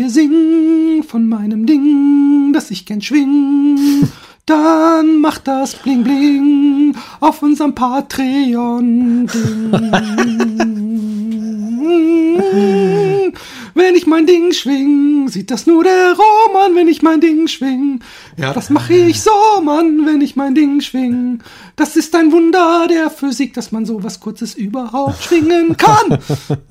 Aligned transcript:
hier 0.00 0.08
sing 0.08 1.02
von 1.02 1.28
meinem 1.28 1.66
Ding, 1.66 2.54
das 2.54 2.70
ich 2.70 2.86
gern 2.86 3.02
schwing, 3.02 4.08
dann 4.46 5.18
macht 5.18 5.46
das 5.46 5.74
Bling 5.74 6.02
Bling 6.02 6.96
auf 7.20 7.42
unserem 7.42 7.74
Patreon-Ding. 7.74 9.34
Wenn 13.82 13.94
ich 13.94 14.06
mein 14.06 14.26
Ding 14.26 14.52
schwing, 14.52 15.28
sieht 15.28 15.50
das 15.50 15.66
nur 15.66 15.82
der 15.84 16.14
Roman, 16.14 16.74
wenn 16.76 16.86
ich 16.86 17.00
mein 17.00 17.20
Ding 17.20 17.48
schwing. 17.48 18.00
Ja, 18.36 18.52
das 18.52 18.68
mache 18.68 18.92
ich 18.92 19.22
so, 19.22 19.30
Mann, 19.64 20.04
wenn 20.06 20.20
ich 20.20 20.36
mein 20.36 20.54
Ding 20.54 20.82
schwing. 20.82 21.40
Das 21.76 21.96
ist 21.96 22.14
ein 22.14 22.30
Wunder 22.30 22.86
der 22.90 23.08
Physik, 23.10 23.54
dass 23.54 23.72
man 23.72 23.86
so 23.86 24.02
was 24.04 24.20
Kurzes 24.20 24.54
überhaupt 24.54 25.22
schwingen 25.24 25.76
kann. 25.78 26.18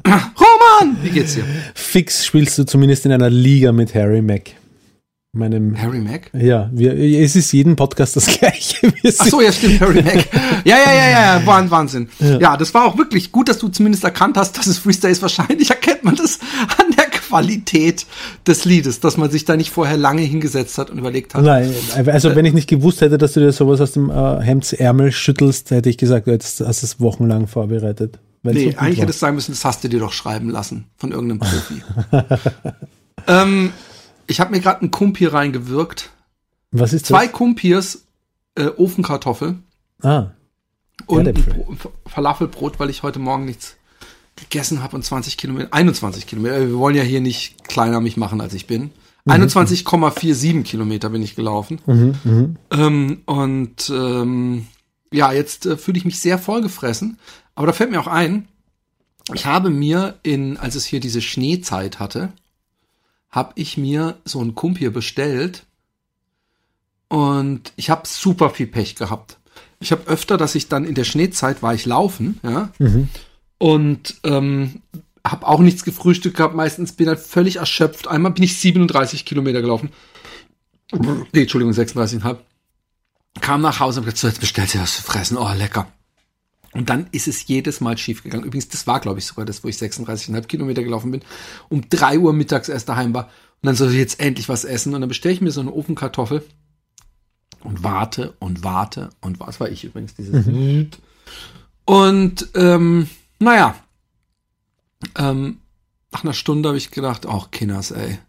Roman, 0.06 0.98
wie 1.02 1.10
geht's 1.10 1.34
dir? 1.34 1.44
Fix 1.74 2.26
spielst 2.26 2.58
du 2.60 2.64
zumindest 2.66 3.06
in 3.06 3.12
einer 3.12 3.30
Liga 3.30 3.72
mit 3.72 3.94
Harry 3.96 4.22
Mack. 4.22 4.52
Meinem, 5.32 5.80
Harry 5.80 6.00
Mack? 6.00 6.32
ja, 6.34 6.72
wir, 6.74 6.92
es 6.98 7.36
ist 7.36 7.52
jeden 7.52 7.76
Podcast 7.76 8.16
das 8.16 8.26
gleiche. 8.40 8.92
Ach 9.20 9.26
so, 9.28 9.42
ja, 9.42 9.52
stimmt, 9.52 9.80
Harry 9.80 10.02
Mack. 10.02 10.28
Ja, 10.66 10.76
ja, 10.78 10.92
ja, 10.92 11.10
ja, 11.10 11.36
ja, 11.40 11.46
Wahn- 11.46 11.70
Wahnsinn. 11.70 12.10
Ja. 12.20 12.58
das 12.58 12.74
war 12.74 12.86
auch 12.86 12.98
wirklich 12.98 13.32
gut, 13.32 13.48
dass 13.48 13.60
du 13.60 13.68
zumindest 13.68 14.04
erkannt 14.04 14.38
hast, 14.38 14.58
dass 14.58 14.66
es 14.66 14.80
Freestyle 14.80 15.12
ist. 15.12 15.22
Wahrscheinlich 15.22 15.70
erkennt 15.70 16.04
man 16.04 16.16
das 16.16 16.40
an 16.80 16.89
Qualität 17.30 18.08
des 18.48 18.66
Liedes, 18.66 19.00
dass 19.00 19.18
man 19.18 19.30
sich 19.30 19.46
da 19.46 19.56
nicht 19.56 19.70
vorher 19.70 19.98
lange 19.98 20.22
hingesetzt 20.22 20.78
hat 20.78 20.90
und 20.90 20.98
überlegt 20.98 21.36
hat. 21.36 21.44
Nein, 21.44 21.74
also 22.08 22.36
wenn 22.36 22.46
ich 22.46 22.54
nicht 22.54 22.68
gewusst 22.68 23.02
hätte, 23.02 23.18
dass 23.18 23.34
du 23.34 23.40
dir 23.40 23.52
sowas 23.52 23.80
aus 23.82 23.92
dem 23.92 24.10
äh, 24.10 24.42
Hemdsärmel 24.42 25.12
schüttelst, 25.12 25.72
hätte 25.72 25.90
ich 25.90 25.98
gesagt, 25.98 26.28
jetzt 26.28 26.60
hast 26.62 26.82
du 26.82 26.86
es 26.86 27.00
wochenlang 27.00 27.48
vorbereitet. 27.48 28.20
So 28.44 28.52
Nee, 28.52 28.66
gut 28.66 28.78
eigentlich 28.80 29.02
hätte 29.02 29.12
es 29.12 29.20
sein 29.20 29.36
müssen, 29.36 29.52
das 29.52 29.64
hast 29.64 29.84
du 29.84 29.90
dir 29.90 30.00
doch 30.00 30.14
schreiben 30.14 30.50
lassen 30.50 30.86
von 30.98 31.12
irgendeinem 31.12 31.40
Profi. 31.40 31.84
ähm, 33.28 33.74
ich 34.28 34.40
habe 34.40 34.52
mir 34.52 34.60
gerade 34.60 34.82
einen 34.82 34.92
Kumpier 34.92 35.34
reingewirkt. 35.34 36.10
Was 36.72 36.94
ist 36.94 37.06
Zwei 37.06 37.28
Kumpiers, 37.28 38.06
äh, 38.56 38.68
Ofenkartoffel 38.78 39.56
das? 40.02 40.12
Ah, 40.12 40.32
und 41.06 41.34
Falafelbrot, 42.06 42.80
weil 42.80 42.90
ich 42.90 43.04
heute 43.04 43.20
Morgen 43.20 43.46
nichts 43.46 43.76
gegessen 44.42 44.82
habe 44.82 44.96
und 44.96 45.04
20 45.04 45.38
Kilometer, 45.38 45.74
21 45.74 46.28
Kilometer. 46.28 46.60
Wir 46.60 46.78
wollen 46.78 46.96
ja 46.96 47.04
hier 47.04 47.22
nicht 47.22 47.68
kleiner 47.68 48.02
mich 48.02 48.18
machen, 48.18 48.42
als 48.42 48.54
ich 48.54 48.68
bin. 48.68 48.92
21,47 49.28 50.64
Kilometer 50.64 51.10
bin 51.10 51.22
ich 51.22 51.36
gelaufen. 51.36 51.80
Ähm, 52.72 53.22
und 53.26 53.90
ähm, 53.90 54.68
ja, 55.12 55.32
jetzt 55.32 55.66
äh, 55.66 55.78
fühle 55.78 55.98
ich 55.98 56.06
mich 56.06 56.20
sehr 56.20 56.38
vollgefressen. 56.38 57.18
Aber 57.56 57.68
da 57.68 57.74
fällt 57.74 57.92
mir 57.92 58.00
auch 58.00 58.08
ein, 58.08 58.48
ich 59.34 59.46
habe 59.46 59.70
mir 59.70 60.18
in, 60.24 60.58
als 60.58 60.76
es 60.76 60.86
hier 60.86 61.00
diese 61.00 61.22
Schneezeit 61.22 62.00
hatte, 62.00 62.34
habe 63.30 63.52
ich 63.56 63.78
mir 63.78 64.18
so 64.26 64.42
ein 64.42 64.56
Kumpir 64.56 64.92
bestellt 64.92 65.66
und 67.10 67.74
ich 67.76 67.90
habe 67.90 68.08
super 68.08 68.50
viel 68.50 68.68
Pech 68.68 68.96
gehabt. 68.96 69.38
Ich 69.80 69.92
habe 69.92 70.08
öfter, 70.08 70.38
dass 70.38 70.56
ich 70.56 70.68
dann 70.68 70.84
in 70.86 70.96
der 70.96 71.04
Schneezeit 71.04 71.62
war 71.62 71.74
ich 71.74 71.86
laufen, 71.86 72.40
ja, 72.44 72.72
und 73.60 74.16
ähm, 74.24 74.82
habe 75.24 75.48
auch 75.48 75.60
nichts 75.60 75.84
gefrühstückt 75.84 76.38
gehabt. 76.38 76.56
Meistens 76.56 76.94
bin 76.94 77.08
halt 77.08 77.20
völlig 77.20 77.58
erschöpft. 77.58 78.08
Einmal 78.08 78.32
bin 78.32 78.44
ich 78.44 78.58
37 78.58 79.26
Kilometer 79.26 79.62
gelaufen. 79.62 79.90
Nee, 80.92 81.42
Entschuldigung, 81.42 81.74
36,5. 81.74 82.38
Kam 83.42 83.62
nach 83.62 83.80
Hause 83.80 84.00
und 84.00 84.08
hab 84.08 84.16
gesagt, 84.16 84.18
so, 84.18 84.28
jetzt 84.28 84.40
bestellst 84.40 84.74
du 84.74 84.80
was 84.80 84.96
zu 84.96 85.04
fressen. 85.04 85.38
Oh, 85.38 85.54
lecker. 85.54 85.92
Und 86.72 86.90
dann 86.90 87.08
ist 87.12 87.28
es 87.28 87.46
jedes 87.48 87.80
Mal 87.82 87.98
schief 87.98 88.24
gegangen. 88.24 88.44
Übrigens, 88.44 88.70
das 88.70 88.88
war, 88.88 89.00
glaube 89.00 89.20
ich, 89.20 89.26
sogar 89.26 89.46
das, 89.46 89.64
wo 89.64 89.68
ich 89.68 89.76
36,5 89.76 90.42
Kilometer 90.48 90.84
gelaufen 90.84 91.12
bin. 91.12 91.22
Um 91.68 91.88
drei 91.90 92.18
Uhr 92.18 92.34
mittags 92.34 92.70
erst 92.70 92.90
daheim 92.90 93.14
war. 93.14 93.26
Und 93.26 93.68
dann 93.68 93.76
soll 93.76 93.92
ich 93.92 93.98
jetzt 93.98 94.20
endlich 94.20 94.50
was 94.50 94.64
essen. 94.64 94.96
Und 94.96 95.02
dann 95.02 95.10
bestelle 95.10 95.34
ich 95.34 95.42
mir 95.42 95.52
so 95.52 95.62
eine 95.62 95.74
Ofenkartoffel 95.74 96.44
und 97.64 97.84
warte 97.84 98.34
und 98.40 98.64
warte 98.64 99.10
und 99.22 99.40
was 99.40 99.60
war 99.60 99.70
ich 99.70 99.84
übrigens 99.84 100.16
dieses 100.16 100.46
und 101.86 102.48
ähm, 102.56 103.10
naja. 103.40 103.76
Ähm, 105.16 105.60
nach 106.12 106.24
einer 106.24 106.34
Stunde 106.34 106.70
habe 106.70 106.78
ich 106.78 106.92
gedacht 106.92 107.26
auch 107.26 107.52
Kinders 107.52 107.92
ey. 107.92 108.20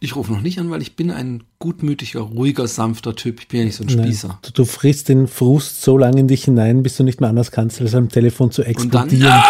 Ich 0.00 0.16
rufe 0.16 0.32
noch 0.32 0.40
nicht 0.40 0.58
an 0.58 0.70
weil 0.70 0.82
ich 0.82 0.96
bin 0.96 1.10
ein 1.12 1.44
gutmütiger 1.60 2.20
ruhiger 2.20 2.66
sanfter 2.66 3.14
Typ. 3.14 3.40
Ich 3.40 3.48
bin 3.48 3.60
ja 3.60 3.66
nicht 3.66 3.76
so 3.76 3.84
ein 3.84 3.86
Nein. 3.86 4.06
Spießer. 4.06 4.38
Du, 4.42 4.50
du 4.50 4.64
frisst 4.64 5.08
den 5.08 5.28
Frust 5.28 5.82
so 5.82 5.96
lange 5.96 6.20
in 6.20 6.28
dich 6.28 6.44
hinein, 6.44 6.82
bis 6.82 6.96
du 6.96 7.04
nicht 7.04 7.20
mehr 7.20 7.30
anders 7.30 7.52
kannst, 7.52 7.80
als 7.80 7.94
am 7.94 8.08
Telefon 8.08 8.50
zu 8.50 8.62
und 8.62 8.92
dann 8.92 9.08
explodieren. 9.08 9.42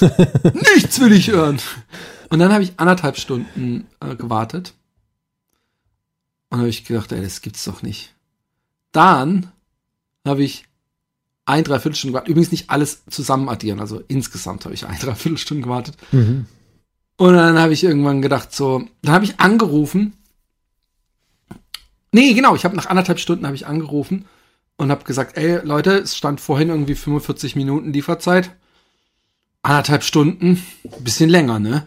nein! 0.00 0.54
Nichts 0.74 1.00
will 1.00 1.12
ich 1.12 1.28
hören. 1.28 1.58
Und 2.30 2.38
dann 2.38 2.52
habe 2.52 2.62
ich 2.62 2.74
anderthalb 2.76 3.18
Stunden 3.18 3.86
äh, 4.00 4.14
gewartet. 4.14 4.74
Und 6.50 6.58
habe 6.58 6.68
ich 6.68 6.84
gedacht 6.84 7.10
ey 7.12 7.22
das 7.22 7.40
gibt's 7.40 7.64
doch 7.64 7.82
nicht. 7.82 8.14
Dann 8.92 9.50
habe 10.24 10.44
ich 10.44 10.66
ein 11.46 11.64
Dreiviertelstunden 11.64 12.12
gewartet. 12.12 12.28
Übrigens 12.28 12.50
nicht 12.50 12.70
alles 12.70 13.04
zusammen 13.08 13.48
addieren, 13.48 13.80
also 13.80 14.02
insgesamt 14.08 14.64
habe 14.64 14.74
ich 14.74 14.86
ein 14.86 14.98
Dreiviertelstunden 15.00 15.62
gewartet. 15.62 15.96
Mhm. 16.12 16.46
Und 17.16 17.32
dann 17.32 17.58
habe 17.58 17.72
ich 17.72 17.82
irgendwann 17.82 18.20
gedacht, 18.20 18.52
so, 18.54 18.84
dann 19.02 19.14
habe 19.14 19.24
ich 19.24 19.40
angerufen. 19.40 20.12
Nee, 22.12 22.34
genau, 22.34 22.54
ich 22.54 22.64
habe 22.64 22.76
nach 22.76 22.86
anderthalb 22.86 23.18
Stunden 23.18 23.46
habe 23.46 23.56
ich 23.56 23.66
angerufen 23.66 24.26
und 24.76 24.90
habe 24.90 25.04
gesagt, 25.04 25.38
ey 25.38 25.60
Leute, 25.64 25.92
es 25.98 26.16
stand 26.16 26.40
vorhin 26.40 26.68
irgendwie 26.68 26.94
45 26.94 27.56
Minuten 27.56 27.92
Lieferzeit. 27.92 28.50
Anderthalb 29.62 30.04
Stunden, 30.04 30.62
bisschen 31.00 31.30
länger, 31.30 31.58
ne? 31.58 31.86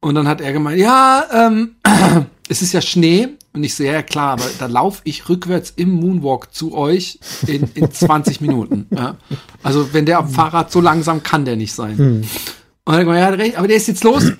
Und 0.00 0.14
dann 0.14 0.28
hat 0.28 0.40
er 0.40 0.52
gemeint, 0.52 0.78
ja, 0.78 1.24
ähm, 1.32 1.76
es 2.48 2.62
ist 2.62 2.72
ja 2.72 2.80
Schnee. 2.80 3.28
Und 3.52 3.64
ich 3.64 3.74
so, 3.74 3.84
ja, 3.84 4.02
klar, 4.02 4.32
aber 4.32 4.44
da 4.58 4.66
laufe 4.66 5.00
ich 5.04 5.28
rückwärts 5.28 5.72
im 5.76 5.90
Moonwalk 5.90 6.54
zu 6.54 6.74
euch 6.74 7.18
in, 7.46 7.68
in 7.74 7.90
20 7.92 8.40
Minuten. 8.40 8.86
Ja? 8.90 9.16
Also 9.62 9.92
wenn 9.92 10.06
der 10.06 10.18
am 10.18 10.28
Fahrrad 10.28 10.70
so 10.70 10.80
langsam 10.80 11.22
kann 11.22 11.44
der 11.44 11.56
nicht 11.56 11.72
sein. 11.72 12.26
Und 12.84 12.94
dann 12.94 13.06
ja, 13.08 13.28
recht, 13.30 13.56
aber 13.56 13.66
der 13.66 13.76
ist 13.76 13.88
jetzt 13.88 14.04
los. 14.04 14.32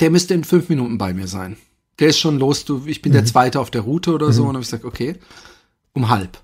Der 0.00 0.10
müsste 0.10 0.34
in 0.34 0.44
fünf 0.44 0.68
Minuten 0.68 0.98
bei 0.98 1.14
mir 1.14 1.28
sein. 1.28 1.56
Der 1.98 2.08
ist 2.08 2.18
schon 2.18 2.38
los, 2.38 2.64
du, 2.64 2.82
ich 2.86 3.02
bin 3.02 3.12
der 3.12 3.24
Zweite 3.24 3.60
auf 3.60 3.70
der 3.70 3.82
Route 3.82 4.12
oder 4.12 4.32
so. 4.32 4.42
Und 4.42 4.48
dann 4.48 4.56
habe 4.56 4.64
ich 4.64 4.70
gesagt, 4.70 4.84
okay, 4.84 5.16
um 5.92 6.08
halb. 6.08 6.38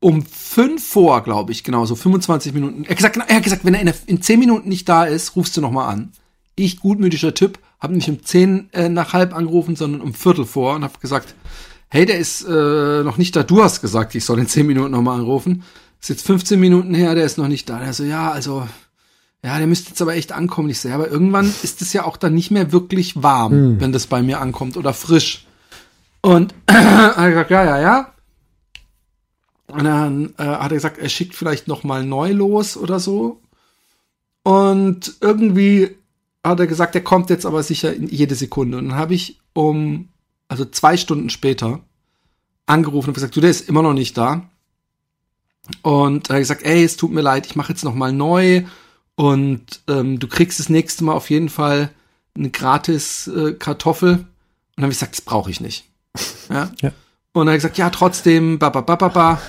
Um 0.00 0.24
fünf 0.24 0.86
vor, 0.86 1.22
glaube 1.22 1.52
ich, 1.52 1.64
genau, 1.64 1.86
so 1.86 1.96
25 1.96 2.52
Minuten. 2.52 2.84
Er 2.84 2.90
hat 2.90 2.96
gesagt, 2.98 3.16
er 3.16 3.36
hat 3.36 3.42
gesagt 3.42 3.64
wenn 3.64 3.74
er 3.74 3.80
in, 3.80 3.86
der, 3.86 3.94
in 4.06 4.22
zehn 4.22 4.38
Minuten 4.38 4.68
nicht 4.68 4.88
da 4.88 5.04
ist, 5.04 5.34
rufst 5.34 5.56
du 5.56 5.60
noch 5.60 5.70
mal 5.70 5.88
an. 5.88 6.12
Ich, 6.56 6.80
gutmütiger 6.80 7.34
Typ, 7.34 7.58
habe 7.84 7.94
nicht 7.94 8.08
um 8.08 8.24
zehn 8.24 8.68
äh, 8.72 8.88
nach 8.88 9.12
halb 9.12 9.34
angerufen, 9.34 9.76
sondern 9.76 10.00
um 10.00 10.14
Viertel 10.14 10.46
vor 10.46 10.74
und 10.74 10.82
habe 10.82 10.98
gesagt, 10.98 11.34
hey, 11.88 12.06
der 12.06 12.18
ist 12.18 12.42
äh, 12.42 13.04
noch 13.04 13.18
nicht 13.18 13.36
da. 13.36 13.44
Du 13.44 13.62
hast 13.62 13.80
gesagt, 13.80 14.14
ich 14.16 14.24
soll 14.24 14.40
in 14.40 14.48
zehn 14.48 14.66
Minuten 14.66 14.90
noch 14.90 15.02
mal 15.02 15.14
anrufen. 15.14 15.62
Ist 16.00 16.08
jetzt 16.08 16.26
15 16.26 16.58
Minuten 16.58 16.94
her, 16.94 17.14
der 17.14 17.24
ist 17.24 17.38
noch 17.38 17.46
nicht 17.46 17.68
da. 17.68 17.78
Der 17.78 17.92
so, 17.92 18.02
ja, 18.02 18.32
also 18.32 18.66
ja, 19.44 19.58
der 19.58 19.66
müsste 19.66 19.90
jetzt 19.90 20.02
aber 20.02 20.14
echt 20.14 20.32
ankommen. 20.32 20.70
Ich 20.70 20.82
ja, 20.82 20.94
aber 20.94 21.08
irgendwann 21.08 21.52
ist 21.62 21.82
es 21.82 21.92
ja 21.92 22.04
auch 22.04 22.16
dann 22.16 22.34
nicht 22.34 22.50
mehr 22.50 22.72
wirklich 22.72 23.22
warm, 23.22 23.78
wenn 23.78 23.92
das 23.92 24.06
bei 24.06 24.22
mir 24.22 24.40
ankommt 24.40 24.76
oder 24.76 24.94
frisch. 24.94 25.46
Und 26.22 26.54
gesagt, 26.66 27.50
ja, 27.50 27.64
ja, 27.64 27.80
ja. 27.80 28.12
Und 29.66 29.84
dann 29.84 30.34
äh, 30.38 30.44
hat 30.44 30.72
er 30.72 30.76
gesagt, 30.76 30.98
er 30.98 31.10
schickt 31.10 31.34
vielleicht 31.34 31.68
noch 31.68 31.84
mal 31.84 32.04
neu 32.04 32.32
los 32.32 32.76
oder 32.76 32.98
so. 32.98 33.40
Und 34.42 35.14
irgendwie 35.20 35.96
hat 36.44 36.60
er 36.60 36.66
gesagt, 36.66 36.94
er 36.94 37.00
kommt 37.00 37.30
jetzt 37.30 37.46
aber 37.46 37.62
sicher 37.62 37.94
in 37.94 38.08
jede 38.08 38.34
Sekunde. 38.34 38.78
Und 38.78 38.90
dann 38.90 38.98
habe 38.98 39.14
ich 39.14 39.40
um, 39.54 40.08
also 40.48 40.64
zwei 40.64 40.96
Stunden 40.96 41.30
später, 41.30 41.80
angerufen 42.66 43.10
und 43.10 43.14
gesagt, 43.14 43.34
du, 43.36 43.40
der 43.40 43.50
ist 43.50 43.68
immer 43.68 43.82
noch 43.82 43.94
nicht 43.94 44.16
da. 44.16 44.48
Und 45.82 46.28
er 46.28 46.36
hat 46.36 46.42
gesagt, 46.42 46.62
ey, 46.64 46.84
es 46.84 46.96
tut 46.96 47.12
mir 47.12 47.22
leid, 47.22 47.46
ich 47.46 47.56
mache 47.56 47.72
jetzt 47.72 47.84
noch 47.84 47.94
mal 47.94 48.12
neu 48.12 48.64
und 49.16 49.64
ähm, 49.88 50.18
du 50.18 50.28
kriegst 50.28 50.58
das 50.58 50.68
nächste 50.68 51.04
Mal 51.04 51.14
auf 51.14 51.30
jeden 51.30 51.48
Fall 51.48 51.90
eine 52.36 52.50
gratis 52.50 53.28
äh, 53.28 53.52
Kartoffel. 53.52 54.12
Und 54.12 54.26
dann 54.76 54.84
habe 54.84 54.92
ich 54.92 54.98
gesagt, 54.98 55.14
das 55.14 55.22
brauche 55.22 55.50
ich 55.50 55.60
nicht. 55.60 55.84
Ja? 56.50 56.70
Ja. 56.82 56.92
Und 57.32 57.48
er 57.48 57.52
hat 57.52 57.58
gesagt, 57.58 57.78
ja, 57.78 57.88
trotzdem, 57.88 58.58
ba, 58.58 58.68
ba, 58.68 58.82
ba, 58.82 58.96
ba, 58.96 59.08
ba. 59.08 59.40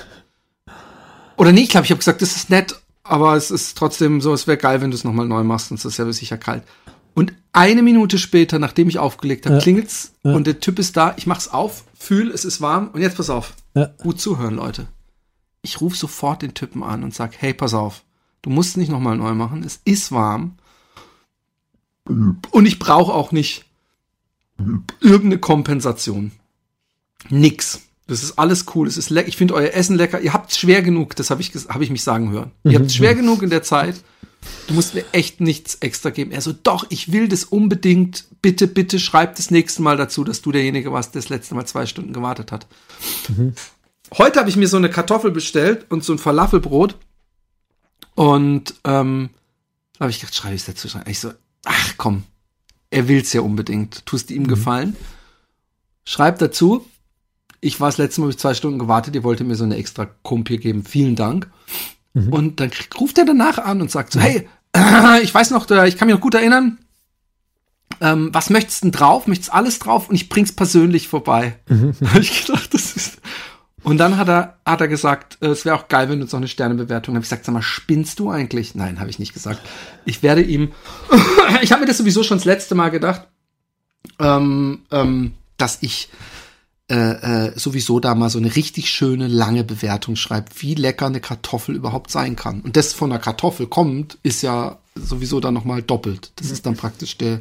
Oder 1.36 1.52
nee, 1.52 1.62
ich 1.62 1.68
glaube, 1.68 1.84
ich 1.84 1.90
habe 1.90 1.98
gesagt, 1.98 2.22
das 2.22 2.34
ist 2.34 2.48
nett, 2.48 2.74
aber 3.08 3.36
es 3.36 3.50
ist 3.50 3.76
trotzdem 3.78 4.20
so, 4.20 4.32
es 4.34 4.46
wäre 4.46 4.56
geil, 4.58 4.80
wenn 4.80 4.90
du 4.90 4.96
es 4.96 5.04
nochmal 5.04 5.26
neu 5.26 5.44
machst, 5.44 5.68
sonst 5.68 5.84
ist 5.84 5.92
es 5.92 5.98
ja 5.98 6.12
sicher 6.12 6.38
kalt. 6.38 6.62
Und 7.14 7.32
eine 7.52 7.82
Minute 7.82 8.18
später, 8.18 8.58
nachdem 8.58 8.88
ich 8.88 8.98
aufgelegt 8.98 9.46
habe, 9.46 9.56
Ja. 9.56 9.62
klingelt's 9.62 10.12
Ja. 10.22 10.34
und 10.34 10.46
der 10.46 10.60
Typ 10.60 10.78
ist 10.78 10.96
da, 10.96 11.14
ich 11.16 11.26
mach's 11.26 11.48
auf, 11.48 11.84
fühl, 11.98 12.30
es 12.30 12.44
ist 12.44 12.60
warm 12.60 12.88
und 12.92 13.00
jetzt 13.00 13.16
pass 13.16 13.30
auf. 13.30 13.54
Ja. 13.74 13.86
Gut 13.98 14.20
zuhören, 14.20 14.54
Leute. 14.56 14.86
Ich 15.62 15.80
rufe 15.80 15.96
sofort 15.96 16.42
den 16.42 16.54
Typen 16.54 16.82
an 16.82 17.02
und 17.02 17.14
sag, 17.14 17.32
hey, 17.40 17.54
pass 17.54 17.74
auf, 17.74 18.02
du 18.42 18.50
musst 18.50 18.76
nicht 18.76 18.90
nochmal 18.90 19.16
neu 19.16 19.34
machen, 19.34 19.62
es 19.64 19.80
ist 19.84 20.12
warm. 20.12 20.56
Und 22.04 22.66
ich 22.66 22.78
brauche 22.78 23.12
auch 23.12 23.32
nicht 23.32 23.64
irgendeine 25.00 25.38
Kompensation. 25.38 26.32
Nix. 27.30 27.82
Das 28.06 28.22
ist 28.22 28.38
alles 28.38 28.66
cool. 28.74 28.86
Es 28.86 28.96
ist 28.96 29.10
lecker. 29.10 29.28
Ich 29.28 29.36
finde 29.36 29.54
euer 29.54 29.72
Essen 29.72 29.96
lecker. 29.96 30.20
Ihr 30.20 30.32
habt 30.32 30.54
schwer 30.54 30.82
genug. 30.82 31.16
Das 31.16 31.30
habe 31.30 31.40
ich, 31.40 31.52
hab 31.54 31.80
ich 31.80 31.90
mich 31.90 32.02
sagen 32.02 32.30
hören. 32.30 32.52
Ihr 32.64 32.78
habt 32.78 32.92
schwer 32.92 33.14
genug 33.14 33.42
in 33.42 33.50
der 33.50 33.62
Zeit. 33.62 33.96
Du 34.68 34.74
musst 34.74 34.94
mir 34.94 35.04
echt 35.12 35.40
nichts 35.40 35.76
extra 35.76 36.10
geben. 36.10 36.30
Er 36.30 36.40
so, 36.40 36.52
doch, 36.52 36.86
ich 36.90 37.10
will 37.10 37.28
das 37.28 37.44
unbedingt. 37.44 38.24
Bitte, 38.42 38.68
bitte 38.68 39.00
schreib 39.00 39.34
das 39.36 39.50
nächste 39.50 39.82
Mal 39.82 39.96
dazu, 39.96 40.22
dass 40.22 40.40
du 40.40 40.52
derjenige 40.52 40.92
warst, 40.92 41.14
der 41.14 41.22
das 41.22 41.30
letzte 41.30 41.56
Mal 41.56 41.66
zwei 41.66 41.86
Stunden 41.86 42.12
gewartet 42.12 42.52
hat. 42.52 42.66
Heute 44.16 44.38
habe 44.38 44.48
ich 44.48 44.56
mir 44.56 44.68
so 44.68 44.76
eine 44.76 44.90
Kartoffel 44.90 45.32
bestellt 45.32 45.86
und 45.90 46.04
so 46.04 46.12
ein 46.12 46.18
Falafelbrot. 46.18 46.96
Und 48.14 48.74
ähm, 48.84 49.30
da 49.94 50.04
habe 50.04 50.10
ich 50.10 50.20
gedacht, 50.20 50.34
schreibe 50.34 50.54
ich 50.54 50.60
es 50.60 50.66
dazu. 50.66 50.88
Ich 51.06 51.18
so, 51.18 51.32
ach 51.64 51.94
komm, 51.96 52.22
er 52.90 53.08
will's 53.08 53.32
ja 53.32 53.40
unbedingt. 53.40 54.06
Tust 54.06 54.30
ihm 54.30 54.46
gefallen. 54.46 54.96
Schreib 56.04 56.38
dazu. 56.38 56.86
Ich 57.60 57.80
war 57.80 57.88
das 57.88 57.98
letzte 57.98 58.20
Mal 58.20 58.26
hab 58.26 58.34
ich 58.34 58.38
zwei 58.38 58.54
Stunden 58.54 58.78
gewartet. 58.78 59.14
Ihr 59.14 59.24
wollte 59.24 59.44
mir 59.44 59.54
so 59.54 59.64
eine 59.64 59.76
extra 59.76 60.06
Kumpel 60.22 60.58
geben. 60.58 60.84
Vielen 60.84 61.16
Dank. 61.16 61.50
Und 62.30 62.60
dann 62.60 62.70
ruft 62.98 63.18
er 63.18 63.26
danach 63.26 63.58
an 63.58 63.82
und 63.82 63.90
sagt 63.90 64.12
so, 64.12 64.20
hey, 64.20 64.48
ich 65.22 65.34
weiß 65.34 65.50
noch, 65.50 65.70
äh, 65.70 65.86
ich 65.86 65.98
kann 65.98 66.06
mich 66.06 66.14
noch 66.14 66.22
gut 66.22 66.34
erinnern. 66.34 66.78
Ähm, 68.00 68.30
was 68.32 68.50
möchtest 68.50 68.82
du 68.82 68.86
denn 68.86 68.92
drauf? 68.92 69.26
Möchtest 69.26 69.52
alles 69.52 69.78
drauf? 69.78 70.08
Und 70.08 70.14
ich 70.14 70.28
bring's 70.28 70.52
persönlich 70.52 71.08
vorbei. 71.08 71.58
Hab 71.68 72.20
ich 72.20 72.46
gedacht, 72.46 72.72
das 72.72 72.96
ist. 72.96 73.18
Und 73.82 73.98
dann 73.98 74.16
hat 74.16 74.28
er, 74.28 74.56
hat 74.64 74.80
er 74.80 74.88
gesagt, 74.88 75.38
äh, 75.42 75.48
es 75.48 75.64
wäre 75.66 75.76
auch 75.76 75.88
geil, 75.88 76.08
wenn 76.08 76.18
du 76.18 76.24
uns 76.24 76.32
noch 76.32 76.40
eine 76.40 76.48
Sternebewertung. 76.48 77.14
Habe 77.14 77.22
ich 77.22 77.28
gesagt, 77.28 77.44
sag 77.44 77.52
mal, 77.52 77.62
spinnst 77.62 78.18
du 78.18 78.30
eigentlich? 78.30 78.74
Nein, 78.74 78.98
habe 78.98 79.10
ich 79.10 79.18
nicht 79.18 79.34
gesagt. 79.34 79.60
Ich 80.06 80.22
werde 80.22 80.42
ihm, 80.42 80.72
ich 81.62 81.72
habe 81.72 81.82
mir 81.82 81.86
das 81.86 81.98
sowieso 81.98 82.22
schon 82.22 82.38
das 82.38 82.46
letzte 82.46 82.74
Mal 82.74 82.90
gedacht, 82.90 83.28
ähm, 84.18 84.80
ähm, 84.90 85.34
dass 85.58 85.78
ich 85.82 86.08
äh, 86.88 87.48
äh, 87.48 87.52
sowieso 87.58 87.98
da 87.98 88.14
mal 88.14 88.30
so 88.30 88.38
eine 88.38 88.54
richtig 88.54 88.90
schöne 88.90 89.26
lange 89.26 89.64
Bewertung 89.64 90.14
schreibe, 90.14 90.46
wie 90.58 90.74
lecker 90.74 91.06
eine 91.06 91.20
Kartoffel 91.20 91.74
überhaupt 91.74 92.12
sein 92.12 92.36
kann. 92.36 92.60
Und 92.60 92.76
das 92.76 92.92
von 92.92 93.10
einer 93.10 93.20
Kartoffel 93.20 93.66
kommt, 93.66 94.18
ist 94.22 94.42
ja 94.42 94.78
sowieso 94.94 95.40
dann 95.40 95.54
nochmal 95.54 95.82
doppelt. 95.82 96.30
Das 96.36 96.50
ist 96.50 96.64
dann 96.64 96.76
praktisch 96.76 97.18
der, 97.18 97.40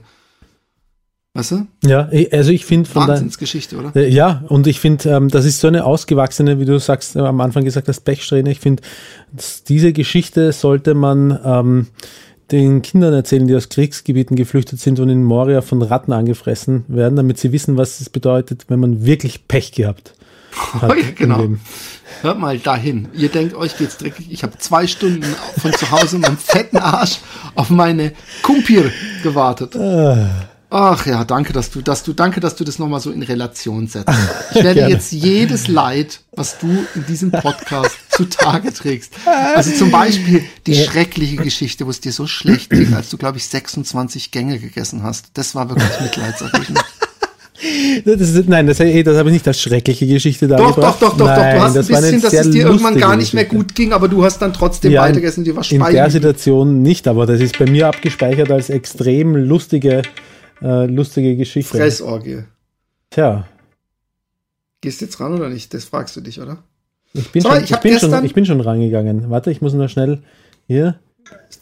weißt 1.35 1.51
du, 1.51 1.67
Ja, 1.83 2.09
also 2.31 2.51
ich 2.51 2.65
finde 2.65 2.89
von 2.89 3.05
der, 3.05 3.15
Wahnsinnsgeschichte, 3.15 3.77
oder? 3.77 3.95
Äh, 3.95 4.09
Ja, 4.09 4.43
und 4.47 4.65
ich 4.65 4.79
finde, 4.79 5.09
ähm, 5.09 5.29
das 5.29 5.45
ist 5.45 5.59
so 5.59 5.67
eine 5.67 5.85
ausgewachsene, 5.85 6.59
wie 6.59 6.65
du 6.65 6.79
sagst, 6.79 7.15
äh, 7.15 7.19
am 7.19 7.39
Anfang 7.39 7.63
gesagt 7.63 7.87
hast, 7.87 8.01
Pechsträhne. 8.01 8.51
Ich 8.51 8.59
finde, 8.59 8.81
diese 9.67 9.93
Geschichte 9.93 10.53
sollte 10.53 10.95
man 10.95 11.39
ähm, 11.45 11.87
den 12.51 12.81
Kindern 12.81 13.13
erzählen, 13.13 13.47
die 13.47 13.55
aus 13.55 13.69
Kriegsgebieten 13.69 14.35
geflüchtet 14.35 14.79
sind 14.79 14.99
und 14.99 15.09
in 15.09 15.23
Moria 15.23 15.61
von 15.61 15.81
Ratten 15.81 16.13
angefressen 16.13 16.85
werden, 16.87 17.15
damit 17.15 17.39
sie 17.39 17.51
wissen, 17.51 17.77
was 17.77 17.99
es 18.01 18.09
bedeutet, 18.09 18.65
wenn 18.67 18.79
man 18.79 19.05
wirklich 19.05 19.47
Pech 19.47 19.71
gehabt 19.71 20.13
hat. 20.73 20.89
Oh 20.89 20.93
ja, 20.93 21.11
genau. 21.15 21.47
Hört 22.21 22.39
mal 22.39 22.57
dahin. 22.57 23.09
Ihr 23.13 23.29
denkt, 23.29 23.55
euch 23.55 23.77
geht's 23.77 23.97
dreckig. 23.97 24.31
Ich 24.31 24.43
habe 24.43 24.57
zwei 24.57 24.87
Stunden 24.87 25.23
von 25.57 25.73
zu 25.73 25.91
Hause 25.91 26.17
mit 26.17 26.27
einem 26.27 26.37
fetten 26.37 26.77
Arsch 26.77 27.19
auf 27.55 27.69
meine 27.69 28.13
Kumpir 28.41 28.91
gewartet. 29.23 29.75
Ach 30.69 31.05
ja, 31.05 31.23
danke, 31.23 31.53
dass 31.53 31.69
du, 31.69 31.81
dass 31.81 32.03
du, 32.03 32.13
danke, 32.13 32.39
dass 32.39 32.55
du 32.55 32.63
das 32.63 32.79
nochmal 32.79 32.99
so 32.99 33.11
in 33.11 33.21
Relation 33.23 33.87
setzt. 33.87 34.09
Ich 34.55 34.63
werde 34.63 34.87
jetzt 34.87 35.11
jedes 35.11 35.67
Leid, 35.67 36.21
was 36.31 36.57
du 36.59 36.67
in 36.95 37.05
diesem 37.07 37.29
Podcast 37.31 37.95
zutage 38.09 38.73
trägst. 38.73 39.13
Also 39.55 39.71
zum 39.71 39.91
Beispiel 39.91 40.43
die 40.65 40.75
schreckliche 40.75 41.35
Geschichte, 41.37 41.85
wo 41.85 41.89
es 41.89 41.99
dir 41.99 42.11
so 42.11 42.25
schlecht 42.25 42.69
ging, 42.71 42.93
als 42.93 43.09
du, 43.09 43.17
glaube 43.17 43.37
ich, 43.37 43.45
26 43.47 44.31
Gänge 44.31 44.59
gegessen 44.59 45.03
hast. 45.03 45.27
Das 45.33 45.55
war 45.55 45.69
wirklich 45.69 45.99
mitleidserregend. 46.01 46.79
Das 48.03 48.19
ist, 48.21 48.49
nein, 48.49 48.67
das, 48.67 48.77
das 48.77 48.87
habe 49.17 49.29
ich 49.29 49.33
nicht 49.33 49.47
als 49.47 49.61
schreckliche 49.61 50.05
Geschichte 50.05 50.47
Doch, 50.47 50.57
dargebracht. 50.57 51.01
doch, 51.01 51.11
doch, 51.11 51.17
doch, 51.17 51.25
doch. 51.25 51.35
Nein, 51.37 51.55
Du 51.55 51.61
hast 51.63 51.77
ein 51.77 51.87
bisschen, 51.87 52.21
dass 52.21 52.33
es 52.33 52.51
dir 52.51 52.65
irgendwann 52.65 52.97
gar 52.97 53.15
nicht 53.15 53.33
mehr 53.33 53.45
Geschichte. 53.45 53.65
gut 53.65 53.75
ging, 53.75 53.93
aber 53.93 54.07
du 54.09 54.23
hast 54.23 54.39
dann 54.39 54.51
trotzdem 54.53 54.91
Ja, 54.91 55.03
weitergegessen, 55.03 55.43
dir 55.45 55.55
war 55.55 55.63
in 55.69 55.79
der. 55.81 56.09
Situation 56.11 56.81
nicht, 56.81 57.07
aber 57.07 57.25
das 57.25 57.39
ist 57.39 57.57
bei 57.57 57.65
mir 57.65 57.87
abgespeichert 57.87 58.51
als 58.51 58.69
extrem 58.69 59.35
lustige, 59.35 60.01
äh, 60.61 60.85
lustige 60.85 61.35
Geschichte. 61.35 61.77
Fressorgie. 61.77 62.43
Tja, 63.09 63.45
Gehst 64.85 65.01
du 65.01 65.05
jetzt 65.05 65.19
ran 65.19 65.33
oder 65.33 65.49
nicht? 65.49 65.73
Das 65.73 65.85
fragst 65.85 66.15
du 66.15 66.21
dich, 66.21 66.39
oder? 66.39 66.59
ich 67.13 67.31
bin, 67.31 67.41
So, 67.41 67.49
schon, 67.49 67.63
ich 67.63 67.71
ich, 67.71 67.79
bin 67.79 67.99
schon, 67.99 68.25
ich 68.25 68.33
bin 68.35 68.45
schon 68.45 68.61
rangegangen. 68.61 69.31
Warte, 69.31 69.49
ich 69.49 69.59
muss 69.59 69.73
noch 69.73 69.87
schnell 69.89 70.21
hier. 70.67 70.99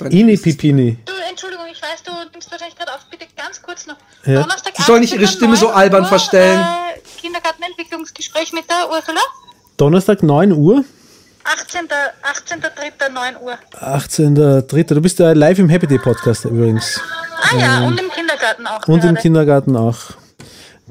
Ini 0.10 0.36
Pipini. 0.36 0.98
Du, 1.06 1.14
Entschuldigung, 1.30 1.66
ich 1.72 1.82
weiß, 1.82 2.04
du 2.04 2.12
nimmst 2.34 2.52
wahrscheinlich 2.52 2.76
gerade 2.76 2.92
auf. 2.94 3.06
Bitte 3.10 3.26
ganz 3.38 3.62
kurz 3.62 3.88
noch. 3.88 3.96
Ja. 4.26 4.42
Donnerstag 4.42 4.74
Sie 4.76 4.84
soll 4.84 5.00
nicht 5.00 5.14
ihre 5.14 5.24
18. 5.24 5.38
Stimme 5.38 5.56
so 5.56 5.70
albern 5.70 6.02
Uhr, 6.02 6.10
verstellen. 6.10 6.60
Äh, 6.60 7.22
Kindergartenentwicklungsgespräch 7.22 8.52
mit 8.52 8.66
der 8.70 8.90
Ursula. 8.90 9.22
Donnerstag 9.78 10.22
9 10.22 10.52
Uhr, 10.52 10.84
18. 11.46 11.88
18.03. 11.88 13.10
9 13.10 13.38
Uhr. 13.38 13.58
18.3. 13.80 14.94
Du 14.96 15.02
bist 15.02 15.20
ja 15.20 15.32
live 15.32 15.60
im 15.60 15.70
Happy 15.70 15.88
Day 15.88 15.98
Podcast 15.98 16.44
übrigens. 16.44 17.00
Ah 17.42 17.58
ja, 17.58 17.88
und 17.88 18.00
im 18.00 18.10
Kindergarten 18.10 18.23
auch. 18.68 18.88
Und 18.88 18.96
im 18.96 19.02
gerade. 19.02 19.22
Kindergarten 19.22 19.76
auch. 19.76 19.98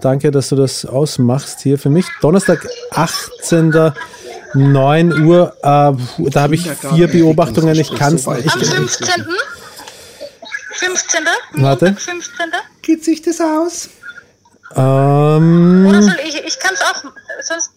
Danke, 0.00 0.30
dass 0.30 0.48
du 0.48 0.56
das 0.56 0.84
ausmachst 0.84 1.60
hier 1.60 1.78
für 1.78 1.90
mich. 1.90 2.06
Donnerstag 2.20 2.66
18. 2.90 3.92
9 4.54 5.24
Uhr. 5.24 5.54
Äh, 5.62 5.62
da 5.62 5.96
habe 6.42 6.54
ich 6.54 6.62
Kindergarten- 6.64 6.96
vier 6.96 7.08
Beobachtungen. 7.08 7.74
Ich 7.78 7.94
kann 7.94 8.14
es 8.16 8.26
nicht. 8.26 8.52
Am 8.52 8.60
15. 8.60 9.24
15. 10.74 11.20
Warte. 11.54 11.84
Montag, 11.86 12.00
15. 12.02 12.50
Geht 12.82 13.04
sich 13.04 13.22
das 13.22 13.40
aus? 13.40 13.88
Ähm, 14.74 15.86
Oder 15.88 16.02
soll 16.02 16.16
ich? 16.26 16.44
Ich 16.44 16.58
kann 16.58 16.74
es 16.74 16.80
auch. 16.82 17.02
Sonst. 17.42 17.70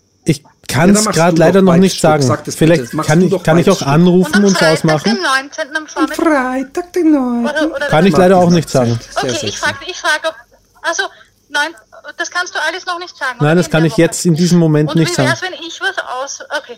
Kann 0.68 0.90
es 0.92 1.06
gerade 1.06 1.38
leider 1.38 1.62
noch 1.62 1.76
nicht 1.78 1.98
Stück. 1.98 2.22
sagen. 2.24 2.44
Vielleicht 2.48 2.92
kann 3.06 3.22
ich, 3.22 3.44
kann 3.44 3.58
ich 3.58 3.70
auch 3.70 3.76
Stück. 3.78 3.88
anrufen 3.88 4.36
Und 4.38 4.46
und 4.46 4.52
es 4.54 4.58
Freitag, 4.58 4.74
ausmachen. 4.74 5.16
den 5.16 5.24
19. 5.24 5.76
am 5.76 5.88
Vormittag. 5.88 6.16
Freitag, 6.26 6.94
den 6.94 7.12
9. 7.12 7.46
Oder, 7.46 7.76
oder 7.76 7.86
Kann 7.88 8.06
ich 8.06 8.16
leider 8.16 8.38
auch 8.38 8.50
nicht 8.50 8.70
sagen. 8.70 8.98
Sehr 9.02 9.24
Okay, 9.24 9.30
sexy. 9.32 9.46
ich 9.48 9.58
frage, 9.60 9.78
ich 9.88 9.98
frag, 9.98 10.22
ob. 10.28 10.36
Also, 10.82 11.04
nein, 11.50 11.72
das 12.18 12.30
kannst 12.30 12.54
du 12.56 12.60
alles 12.68 12.86
noch 12.86 13.00
nicht 13.00 13.16
sagen. 13.18 13.38
Nein, 13.42 13.58
das 13.58 13.70
kann 13.70 13.84
ich 13.86 13.98
jetzt 13.98 14.26
in 14.26 14.36
diesem 14.36 14.60
Moment 14.60 14.90
Und 14.92 14.98
nicht 14.98 15.12
wie 15.12 15.16
sagen. 15.16 15.30
wär's, 15.30 15.42
wenn 15.42 15.54
ich 15.54 15.80
was 15.82 15.98
aus. 16.22 16.42
Okay. 16.62 16.78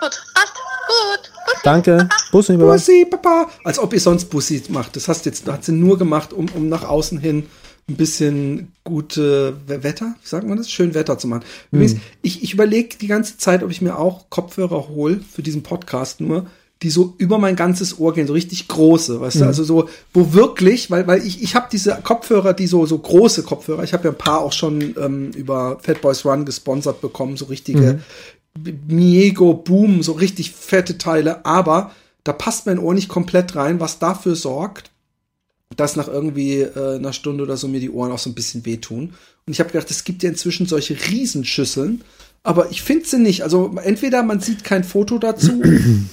Gut, 0.00 0.10
passt. 0.34 0.54
Gut. 0.54 1.30
Gut. 1.46 1.56
Danke. 1.62 2.08
Bussi, 2.32 2.56
Baba. 2.56 2.72
Bussi, 2.72 3.06
Papa. 3.10 3.48
Als 3.64 3.78
ob 3.78 3.92
ihr 3.92 4.00
sonst 4.00 4.26
Bussi 4.30 4.62
macht. 4.68 4.96
Das 4.96 5.08
hast 5.08 5.26
jetzt, 5.26 5.46
hat 5.46 5.64
sie 5.64 5.72
nur 5.72 5.98
gemacht, 5.98 6.32
um, 6.32 6.46
um 6.54 6.68
nach 6.68 6.84
außen 6.84 7.18
hin 7.18 7.48
ein 7.90 7.96
bisschen 7.96 8.72
gute 8.84 9.54
We- 9.66 9.82
Wetter, 9.82 10.14
wie 10.22 10.28
sagt 10.28 10.46
man 10.46 10.56
das? 10.56 10.70
Schön 10.70 10.94
Wetter 10.94 11.18
zu 11.18 11.26
machen. 11.28 11.42
Übrigens, 11.72 11.96
ich, 12.22 12.42
ich 12.42 12.54
überlege 12.54 12.96
die 12.98 13.06
ganze 13.08 13.36
Zeit, 13.36 13.62
ob 13.62 13.70
ich 13.70 13.82
mir 13.82 13.98
auch 13.98 14.30
Kopfhörer 14.30 14.88
hole 14.88 15.20
für 15.32 15.42
diesen 15.42 15.62
Podcast 15.62 16.20
nur, 16.20 16.46
die 16.82 16.88
so 16.88 17.14
über 17.18 17.36
mein 17.38 17.56
ganzes 17.56 17.98
Ohr 17.98 18.14
gehen, 18.14 18.26
so 18.26 18.32
richtig 18.32 18.66
große, 18.66 19.20
weißt 19.20 19.36
du, 19.42 19.44
also 19.44 19.64
so, 19.64 19.88
wo 20.14 20.32
wirklich, 20.32 20.90
weil, 20.90 21.06
weil 21.06 21.26
ich, 21.26 21.42
ich 21.42 21.54
habe 21.54 21.68
diese 21.70 21.98
Kopfhörer, 22.02 22.54
die 22.54 22.66
so, 22.66 22.86
so 22.86 22.96
große 22.98 23.42
Kopfhörer, 23.42 23.84
ich 23.84 23.92
habe 23.92 24.04
ja 24.04 24.10
ein 24.10 24.16
paar 24.18 24.40
auch 24.40 24.52
schon 24.54 24.94
ähm, 24.98 25.30
über 25.36 25.78
Fat 25.82 26.00
Boys 26.00 26.24
Run 26.24 26.46
gesponsert 26.46 27.02
bekommen, 27.02 27.36
so 27.36 27.44
richtige 27.44 28.00
Miego 28.88 29.52
Boom, 29.54 30.02
so 30.02 30.12
richtig 30.12 30.52
fette 30.52 30.96
Teile, 30.98 31.44
aber 31.44 31.92
Da 32.24 32.32
passt 32.34 32.66
mein 32.66 32.78
Ohr 32.78 32.92
nicht 32.94 33.08
komplett 33.08 33.56
rein, 33.56 33.80
was 33.80 33.98
dafür 33.98 34.36
sorgt, 34.36 34.90
dass 35.76 35.96
nach 35.96 36.08
irgendwie 36.08 36.60
äh, 36.62 36.96
einer 36.96 37.12
Stunde 37.12 37.44
oder 37.44 37.56
so 37.56 37.68
mir 37.68 37.80
die 37.80 37.90
Ohren 37.90 38.10
auch 38.12 38.18
so 38.18 38.30
ein 38.30 38.34
bisschen 38.34 38.66
wehtun. 38.66 39.14
Und 39.46 39.52
ich 39.52 39.60
habe 39.60 39.70
gedacht, 39.70 39.90
es 39.90 40.04
gibt 40.04 40.22
ja 40.22 40.30
inzwischen 40.30 40.66
solche 40.66 40.94
Riesenschüsseln, 40.94 42.02
aber 42.42 42.70
ich 42.70 42.82
finde 42.82 43.06
sie 43.06 43.18
nicht. 43.18 43.42
Also 43.42 43.76
entweder 43.82 44.22
man 44.22 44.40
sieht 44.40 44.64
kein 44.64 44.84
Foto 44.84 45.18
dazu, 45.18 45.62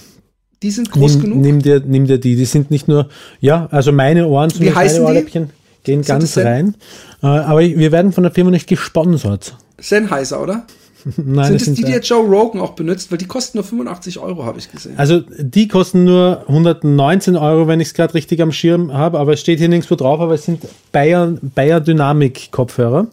die 0.64 0.72
sind 0.72 0.92
groß 0.92 1.16
nimm, 1.16 1.22
genug. 1.22 1.42
Nimm 1.42 1.62
dir, 1.62 1.82
nimm 1.86 2.06
dir 2.06 2.20
die. 2.20 2.36
Die 2.36 2.46
sind 2.46 2.70
nicht 2.70 2.88
nur, 2.88 3.10
ja, 3.40 3.68
also 3.72 3.92
meine 3.92 4.28
Ohren, 4.28 4.50
Wie 4.52 4.56
zumindest 4.56 4.78
heißen 4.78 5.04
meine? 5.04 5.18
Ohrläppchen, 5.18 5.50
gehen 5.84 6.04
Sind 6.04 6.20
ganz 6.20 6.38
rein. 6.38 6.76
Äh, 7.24 7.28
aber 7.28 7.62
wir 7.62 7.92
werden 7.92 8.12
von 8.12 8.24
der 8.24 8.32
Firma 8.32 8.52
nicht 8.52 8.68
gesponsert. 8.68 9.58
Sennheiser, 9.80 10.42
oder? 10.42 10.68
Nein, 11.18 11.46
Sind 11.46 11.62
das 11.62 11.68
es 11.68 11.74
die, 11.76 11.84
die 11.84 11.92
jetzt 11.92 12.10
Joe 12.10 12.26
Rogan 12.26 12.62
auch 12.62 12.72
benutzt? 12.72 13.12
Weil 13.12 13.18
die 13.18 13.26
kosten 13.26 13.58
nur 13.58 13.64
85 13.64 14.20
Euro, 14.20 14.46
habe 14.46 14.60
ich 14.60 14.72
gesehen. 14.72 14.98
Also 14.98 15.22
die 15.38 15.68
kosten 15.68 16.04
nur 16.04 16.44
119 16.48 17.36
Euro, 17.36 17.68
wenn 17.68 17.80
ich 17.80 17.90
es 17.90 17.94
gerade 17.94 18.14
richtig 18.14 18.42
am 18.42 18.52
Schirm 18.52 18.94
habe, 18.94 19.20
aber 19.20 19.34
es 19.34 19.40
steht 19.40 19.60
hier 19.60 19.70
nirgendwo 19.70 19.96
drauf, 19.96 20.20
aber 20.20 20.34
es 20.34 20.46
sind 20.46 20.64
Bayer, 20.92 21.38
Bayer 21.42 21.82
Dynamic 21.82 22.52
Kopfhörer. 22.52 23.08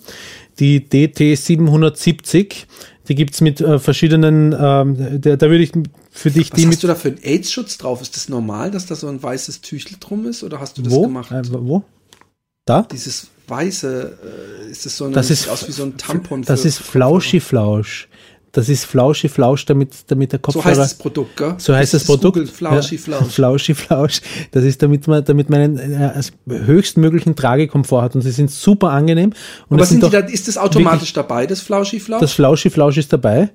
Die 0.58 0.88
DT 0.88 1.36
770, 1.36 2.66
die 3.08 3.14
gibt's 3.14 3.40
mit 3.40 3.60
äh, 3.60 3.78
verschiedenen, 3.78 4.54
ähm, 4.58 5.20
da, 5.20 5.36
da 5.36 5.50
würde 5.50 5.64
ich 5.64 5.72
für 6.10 6.30
dich 6.30 6.52
Was 6.52 6.56
die 6.56 6.62
hast 6.62 6.70
mit 6.70 6.82
du 6.82 6.86
da 6.86 6.94
für 6.94 7.08
einen 7.08 7.18
AIDS-Schutz 7.22 7.76
drauf? 7.76 8.00
Ist 8.00 8.14
das 8.14 8.28
normal, 8.28 8.70
dass 8.70 8.86
da 8.86 8.94
so 8.94 9.08
ein 9.08 9.20
weißes 9.20 9.62
Tüchel 9.62 9.96
drum 9.98 10.26
ist? 10.26 10.44
Oder 10.44 10.60
hast 10.60 10.78
du 10.78 10.82
das 10.82 10.92
wo? 10.92 11.02
gemacht? 11.02 11.32
Äh, 11.32 11.42
wo? 11.50 11.82
Da? 12.64 12.82
Dieses 12.90 13.28
weiße, 13.46 14.18
äh, 14.66 14.70
ist 14.70 14.86
das 14.86 14.96
so 14.96 15.04
ein, 15.04 15.12
Das 15.12 15.30
ist 15.30 15.48
aus 15.48 15.68
wie 15.68 15.72
so 15.72 15.82
ein 15.84 15.96
Tampon? 15.98 16.42
Das 16.42 16.62
für- 16.62 16.68
ist 16.68 16.78
Flauschi 16.78 17.40
Flausch. 17.40 18.08
Das 18.54 18.68
ist 18.68 18.84
Flauschi 18.84 19.28
Flausch, 19.28 19.66
damit, 19.66 19.90
damit 20.06 20.30
der 20.30 20.38
So 20.38 20.42
Kopfhörer. 20.52 20.64
heißt 20.66 20.80
das 20.80 20.94
Produkt, 20.94 21.36
gell? 21.36 21.54
So 21.58 21.74
heißt 21.74 21.92
das, 21.92 22.02
ist 22.02 22.06
Produkt. 22.06 22.34
Google, 22.36 22.46
Flauschi 22.46 22.94
Ja, 22.94 23.00
Flausch. 23.02 23.32
Flauschi 23.32 23.74
Flausch. 23.74 24.20
Das 24.52 24.62
ist, 24.62 24.80
damit 24.80 25.08
man, 25.08 25.24
damit 25.24 25.50
man 25.50 25.60
einen 25.60 25.78
äh, 25.78 26.12
höchstmöglichen 26.48 27.34
Tragekomfort 27.34 28.02
hat. 28.02 28.14
Und 28.14 28.22
sie 28.22 28.30
sind 28.30 28.52
super 28.52 28.90
angenehm. 28.90 29.32
Und 29.68 29.78
Aber 29.78 29.86
sind 29.86 30.04
die 30.04 30.08
da, 30.08 30.20
ist 30.20 30.46
das 30.46 30.56
automatisch 30.56 31.12
dabei, 31.12 31.46
das 31.46 31.60
Flauschi 31.60 31.98
Flausch? 31.98 32.20
das 32.20 32.32
Flauschi 32.32 32.70
Flausch 32.70 32.96
ist 32.96 33.12
dabei. 33.12 33.50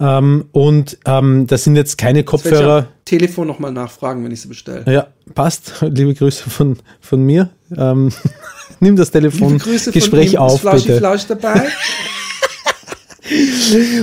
Ähm, 0.00 0.46
und 0.52 0.98
ähm, 1.04 1.46
das 1.46 1.64
sind 1.64 1.76
jetzt 1.76 1.98
keine 1.98 2.24
Kopfhörer. 2.24 2.88
Telefon 3.04 3.46
nochmal 3.46 3.72
nachfragen, 3.72 4.24
wenn 4.24 4.32
ich 4.32 4.40
sie 4.40 4.48
bestelle. 4.48 4.90
Ja, 4.90 5.08
passt. 5.34 5.74
Liebe 5.82 6.14
Grüße 6.14 6.48
von, 6.48 6.78
von 7.00 7.22
mir. 7.22 7.50
Ähm, 7.76 8.12
nimm 8.80 8.96
das 8.96 9.10
Telefon 9.10 9.52
Liebe 9.52 9.64
Grüße 9.64 9.92
Gespräch 9.92 10.38
auf, 10.38 10.54
Ist 10.54 10.60
Flauschi 10.60 10.86
bitte. 10.86 10.98
Flausch 11.00 11.26
dabei? 11.26 11.66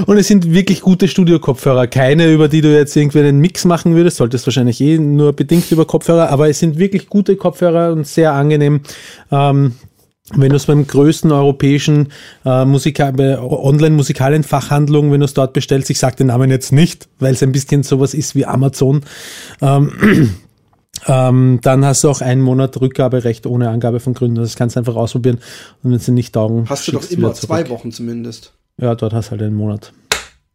Und 0.06 0.18
es 0.18 0.28
sind 0.28 0.54
wirklich 0.54 0.82
gute 0.82 1.08
Studio-Kopfhörer. 1.08 1.88
Keine, 1.88 2.32
über 2.32 2.48
die 2.48 2.62
du 2.62 2.76
jetzt 2.76 2.96
irgendwie 2.96 3.20
einen 3.20 3.40
Mix 3.40 3.66
machen 3.66 3.96
würdest. 3.96 4.18
Solltest 4.18 4.46
wahrscheinlich 4.48 4.80
eh 4.82 4.98
nur 4.98 5.34
bedingt 5.34 5.72
über 5.72 5.86
Kopfhörer. 5.86 6.30
Aber 6.30 6.50
es 6.50 6.60
sind 6.60 6.78
wirklich 6.78 7.08
gute 7.08 7.36
Kopfhörer 7.36 7.92
und 7.92 8.08
sehr 8.08 8.34
angenehm. 8.34 8.82
Ähm, 9.32 9.74
wenn 10.34 10.50
du 10.50 10.56
es 10.56 10.66
beim 10.66 10.88
größten 10.88 11.32
europäischen 11.32 12.12
äh, 12.46 12.66
Musika 12.66 13.12
bei 13.12 13.40
Online-Musikalienfachhandlung, 13.40 15.12
wenn 15.12 15.20
du 15.20 15.26
es 15.26 15.36
dort 15.36 15.54
bestellst, 15.54 15.92
ich 15.92 16.00
sage 16.00 16.16
den 16.16 16.28
Namen 16.28 16.50
jetzt 16.50 16.72
nicht, 16.72 17.08
weil 17.20 17.34
es 17.34 17.44
ein 17.44 17.52
bisschen 17.52 17.84
sowas 17.84 18.16
ist 18.16 18.34
wie 18.34 18.46
Amazon, 18.46 19.04
ähm, 19.62 20.36
ähm, 21.08 21.60
dann 21.62 21.86
hast 21.86 22.04
du 22.04 22.10
auch 22.10 22.22
einen 22.22 22.42
Monat 22.42 22.82
Rückgaberecht 22.82 23.46
ohne 23.46 23.70
Angabe 23.70 24.00
von 24.00 24.16
Gründen. 24.16 24.38
Das 24.38 24.56
kannst 24.56 24.76
du 24.76 24.80
einfach 24.80 24.96
ausprobieren 24.96 25.38
und 25.84 25.92
wenn 25.92 26.00
sie 26.00 26.12
nicht 26.12 26.34
taugen, 26.34 26.68
Hast 26.68 26.88
du 26.88 26.94
doch 26.94 27.08
immer 27.12 27.36
zwei 27.36 27.70
Wochen 27.70 27.92
zumindest. 27.92 28.55
Ja, 28.80 28.96
dort 28.96 29.14
hast 29.14 29.28
du 29.28 29.32
halt 29.32 29.42
einen 29.42 29.56
Monat. 29.56 29.94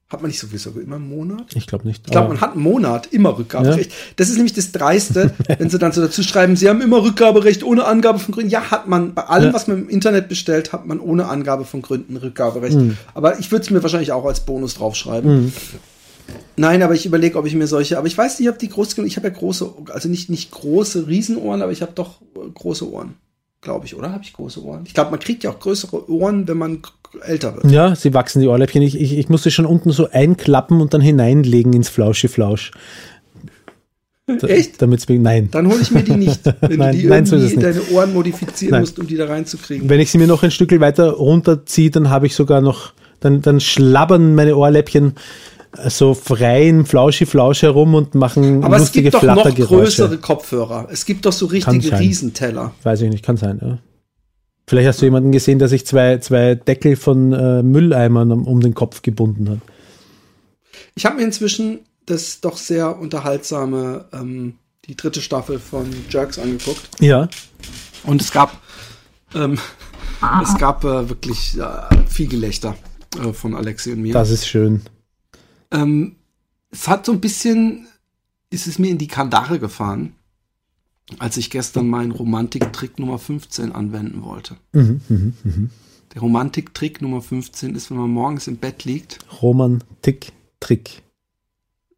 Hat 0.08 0.22
man 0.22 0.28
nicht 0.30 0.40
sowieso 0.40 0.70
immer 0.70 0.96
einen 0.96 1.08
Monat? 1.08 1.54
Ich 1.54 1.68
glaube 1.68 1.86
nicht. 1.86 2.02
Ich 2.06 2.10
glaube, 2.10 2.28
man 2.28 2.40
hat 2.40 2.54
einen 2.54 2.62
Monat 2.64 3.06
immer 3.12 3.38
Rückgaberecht. 3.38 3.92
Das 4.16 4.28
ist 4.28 4.34
nämlich 4.34 4.52
das 4.54 4.72
Dreiste, 4.72 5.32
wenn 5.58 5.70
sie 5.70 5.78
dann 5.78 5.92
so 5.92 6.00
dazu 6.00 6.24
schreiben, 6.24 6.56
sie 6.56 6.68
haben 6.68 6.80
immer 6.80 7.04
Rückgaberecht 7.04 7.62
ohne 7.62 7.84
Angabe 7.84 8.18
von 8.18 8.34
Gründen. 8.34 8.50
Ja, 8.50 8.72
hat 8.72 8.88
man. 8.88 9.14
Bei 9.14 9.22
allem, 9.28 9.46
Ja. 9.48 9.54
was 9.54 9.68
man 9.68 9.78
im 9.82 9.88
Internet 9.88 10.28
bestellt, 10.28 10.72
hat 10.72 10.84
man 10.84 10.98
ohne 10.98 11.26
Angabe 11.28 11.64
von 11.64 11.80
Gründen 11.80 12.16
Rückgaberecht. 12.16 12.76
Mhm. 12.76 12.96
Aber 13.14 13.38
ich 13.38 13.52
würde 13.52 13.62
es 13.64 13.70
mir 13.70 13.82
wahrscheinlich 13.84 14.10
auch 14.10 14.24
als 14.24 14.40
Bonus 14.40 14.74
draufschreiben. 14.74 15.52
Nein, 16.56 16.82
aber 16.82 16.94
ich 16.94 17.06
überlege, 17.06 17.38
ob 17.38 17.46
ich 17.46 17.54
mir 17.54 17.66
solche, 17.68 17.96
aber 17.96 18.06
ich 18.08 18.18
weiß 18.18 18.38
nicht, 18.40 18.48
ob 18.48 18.58
die 18.58 18.68
groß 18.68 18.94
genug, 18.96 19.08
ich 19.08 19.16
habe 19.16 19.28
ja 19.28 19.34
große, 19.34 19.72
also 19.90 20.08
nicht, 20.08 20.28
nicht 20.30 20.50
große 20.50 21.06
Riesenohren, 21.08 21.62
aber 21.62 21.72
ich 21.72 21.82
habe 21.82 21.92
doch 21.94 22.20
äh, 22.36 22.48
große 22.52 22.90
Ohren. 22.90 23.14
Glaube 23.60 23.86
ich, 23.86 23.94
oder? 23.94 24.12
Habe 24.12 24.24
ich 24.24 24.32
große 24.32 24.62
Ohren? 24.64 24.82
Ich 24.86 24.94
glaube, 24.94 25.10
man 25.10 25.20
kriegt 25.20 25.44
ja 25.44 25.50
auch 25.50 25.58
größere 25.60 26.10
Ohren, 26.10 26.48
wenn 26.48 26.56
man 26.58 26.82
älter 27.22 27.56
wird. 27.56 27.70
Ja, 27.72 27.94
sie 27.94 28.14
wachsen 28.14 28.40
die 28.40 28.48
Ohrläppchen. 28.48 28.82
Ich, 28.82 29.00
ich, 29.00 29.18
ich 29.18 29.28
musste 29.28 29.50
schon 29.50 29.66
unten 29.66 29.90
so 29.90 30.08
einklappen 30.10 30.80
und 30.80 30.94
dann 30.94 31.00
hineinlegen 31.00 31.72
ins 31.72 31.88
Flauschi-Flausch. 31.88 32.70
Da- 34.26 34.46
Echt? 34.46 34.80
Damit's 34.80 35.08
nein. 35.08 35.48
Dann 35.50 35.66
hole 35.68 35.80
ich 35.82 35.90
mir 35.90 36.02
die 36.04 36.12
nicht. 36.14 36.40
Wenn 36.60 36.78
Nein, 36.78 36.92
du 36.94 36.98
die 37.02 37.06
nein, 37.08 37.26
so 37.26 37.34
es 37.36 37.54
nicht. 37.54 37.62
deine 37.62 37.82
Ohren 37.92 38.12
modifizieren 38.12 38.72
Nein. 38.72 38.82
musst, 38.82 38.98
um 39.00 39.06
die 39.08 39.16
da 39.16 39.26
reinzukriegen. 39.26 39.88
Wenn 39.88 39.98
ich 39.98 40.10
sie 40.12 40.18
mir 40.18 40.28
noch 40.28 40.42
ein 40.44 40.52
Stück 40.52 40.70
weiter 40.80 41.10
runterziehe, 41.10 41.90
dann 41.90 42.10
habe 42.10 42.26
ich 42.26 42.34
sogar 42.36 42.60
noch, 42.60 42.92
dann, 43.18 43.42
dann 43.42 43.58
schlabbern 43.60 44.36
meine 44.36 44.56
Ohrläppchen 44.56 45.14
so 45.88 46.14
frei 46.14 46.68
im 46.68 46.84
Flauschi-Flausch 46.86 47.62
herum 47.62 47.94
und 47.94 48.14
machen 48.14 48.62
Aber 48.62 48.76
es 48.76 48.82
lustige 48.82 49.10
gibt 49.10 49.14
doch 49.14 49.22
noch 49.22 49.34
Flattergeräusche. 49.42 49.76
größere 50.02 50.18
Kopfhörer. 50.18 50.88
Es 50.92 51.04
gibt 51.04 51.26
doch 51.26 51.32
so 51.32 51.46
richtige. 51.46 51.98
Riesenteller. 51.98 52.72
Weiß 52.84 53.00
ich 53.02 53.10
nicht, 53.10 53.24
kann 53.24 53.36
sein, 53.36 53.58
ja. 53.60 53.78
Vielleicht 54.70 54.86
hast 54.86 55.00
du 55.00 55.06
jemanden 55.06 55.32
gesehen, 55.32 55.58
der 55.58 55.66
sich 55.66 55.84
zwei, 55.84 56.18
zwei 56.18 56.54
Deckel 56.54 56.94
von 56.94 57.32
äh, 57.32 57.60
Mülleimern 57.60 58.30
um, 58.30 58.46
um 58.46 58.60
den 58.60 58.72
Kopf 58.72 59.02
gebunden 59.02 59.50
hat. 59.50 59.58
Ich 60.94 61.04
habe 61.04 61.16
mir 61.16 61.24
inzwischen 61.24 61.80
das 62.06 62.40
doch 62.40 62.56
sehr 62.56 62.96
unterhaltsame, 62.96 64.04
ähm, 64.12 64.58
die 64.84 64.94
dritte 64.94 65.22
Staffel 65.22 65.58
von 65.58 65.92
Jerks 66.08 66.38
angeguckt. 66.38 66.88
Ja, 67.00 67.28
Und 68.04 68.22
es 68.22 68.30
gab, 68.30 68.62
ähm, 69.34 69.58
es 70.40 70.56
gab 70.56 70.84
äh, 70.84 71.08
wirklich 71.08 71.58
äh, 71.58 72.06
viel 72.06 72.28
Gelächter 72.28 72.76
äh, 73.20 73.32
von 73.32 73.56
Alexi 73.56 73.90
und 73.90 74.02
mir. 74.02 74.12
das 74.12 74.30
ist 74.30 74.46
schön. 74.46 74.82
Ähm, 75.72 76.14
es 76.70 76.86
hat 76.86 77.06
so 77.06 77.10
ein 77.10 77.20
bisschen, 77.20 77.88
ist 78.50 78.68
es 78.68 78.78
mir 78.78 78.92
in 78.92 78.98
die 78.98 79.08
Kandare 79.08 79.58
gefahren, 79.58 80.14
als 81.18 81.36
ich 81.36 81.50
gestern 81.50 81.88
meinen 81.88 82.12
Romantik-Trick 82.12 82.98
Nummer 82.98 83.18
15 83.18 83.72
anwenden 83.72 84.22
wollte. 84.22 84.56
Mhm, 84.72 85.00
mhm, 85.08 85.34
mhm. 85.44 85.70
Der 86.14 86.22
Romantik-Trick 86.22 87.02
Nummer 87.02 87.22
15 87.22 87.74
ist, 87.74 87.90
wenn 87.90 87.98
man 87.98 88.10
morgens 88.10 88.48
im 88.48 88.56
Bett 88.56 88.84
liegt, 88.84 89.18
Roman 89.42 89.82
Tick 90.02 90.32
Trick. 90.60 91.02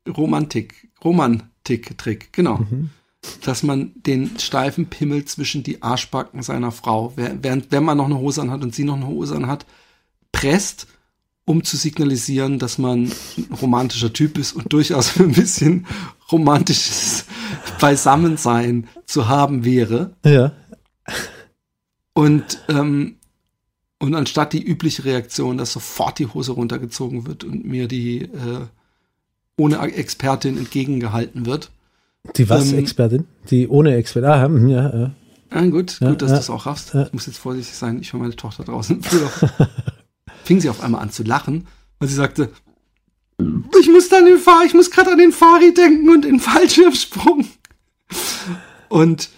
Romantik, 0.09 0.89
Romantik-Trick, 1.05 2.33
genau. 2.33 2.59
Mhm. 2.59 2.91
Dass 3.45 3.63
man 3.63 3.93
den 3.95 4.39
steifen 4.39 4.87
Pimmel 4.87 5.25
zwischen 5.25 5.63
die 5.63 5.83
Arschbacken 5.83 6.43
seiner 6.43 6.73
Frau, 6.73 7.13
während 7.17 7.71
wenn 7.71 7.85
man 7.85 7.99
noch 7.99 8.07
eine 8.07 8.19
Hose 8.19 8.43
anhat 8.43 8.63
und 8.63 8.75
sie 8.75 8.85
noch 8.85 8.97
eine 8.97 9.07
Hose 9.07 9.37
anhat, 9.37 9.65
presst, 10.33 10.89
um 11.53 11.63
zu 11.63 11.77
signalisieren, 11.77 12.59
dass 12.59 12.79
man 12.79 13.05
ein 13.37 13.55
romantischer 13.61 14.11
Typ 14.11 14.39
ist 14.39 14.55
und 14.55 14.73
durchaus 14.73 15.17
ein 15.21 15.33
bisschen 15.33 15.87
romantisches 16.31 17.27
Beisammensein 17.79 18.89
zu 19.05 19.29
haben 19.29 19.63
wäre. 19.65 20.15
Ja. 20.25 20.53
Und, 22.15 22.59
ähm, 22.71 23.17
und 23.99 24.15
anstatt 24.15 24.55
die 24.55 24.63
übliche 24.63 25.05
Reaktion, 25.05 25.59
dass 25.59 25.73
sofort 25.75 26.19
die 26.19 26.27
Hose 26.27 26.53
runtergezogen 26.53 27.27
wird 27.27 27.45
und 27.45 27.67
mir 27.67 27.87
die 27.87 28.23
äh, 28.23 28.67
ohne 29.59 29.79
Expertin 29.79 30.57
entgegengehalten 30.57 31.45
wird. 31.45 31.71
Die 32.37 32.49
was, 32.49 32.73
Ähm, 32.73 32.79
Expertin? 32.79 33.27
Die 33.51 33.69
ohne 33.69 33.95
Expertin. 33.97 34.31
Ah, 34.31 34.45
hm, 34.45 34.69
ja, 34.69 34.97
ja. 34.97 35.11
Ja, 35.53 35.67
gut, 35.67 36.01
Ja, 36.01 36.09
gut, 36.09 36.23
dass 36.23 36.31
ja, 36.31 36.37
du 36.37 36.41
das 36.41 36.49
auch 36.49 36.65
raffst. 36.65 36.95
Ich 36.95 37.13
muss 37.13 37.27
jetzt 37.27 37.37
vorsichtig 37.37 37.77
sein, 37.77 38.01
ich 38.01 38.11
höre 38.15 38.21
meine 38.21 38.35
Tochter 38.37 38.65
draußen. 38.65 39.03
Fing 40.45 40.61
sie 40.61 40.69
auf 40.71 40.83
einmal 40.83 41.03
an 41.03 41.11
zu 41.11 41.23
lachen, 41.23 41.67
weil 41.99 42.09
sie 42.09 42.15
sagte, 42.15 42.51
ich 43.81 43.89
muss 43.91 44.09
dann 44.09 44.25
den 44.27 44.39
Fahr, 44.39 44.65
ich 44.65 44.75
muss 44.75 44.91
gerade 44.91 45.13
an 45.13 45.19
den 45.19 45.33
Fari 45.33 45.75
denken 45.75 46.09
und 46.11 46.25
den 46.25 46.41
Fallschirmsprung. 46.41 47.47
Und 48.89 49.31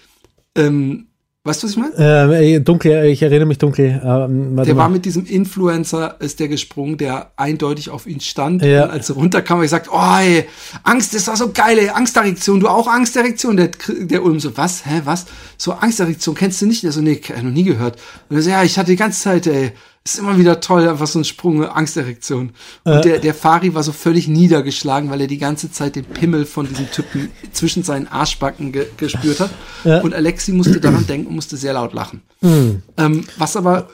ähm, 0.56 1.06
weißt 1.44 1.62
du, 1.62 1.66
was 1.66 1.72
ich 1.72 1.76
meine? 1.78 1.94
Ähm, 1.96 2.32
ey, 2.32 2.62
dunkel, 2.64 3.04
ich 3.06 3.22
erinnere 3.22 3.46
mich 3.46 3.58
dunkel. 3.58 4.00
Ähm, 4.04 4.56
Der 4.56 4.76
war 4.76 4.88
mal. 4.88 4.94
mit 4.94 5.04
diesem 5.04 5.24
Influencer, 5.26 6.16
ist 6.20 6.40
der 6.40 6.48
gesprungen, 6.48 6.96
der 6.96 7.32
eindeutig 7.36 7.90
auf 7.90 8.06
ihn 8.06 8.20
stand. 8.20 8.62
Ja. 8.62 8.84
Und 8.84 8.90
als 8.90 9.10
er 9.10 9.16
runterkam, 9.16 9.56
habe 9.56 9.64
ich 9.64 9.70
gesagt, 9.70 9.88
oh 9.92 10.18
ey, 10.20 10.46
Angst, 10.82 11.14
das 11.14 11.26
war 11.28 11.36
so 11.36 11.52
geil, 11.52 11.78
ey, 11.78 11.88
Angsterektion, 11.90 12.60
du 12.60 12.68
auch 12.68 12.88
Angsterektion? 12.88 13.56
Der, 13.56 13.70
der 13.88 14.24
Ulm 14.24 14.40
so, 14.40 14.56
was, 14.56 14.84
hä, 14.86 15.02
was? 15.04 15.26
So 15.56 15.72
Angsterektion, 15.72 16.34
kennst 16.34 16.60
du 16.62 16.66
nicht? 16.66 16.82
Der 16.82 16.92
so, 16.92 17.00
nee, 17.00 17.20
noch 17.42 17.50
nie 17.50 17.64
gehört. 17.64 17.98
Und 18.28 18.36
er 18.36 18.42
so, 18.42 18.50
ja, 18.50 18.62
ich 18.64 18.78
hatte 18.78 18.90
die 18.90 18.96
ganze 18.96 19.20
Zeit, 19.20 19.46
ey, 19.46 19.72
ist 20.06 20.18
immer 20.18 20.36
wieder 20.38 20.60
toll, 20.60 20.86
einfach 20.86 21.06
so 21.06 21.18
ein 21.18 21.24
Sprung, 21.24 21.62
eine 21.62 21.74
Angsterektion. 21.74 22.52
Und 22.84 22.92
äh. 22.92 23.00
der, 23.00 23.18
der 23.20 23.34
Fari 23.34 23.74
war 23.74 23.82
so 23.82 23.92
völlig 23.92 24.28
niedergeschlagen, 24.28 25.10
weil 25.10 25.22
er 25.22 25.26
die 25.26 25.38
ganze 25.38 25.72
Zeit 25.72 25.96
den 25.96 26.04
Pimmel 26.04 26.44
von 26.44 26.68
diesem 26.68 26.90
Typen 26.90 27.30
zwischen 27.52 27.82
seinen 27.82 28.06
Arschbacken 28.08 28.72
ge 28.72 28.86
gespürt 28.98 29.40
hat. 29.40 29.50
Ja. 29.84 30.02
Und 30.02 30.12
Alexi 30.12 30.52
musste 30.52 30.78
daran 30.78 31.06
denken 31.06 31.28
und 31.28 31.34
musste 31.34 31.56
sehr 31.56 31.72
laut 31.72 31.94
lachen. 31.94 32.20
Mhm. 32.42 32.82
Ähm, 32.98 33.26
was 33.38 33.56
aber 33.56 33.88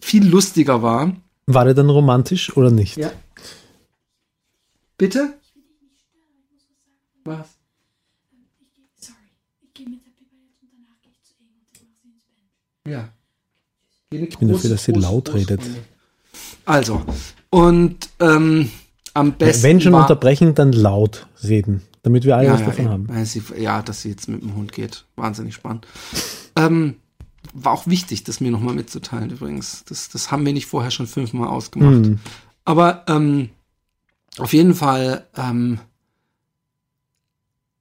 viel 0.00 0.26
lustiger 0.26 0.82
war. 0.82 1.16
War 1.46 1.64
der 1.64 1.74
dann 1.74 1.88
romantisch 1.88 2.54
oder 2.54 2.70
nicht? 2.70 2.98
Ja. 2.98 3.12
Bitte? 4.98 5.38
Was? 7.24 7.48
Ja. 12.86 13.08
Ich 14.10 14.38
bin 14.38 14.48
dafür, 14.48 14.70
dass 14.70 14.84
sie 14.84 14.92
laut 14.92 15.34
redet. 15.34 15.60
Also, 16.64 17.02
und 17.50 18.08
ähm, 18.20 18.70
am 19.14 19.32
besten. 19.32 19.62
Wenn 19.62 19.80
schon 19.80 19.94
unterbrechen, 19.94 20.54
dann 20.54 20.72
laut 20.72 21.26
reden, 21.42 21.82
damit 22.02 22.24
wir 22.24 22.36
alle 22.36 22.46
ja, 22.46 22.52
was 22.52 22.60
ja, 22.60 22.66
davon 22.66 22.88
haben. 22.88 23.08
Ja, 23.12 23.24
sie, 23.24 23.42
ja, 23.58 23.82
dass 23.82 24.02
sie 24.02 24.10
jetzt 24.10 24.28
mit 24.28 24.42
dem 24.42 24.54
Hund 24.54 24.72
geht. 24.72 25.04
Wahnsinnig 25.16 25.54
spannend. 25.54 25.86
Ähm, 26.54 26.96
war 27.52 27.72
auch 27.72 27.86
wichtig, 27.86 28.24
das 28.24 28.40
mir 28.40 28.50
nochmal 28.50 28.74
mitzuteilen 28.74 29.30
übrigens. 29.30 29.84
Das, 29.88 30.08
das 30.08 30.30
haben 30.30 30.44
wir 30.46 30.52
nicht 30.52 30.66
vorher 30.66 30.90
schon 30.90 31.06
fünfmal 31.06 31.48
ausgemacht. 31.48 32.06
Hm. 32.06 32.18
Aber 32.64 33.04
ähm, 33.08 33.50
auf 34.38 34.52
jeden 34.52 34.74
Fall, 34.74 35.26
ähm, 35.36 35.78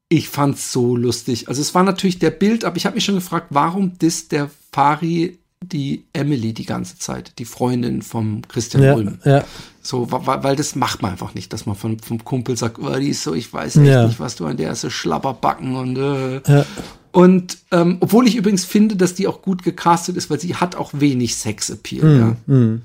ich 0.10 0.30
fand's 0.30 0.72
so 0.72 0.96
lustig. 0.96 1.50
Also 1.50 1.62
es 1.62 1.76
war 1.76 1.84
natürlich 1.84 2.20
der 2.20 2.32
Bild, 2.32 2.64
aber 2.64 2.78
ich 2.78 2.86
habe 2.86 2.96
mich 2.96 3.06
schon 3.06 3.16
gefragt, 3.16 3.48
warum 3.50 3.98
disst 3.98 4.32
der 4.32 4.50
Fari 4.72 5.40
die 5.72 6.06
Emily 6.14 6.54
die 6.54 6.66
ganze 6.66 6.98
Zeit, 6.98 7.34
die 7.40 7.46
Freundin 7.46 8.02
vom 8.02 8.42
Christian 8.48 8.84
Ja, 8.84 8.94
Ulm. 8.96 9.20
ja. 9.26 9.44
So, 9.82 10.12
wa- 10.12 10.40
weil 10.44 10.56
das 10.56 10.76
macht 10.76 11.02
man 11.02 11.12
einfach 11.12 11.34
nicht, 11.36 11.54
dass 11.54 11.66
man 11.66 11.76
von, 11.76 12.00
vom 12.00 12.24
Kumpel 12.24 12.58
sagt, 12.58 12.80
oh, 12.80 12.96
die 12.98 13.10
ist 13.10 13.24
so, 13.24 13.34
ich 13.34 13.52
weiß 13.54 13.76
echt 13.78 13.86
Ja. 13.88 14.08
nicht, 14.08 14.20
was 14.20 14.36
du 14.36 14.46
an 14.46 14.58
der 14.58 14.72
ist, 14.72 14.82
so 14.82 14.90
Schlabberbacken 14.90 15.76
und 15.76 15.98
äh. 15.98 16.42
Ja. 16.48 16.66
Und 17.12 17.60
ähm, 17.72 17.98
obwohl 18.02 18.28
ich 18.28 18.36
übrigens 18.36 18.66
finde, 18.66 18.96
dass 18.98 19.14
die 19.14 19.28
auch 19.28 19.42
gut 19.42 19.64
gecastet 19.64 20.18
ist, 20.18 20.30
weil 20.30 20.40
sie 20.40 20.56
hat 20.56 20.76
auch 20.76 20.92
wenig 20.94 21.36
Sexappeal. 21.38 22.18
Ja. 22.20 22.36
Hm. 22.48 22.82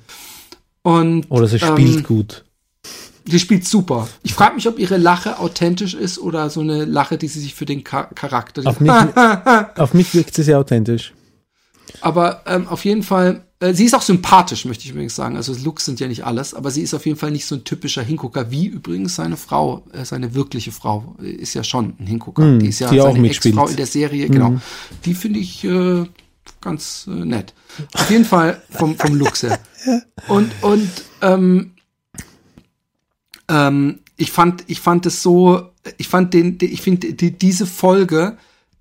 Und, 0.83 1.27
Oder 1.31 1.47
sie 1.49 1.59
spielt 1.59 1.97
ähm, 1.97 2.03
gut. 2.05 2.45
Die 3.27 3.39
spielt 3.39 3.67
super. 3.67 4.09
Ich 4.23 4.33
frage 4.35 4.55
mich, 4.55 4.67
ob 4.69 4.79
ihre 4.79 4.97
Lache 4.97 5.39
authentisch 5.39 5.95
ist 5.95 6.19
oder 6.19 6.49
so 6.49 6.61
eine 6.61 6.85
Lache, 6.85 7.19
die 7.19 7.29
sie 7.29 7.41
sich 7.41 7.55
für 7.55 7.67
den 7.67 7.85
Char 7.87 8.09
Charakter. 8.15 8.63
Auf 8.67 8.81
mich, 8.81 8.91
auf 9.77 9.95
mich 9.95 10.15
wirkt 10.15 10.35
sie 10.35 10.43
sehr 10.43 10.59
authentisch. 10.59 11.13
Aber 12.01 12.43
ähm, 12.47 12.67
auf 12.69 12.85
jeden 12.85 13.03
Fall, 13.03 13.45
äh, 13.61 13.75
sie 13.75 13.85
ist 13.85 13.95
auch 13.95 14.03
sympathisch, 14.03 14.65
möchte 14.65 14.85
ich 14.85 14.91
übrigens 14.91 15.17
sagen. 15.17 15.37
Also 15.37 15.55
Looks 15.55 15.85
sind 15.85 16.01
ja 16.01 16.09
nicht 16.09 16.25
alles, 16.25 16.55
aber 16.55 16.71
sie 16.71 16.83
ist 16.83 16.95
auf 16.95 17.05
jeden 17.07 17.19
Fall 17.19 17.31
nicht 17.31 17.47
so 17.47 17.57
ein 17.57 17.65
typischer 17.65 18.03
Hingucker, 18.03 18.51
wie 18.51 18.67
übrigens 18.67 19.17
seine 19.17 19.37
Frau, 19.37 19.85
äh, 19.93 20.05
seine 20.05 20.35
wirkliche 20.35 20.73
Frau, 20.73 21.17
äh, 21.21 21.31
ist 21.31 21.55
ja 21.55 21.65
schon 21.65 21.95
ein 21.99 22.07
Hingucker. 22.07 22.43
Hm, 22.43 22.61
die 22.61 22.69
ist 22.69 22.79
ja 22.79 22.91
die 22.91 23.01
auch 23.01 23.13
seine. 23.13 23.29
Ex-Frau 23.29 23.69
in 23.69 23.77
der 23.77 23.87
Serie, 23.87 24.29
genau. 24.29 24.61
Die 25.05 25.15
finde 25.15 25.41
ich 25.41 25.65
äh, 25.65 26.05
ganz 26.61 27.07
äh, 27.09 27.11
nett. 27.11 27.55
Auf 27.95 28.11
jeden 28.11 28.25
Fall 28.25 28.63
vom, 28.71 28.97
vom 28.97 29.15
Looks 29.15 29.43
her. 29.43 29.59
Und, 30.29 30.53
und 30.61 30.91
ähm, 31.23 31.73
ähm, 33.49 34.01
ich 34.19 34.31
fand, 34.31 34.65
ich 34.67 34.81
fand 34.81 35.07
es 35.07 35.23
so, 35.23 35.71
ich 35.97 36.09
fand 36.09 36.35
den, 36.35 36.59
den 36.59 36.71
ich 36.71 36.83
finde, 36.83 37.15
die, 37.15 37.31
diese 37.31 37.65
Folge 37.65 38.37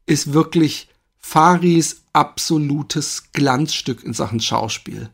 ist 0.06 0.34
wirklich 0.34 0.89
Faris 1.30 2.02
absolutes 2.14 3.26
Glanzstück 3.34 4.04
in 4.04 4.14
Sachen 4.14 4.40
Schauspiel. 4.40 5.10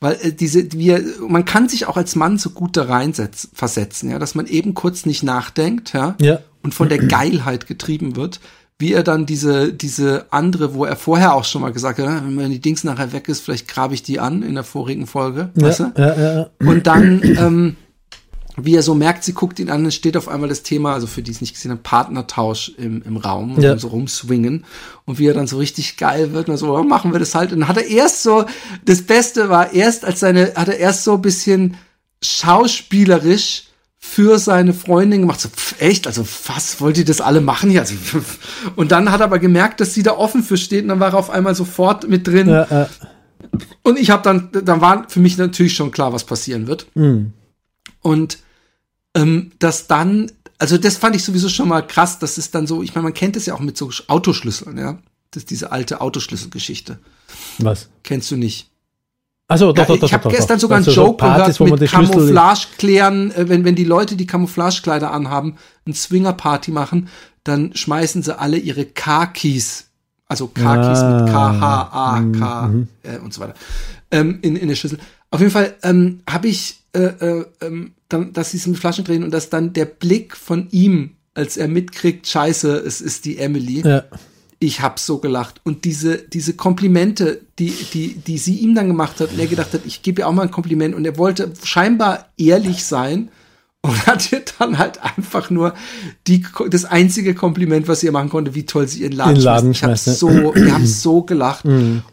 Weil 0.00 0.16
äh, 0.22 0.32
diese, 0.32 0.72
wir, 0.72 1.02
man 1.28 1.44
kann 1.44 1.68
sich 1.68 1.86
auch 1.86 1.96
als 1.98 2.16
Mann 2.16 2.38
so 2.38 2.50
gut 2.50 2.76
da 2.76 2.84
reinsetzen, 2.84 3.50
versetzen, 3.52 4.10
ja, 4.10 4.18
dass 4.18 4.34
man 4.34 4.46
eben 4.46 4.72
kurz 4.72 5.04
nicht 5.04 5.22
nachdenkt, 5.22 5.92
ja, 5.92 6.14
Ja. 6.20 6.38
und 6.62 6.72
von 6.74 6.88
der 6.88 6.98
Geilheit 6.98 7.66
getrieben 7.66 8.16
wird, 8.16 8.40
wie 8.78 8.92
er 8.94 9.02
dann 9.02 9.26
diese, 9.26 9.72
diese 9.72 10.26
andere, 10.30 10.72
wo 10.72 10.84
er 10.86 10.96
vorher 10.96 11.34
auch 11.34 11.44
schon 11.44 11.60
mal 11.62 11.72
gesagt 11.72 11.98
hat, 11.98 12.06
"Ah, 12.06 12.22
wenn 12.24 12.36
mir 12.36 12.48
die 12.48 12.60
Dings 12.60 12.84
nachher 12.84 13.12
weg 13.12 13.28
ist, 13.28 13.40
vielleicht 13.42 13.68
grabe 13.68 13.92
ich 13.92 14.02
die 14.04 14.20
an 14.20 14.42
in 14.42 14.54
der 14.54 14.64
vorigen 14.64 15.06
Folge, 15.06 15.50
weißt 15.56 15.80
Ja, 15.80 15.86
du? 15.94 16.00
ja, 16.02 16.14
ja, 16.16 16.34
ja. 16.38 16.50
Und 16.60 16.86
dann, 16.86 17.20
ähm, 17.24 17.76
wie 18.60 18.74
er 18.74 18.82
so 18.82 18.94
merkt, 18.94 19.24
sie 19.24 19.34
guckt 19.34 19.58
ihn 19.60 19.70
an, 19.70 19.86
es 19.86 19.94
steht 19.94 20.16
auf 20.16 20.28
einmal 20.28 20.48
das 20.48 20.62
Thema, 20.62 20.92
also 20.92 21.06
für 21.06 21.22
die 21.22 21.30
es 21.30 21.40
nicht 21.40 21.54
gesehen 21.54 21.70
haben, 21.70 21.82
Partnertausch 21.82 22.72
im, 22.76 23.02
im 23.02 23.16
Raum 23.16 23.54
und 23.54 23.62
Ja. 23.62 23.70
dann 23.70 23.78
so 23.78 23.88
rumswingen. 23.88 24.64
Und 25.04 25.18
wie 25.18 25.26
er 25.26 25.34
dann 25.34 25.46
so 25.46 25.58
richtig 25.58 25.96
geil 25.96 26.32
wird 26.32 26.48
und 26.48 26.56
so, 26.56 26.76
oh, 26.76 26.82
machen 26.82 27.12
wir 27.12 27.20
das 27.20 27.34
halt. 27.34 27.52
Und 27.52 27.60
dann 27.60 27.68
hat 27.68 27.76
er 27.76 27.86
erst 27.86 28.22
so, 28.22 28.46
das 28.84 29.02
Beste 29.02 29.48
war 29.48 29.72
erst, 29.72 30.04
als 30.04 30.20
seine, 30.20 30.52
hat 30.54 30.68
er 30.68 30.78
erst 30.78 31.04
so 31.04 31.14
ein 31.14 31.22
bisschen 31.22 31.76
schauspielerisch 32.22 33.64
für 34.00 34.38
seine 34.38 34.74
Freundin 34.74 35.20
gemacht. 35.20 35.40
So, 35.40 35.48
pf, 35.48 35.80
echt? 35.80 36.06
Also, 36.06 36.24
was 36.46 36.80
wollt 36.80 36.98
ihr 36.98 37.04
das 37.04 37.20
alle 37.20 37.40
machen 37.40 37.70
hier? 37.70 37.80
Also, 37.80 37.94
pf. 37.94 38.38
und 38.76 38.90
dann 38.92 39.12
hat 39.12 39.20
er 39.20 39.24
aber 39.24 39.38
gemerkt, 39.38 39.80
dass 39.80 39.94
sie 39.94 40.02
da 40.02 40.12
offen 40.16 40.42
für 40.42 40.56
steht 40.56 40.82
und 40.82 40.88
dann 40.88 41.00
war 41.00 41.12
er 41.12 41.18
auf 41.18 41.30
einmal 41.30 41.54
sofort 41.54 42.08
mit 42.08 42.26
drin. 42.26 42.48
Ja, 42.48 42.66
ja. 42.70 42.88
Und 43.82 43.98
ich 43.98 44.10
habe 44.10 44.22
dann, 44.22 44.50
dann 44.64 44.80
war 44.80 45.08
für 45.08 45.20
mich 45.20 45.38
natürlich 45.38 45.74
schon 45.74 45.90
klar, 45.90 46.12
was 46.12 46.24
passieren 46.24 46.66
wird. 46.66 46.86
Hm. 46.94 47.32
Und 48.00 48.38
ähm, 49.14 49.52
dass 49.58 49.86
dann, 49.86 50.30
also 50.58 50.78
das 50.78 50.96
fand 50.96 51.16
ich 51.16 51.24
sowieso 51.24 51.48
schon 51.48 51.68
mal 51.68 51.82
krass, 51.82 52.18
dass 52.18 52.38
es 52.38 52.50
dann 52.50 52.66
so, 52.66 52.82
ich 52.82 52.94
meine, 52.94 53.04
man 53.04 53.14
kennt 53.14 53.36
es 53.36 53.46
ja 53.46 53.54
auch 53.54 53.60
mit 53.60 53.76
so 53.76 53.90
Autoschlüsseln, 54.08 54.78
ja. 54.78 54.98
Das 55.30 55.42
ist 55.42 55.50
diese 55.50 55.72
alte 55.72 56.00
Autoschlüsselgeschichte. 56.00 56.98
Was? 57.58 57.88
Kennst 58.02 58.30
du 58.30 58.36
nicht? 58.36 58.70
Also 59.46 59.72
doch, 59.72 59.82
Ja, 59.82 59.84
doch, 59.86 59.98
doch, 59.98 60.08
ich 60.08 60.14
habe 60.14 60.28
gestern 60.28 60.58
sogar 60.58 60.76
einen 60.76 60.86
Also 60.86 61.00
so 61.00 61.06
Joke 61.06 61.16
Partys, 61.18 61.58
gehört 61.58 61.70
man 61.70 61.80
mit 61.80 61.90
Camouflage 61.90 62.66
klären, 62.78 63.30
äh, 63.32 63.48
wenn, 63.48 63.64
wenn 63.64 63.74
die 63.74 63.84
Leute, 63.84 64.16
die 64.16 64.26
Camouflagekleider 64.26 65.10
anhaben, 65.10 65.56
eine 65.86 65.94
Swinger-Party 65.94 66.70
machen, 66.70 67.08
dann 67.44 67.74
schmeißen 67.74 68.22
sie 68.22 68.38
alle 68.38 68.58
ihre 68.58 68.84
Car-Keys, 68.84 69.86
also 70.26 70.48
Car-Keys 70.48 70.98
Ah. 70.98 71.20
mit 71.20 71.32
K-H-A, 71.32 72.20
K 72.38 72.70
äh, 73.04 73.18
und 73.18 73.32
so 73.32 73.40
weiter, 73.40 73.54
ähm, 74.10 74.38
in, 74.42 74.56
in 74.56 74.68
der 74.68 74.74
Schüssel. 74.76 74.98
Auf 75.30 75.40
jeden 75.40 75.52
Fall 75.52 75.74
ähm, 75.82 76.20
habe 76.28 76.48
ich, 76.48 76.82
äh, 76.92 77.00
äh, 77.00 77.46
ähm, 77.62 77.92
dann, 78.08 78.32
dass 78.32 78.50
sie 78.52 78.56
es 78.58 78.66
mit 78.66 78.78
Flaschen 78.78 79.04
drehen 79.04 79.22
und 79.22 79.30
dass 79.32 79.50
dann 79.50 79.72
der 79.72 79.84
Blick 79.84 80.36
von 80.36 80.68
ihm, 80.70 81.10
als 81.34 81.56
er 81.56 81.68
mitkriegt, 81.68 82.26
scheiße, 82.26 82.76
es 82.78 83.00
ist 83.00 83.24
die 83.24 83.38
Emily, 83.38 83.82
Ja. 83.86 84.04
ich 84.58 84.80
hab 84.80 84.98
so 84.98 85.18
gelacht. 85.18 85.60
Und 85.64 85.84
diese, 85.84 86.18
diese 86.18 86.54
Komplimente, 86.54 87.42
die, 87.58 87.72
die, 87.92 88.14
die 88.14 88.38
sie 88.38 88.56
ihm 88.56 88.74
dann 88.74 88.88
gemacht 88.88 89.20
hat, 89.20 89.32
und 89.32 89.38
er 89.38 89.46
gedacht 89.46 89.72
hat, 89.74 89.82
ich 89.84 90.02
gebe 90.02 90.22
ihr 90.22 90.28
auch 90.28 90.32
mal 90.32 90.42
ein 90.42 90.50
Kompliment. 90.50 90.94
Und 90.94 91.04
er 91.04 91.16
wollte 91.18 91.52
scheinbar 91.62 92.28
ehrlich 92.38 92.84
sein 92.84 93.28
und 93.82 94.06
hat 94.06 94.32
ihr 94.32 94.42
dann 94.58 94.78
halt 94.78 95.00
einfach 95.02 95.50
nur 95.50 95.74
die, 96.26 96.44
das 96.70 96.84
einzige 96.86 97.34
Kompliment, 97.34 97.86
was 97.86 98.00
sie 98.00 98.06
ihr 98.06 98.12
machen 98.12 98.30
konnte, 98.30 98.54
wie 98.56 98.66
toll 98.66 98.88
sie 98.88 99.02
ihren 99.02 99.12
Laden, 99.12 99.34
Den 99.36 99.44
Laden 99.44 99.74
schmeißt. 99.74 100.08
Ich 100.08 100.12
hab 100.14 100.18
so, 100.18 100.28
wir 100.54 100.72
haben 100.74 100.86
so 100.86 101.22
gelacht. 101.22 101.64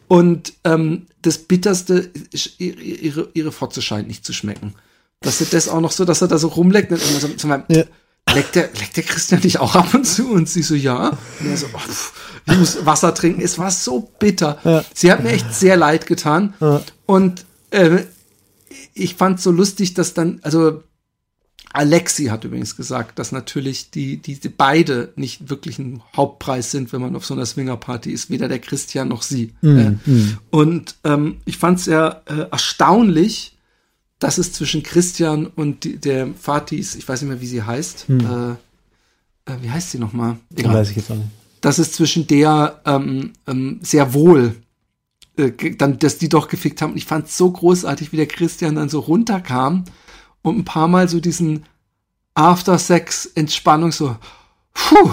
Und 0.07 0.53
ähm, 0.65 1.07
das 1.23 1.39
Bitterste, 1.39 2.11
ihre, 2.59 3.29
ihre 3.33 3.51
Fotze 3.51 3.81
scheint 3.81 4.07
nicht 4.07 4.23
zu 4.25 4.33
schmecken. 4.33 4.75
Dass 5.25 5.41
er 5.41 5.47
das 5.47 5.67
auch 5.67 5.81
noch 5.81 5.91
so, 5.91 6.05
dass 6.05 6.21
er 6.21 6.29
da 6.29 6.37
so 6.37 6.47
rumleckt 6.47 6.91
und 6.91 7.01
immer 7.09 7.19
so, 7.19 7.27
so 7.35 7.47
mal, 7.47 7.65
Ja. 7.67 7.83
leckt 8.33 8.55
der, 8.55 8.69
leckt 8.79 8.95
der 8.95 9.03
Christian 9.03 9.41
nicht 9.43 9.59
auch 9.59 9.75
ab 9.75 9.93
und 9.93 10.05
zu? 10.05 10.31
Und 10.31 10.47
sie 10.47 10.61
so, 10.61 10.75
ja. 10.75 11.09
Und 11.41 11.49
er 11.49 11.57
so, 11.57 11.65
oh, 11.73 11.77
pff, 11.79 12.13
ich 12.47 12.57
muss 12.57 12.85
Wasser 12.85 13.13
trinken. 13.13 13.41
Es 13.41 13.57
war 13.57 13.71
so 13.71 14.09
bitter. 14.19 14.59
Ja. 14.63 14.85
Sie 14.93 15.11
hat 15.11 15.23
mir 15.23 15.31
echt 15.31 15.53
sehr 15.53 15.75
leid 15.75 16.05
getan. 16.07 16.53
Ja. 16.61 16.81
Und 17.05 17.45
äh, 17.71 18.03
ich 18.93 19.15
fand 19.15 19.41
so 19.41 19.51
lustig, 19.51 19.93
dass 19.95 20.13
dann, 20.13 20.39
also 20.43 20.83
Alexi 21.73 22.25
hat 22.27 22.45
übrigens 22.45 22.77
gesagt, 22.77 23.19
dass 23.19 23.33
natürlich 23.33 23.91
die, 23.91 24.17
die, 24.17 24.39
die 24.39 24.47
beide 24.49 25.11
nicht 25.17 25.49
wirklich 25.49 25.77
ein 25.77 26.01
Hauptpreis 26.15 26.71
sind, 26.71 26.93
wenn 26.93 27.01
man 27.01 27.15
auf 27.17 27.25
so 27.25 27.33
einer 27.33 27.45
Swingerparty 27.45 28.11
ist, 28.11 28.29
weder 28.29 28.47
der 28.47 28.59
Christian 28.59 29.09
noch 29.09 29.23
sie. 29.23 29.53
äh, 29.61 29.91
Und 30.51 30.95
ähm, 31.03 31.41
ich 31.43 31.57
fand 31.57 31.79
es 31.79 31.87
ja 31.87 32.21
äh, 32.27 32.47
erstaunlich, 32.49 33.54
dass 34.19 34.37
es 34.37 34.53
zwischen 34.53 34.81
Christian 34.83 35.47
und 35.47 35.83
die, 35.83 35.97
der 35.97 36.27
Fatis, 36.39 36.95
ich 36.95 37.07
weiß 37.07 37.21
nicht 37.21 37.29
mehr, 37.29 37.41
wie 37.41 37.47
sie 37.47 37.63
heißt, 37.63 38.05
äh, 38.09 38.51
äh, 39.51 39.57
wie 39.61 39.69
heißt 39.69 39.91
sie 39.91 39.99
nochmal? 39.99 40.37
Das 40.49 40.65
weiß 40.65 40.89
ich 40.91 40.95
jetzt 40.97 41.11
auch 41.11 41.15
nicht. 41.15 41.29
dass 41.61 41.77
es 41.79 41.91
zwischen 41.91 42.25
der 42.27 42.79
ähm, 42.85 43.33
ähm, 43.47 43.79
sehr 43.81 44.13
wohl 44.13 44.55
äh, 45.37 45.51
dann, 45.77 45.99
dass 45.99 46.17
die 46.17 46.29
doch 46.29 46.47
gefickt 46.47 46.81
haben. 46.81 46.91
Und 46.91 46.97
ich 46.97 47.05
fand 47.05 47.27
es 47.27 47.37
so 47.37 47.51
großartig, 47.51 48.11
wie 48.13 48.17
der 48.17 48.27
Christian 48.27 48.75
dann 48.75 48.87
so 48.89 48.99
runterkam 48.99 49.83
und 50.43 50.57
ein 50.59 50.65
paar 50.65 50.87
Mal 50.87 51.09
so 51.09 51.19
diesen 51.19 51.65
After-Sex-Entspannung 52.35 53.91
so, 53.91 54.15
puh, 54.73 55.09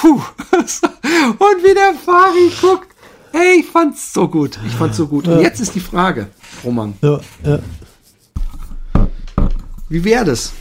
puh. 0.00 0.20
und 0.52 1.64
wie 1.64 1.74
der 1.74 1.94
Fari 1.94 2.50
guckt. 2.60 2.88
Hey, 3.32 3.60
ich 3.60 3.66
fand's 3.66 4.12
so 4.12 4.28
gut. 4.28 4.58
Ich 4.66 4.74
fand's 4.74 4.98
so 4.98 5.06
gut. 5.06 5.26
Und 5.26 5.40
jetzt 5.40 5.58
ist 5.60 5.74
die 5.74 5.80
Frage, 5.80 6.28
Roman, 6.64 6.94
Ja, 7.00 7.18
ja. 7.44 7.58
Wie 9.92 10.02
wäre 10.04 10.24
das? 10.24 10.52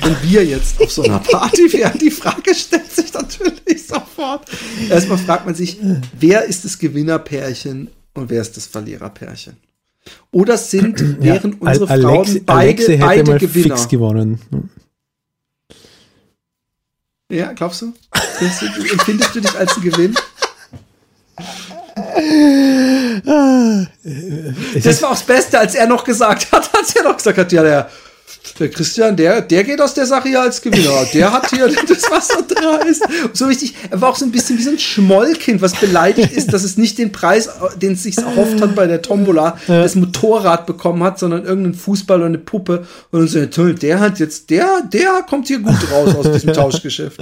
Wenn 0.00 0.16
wir 0.22 0.44
jetzt 0.44 0.80
auf 0.80 0.90
so 0.90 1.02
einer 1.02 1.18
Party 1.30 1.72
wären, 1.72 1.98
die 1.98 2.10
Frage 2.10 2.54
stellt 2.54 2.90
sich 2.90 3.12
natürlich 3.12 3.86
sofort. 3.86 4.48
Erstmal 4.88 5.18
fragt 5.18 5.46
man 5.46 5.54
sich, 5.54 5.78
wer 6.18 6.44
ist 6.44 6.64
das 6.64 6.78
Gewinnerpärchen 6.78 7.90
und 8.14 8.30
wer 8.30 8.40
ist 8.40 8.56
das 8.56 8.66
Verliererpärchen? 8.66 9.56
Oder 10.30 10.56
sind, 10.56 11.22
wären 11.22 11.54
unsere 11.54 11.88
Al- 11.90 12.00
Frauen 12.02 12.16
Alex- 12.26 12.40
beide, 12.46 12.52
Alexe 12.52 12.98
beide 12.98 13.38
Gewinner? 13.38 13.76
fix 13.76 13.88
gewonnen. 13.88 14.40
Ja, 17.30 17.52
glaubst 17.52 17.82
du? 17.82 17.92
Findest 18.38 18.62
du? 18.62 18.66
Empfindest 18.92 19.34
du 19.36 19.40
dich 19.40 19.54
als 19.56 19.76
ein 19.76 19.82
Gewinn? 19.82 20.14
Das 24.82 25.02
war 25.02 25.10
auch 25.10 25.14
das 25.14 25.22
Beste, 25.24 25.58
als 25.58 25.74
er 25.74 25.86
noch 25.86 26.04
gesagt 26.04 26.50
hat, 26.52 26.70
als 26.76 26.94
er 26.96 27.04
noch 27.04 27.16
gesagt 27.16 27.38
hat, 27.38 27.52
ja, 27.52 27.62
der, 27.62 27.90
der 28.60 28.70
Christian, 28.70 29.16
der, 29.16 29.40
der 29.40 29.64
geht 29.64 29.80
aus 29.80 29.94
der 29.94 30.06
Sache 30.06 30.28
hier 30.28 30.42
als 30.42 30.60
Gewinner. 30.60 31.06
Der 31.12 31.32
hat 31.32 31.50
hier 31.50 31.66
das 31.88 32.10
Wasser 32.10 32.42
dreist. 32.42 33.02
So 33.32 33.46
richtig, 33.46 33.74
er 33.90 34.00
war 34.00 34.10
auch 34.10 34.16
so 34.16 34.24
ein 34.24 34.32
bisschen 34.32 34.58
wie 34.58 34.62
so 34.62 34.70
ein 34.70 34.78
Schmollkind, 34.78 35.62
was 35.62 35.74
beleidigt 35.74 36.32
ist, 36.32 36.52
dass 36.52 36.62
es 36.62 36.76
nicht 36.76 36.98
den 36.98 37.10
Preis, 37.10 37.48
den 37.80 37.92
es 37.92 38.02
sich 38.02 38.18
erhofft 38.18 38.60
hat 38.60 38.74
bei 38.74 38.86
der 38.86 39.02
Tombola, 39.02 39.56
das 39.66 39.94
Motorrad 39.94 40.66
bekommen 40.66 41.02
hat, 41.02 41.18
sondern 41.18 41.44
irgendeinen 41.44 41.74
Fußball 41.74 42.18
oder 42.18 42.26
eine 42.26 42.38
Puppe. 42.38 42.86
Und 43.10 43.20
dann 43.20 43.28
so, 43.28 43.44
toll, 43.46 43.74
der 43.74 44.00
hat 44.00 44.18
jetzt, 44.18 44.50
der, 44.50 44.82
der 44.92 45.24
kommt 45.28 45.48
hier 45.48 45.60
gut 45.60 45.90
raus 45.90 46.14
aus 46.14 46.30
diesem 46.30 46.52
Tauschgeschäft. 46.52 47.20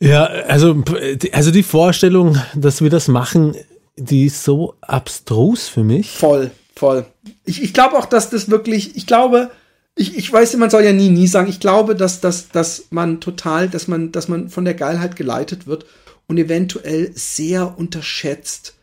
Ja, 0.00 0.24
also, 0.24 0.84
also 1.32 1.50
die 1.50 1.62
Vorstellung, 1.62 2.38
dass 2.54 2.82
wir 2.82 2.90
das 2.90 3.08
machen, 3.08 3.56
die 3.96 4.26
ist 4.26 4.44
so 4.44 4.74
abstrus 4.80 5.68
für 5.68 5.82
mich. 5.82 6.10
Voll, 6.10 6.50
voll. 6.78 7.04
Ich, 7.44 7.62
ich 7.62 7.74
glaube 7.74 7.96
auch, 7.98 8.06
dass 8.06 8.30
das 8.30 8.48
wirklich, 8.50 8.96
ich 8.96 9.06
glaube, 9.06 9.50
ich, 9.94 10.16
ich 10.16 10.32
weiß, 10.32 10.56
man 10.56 10.70
soll 10.70 10.84
ja 10.84 10.92
nie, 10.92 11.10
nie 11.10 11.26
sagen, 11.26 11.48
ich 11.50 11.60
glaube, 11.60 11.94
dass, 11.96 12.20
dass, 12.20 12.48
dass 12.48 12.84
man 12.90 13.20
total, 13.20 13.68
dass 13.68 13.88
man, 13.88 14.12
dass 14.12 14.28
man 14.28 14.48
von 14.48 14.64
der 14.64 14.74
Geilheit 14.74 15.16
geleitet 15.16 15.66
wird 15.66 15.86
und 16.28 16.38
eventuell 16.38 17.10
sehr 17.14 17.76
unterschätzt, 17.78 18.74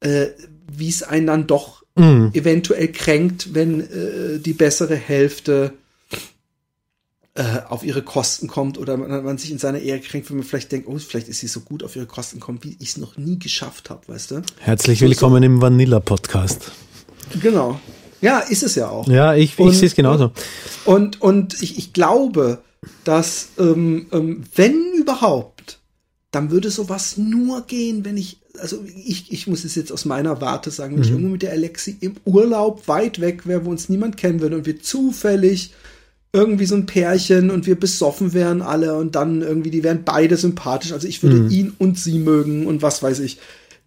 äh, 0.00 0.26
wie 0.72 0.88
es 0.88 1.02
einen 1.02 1.26
dann 1.26 1.46
doch 1.46 1.84
Mhm. 1.98 2.30
eventuell 2.34 2.88
kränkt, 2.92 3.54
wenn 3.54 3.80
äh, 3.80 4.38
die 4.38 4.52
bessere 4.52 4.96
Hälfte 4.96 5.72
äh, 7.34 7.42
auf 7.70 7.82
ihre 7.84 8.02
Kosten 8.02 8.48
kommt 8.48 8.76
oder 8.76 8.98
man, 8.98 9.24
man 9.24 9.38
sich 9.38 9.50
in 9.50 9.56
seiner 9.56 9.78
Ehre 9.78 10.00
kränkt, 10.00 10.28
wenn 10.28 10.36
man 10.36 10.44
vielleicht 10.46 10.72
denkt, 10.72 10.88
oh, 10.88 10.98
vielleicht 10.98 11.28
ist 11.28 11.40
sie 11.40 11.46
so 11.46 11.60
gut 11.60 11.82
auf 11.82 11.96
ihre 11.96 12.04
Kosten 12.04 12.38
kommt, 12.38 12.64
wie 12.64 12.76
ich 12.80 12.90
es 12.90 12.96
noch 12.98 13.16
nie 13.16 13.38
geschafft 13.38 13.88
habe, 13.88 14.08
weißt 14.08 14.30
du? 14.30 14.42
Herzlich 14.58 14.98
So- 14.98 15.06
willkommen 15.06 15.42
im 15.42 15.62
Vanilla-Podcast. 15.62 16.70
Genau. 17.40 17.80
Ja, 18.20 18.40
ist 18.40 18.62
es 18.62 18.74
ja 18.74 18.88
auch. 18.88 19.06
Ja, 19.08 19.34
ich, 19.34 19.58
ich 19.58 19.78
sehe 19.78 19.88
es 19.88 19.94
genauso. 19.94 20.32
Und, 20.84 21.20
und 21.20 21.62
ich, 21.62 21.78
ich 21.78 21.92
glaube, 21.92 22.58
dass, 23.04 23.48
ähm, 23.58 24.06
ähm, 24.12 24.44
wenn 24.54 24.92
überhaupt, 24.98 25.78
dann 26.30 26.50
würde 26.50 26.70
sowas 26.70 27.16
nur 27.16 27.62
gehen, 27.62 28.04
wenn 28.04 28.16
ich, 28.16 28.38
also 28.58 28.84
ich, 28.84 29.32
ich 29.32 29.46
muss 29.46 29.64
es 29.64 29.74
jetzt 29.74 29.92
aus 29.92 30.04
meiner 30.04 30.40
Warte 30.40 30.70
sagen, 30.70 30.96
wenn 30.96 31.02
ich 31.02 31.10
irgendwo 31.10 31.30
mit 31.30 31.42
der 31.42 31.52
Alexi 31.52 31.96
im 32.00 32.16
Urlaub 32.24 32.88
weit 32.88 33.20
weg 33.20 33.46
wäre, 33.46 33.64
wo 33.64 33.70
uns 33.70 33.88
niemand 33.88 34.16
kennen 34.16 34.40
würde 34.40 34.56
und 34.56 34.66
wir 34.66 34.80
zufällig 34.80 35.72
irgendwie 36.32 36.66
so 36.66 36.74
ein 36.74 36.86
Pärchen 36.86 37.50
und 37.50 37.66
wir 37.66 37.78
besoffen 37.80 38.34
wären 38.34 38.60
alle 38.60 38.96
und 38.96 39.14
dann 39.14 39.40
irgendwie, 39.40 39.70
die 39.70 39.82
wären 39.82 40.04
beide 40.04 40.36
sympathisch. 40.36 40.92
Also 40.92 41.08
ich 41.08 41.22
würde 41.22 41.46
ihn 41.48 41.72
und 41.78 41.98
sie 41.98 42.18
mögen 42.18 42.66
und 42.66 42.82
was 42.82 43.02
weiß 43.02 43.20
ich. 43.20 43.38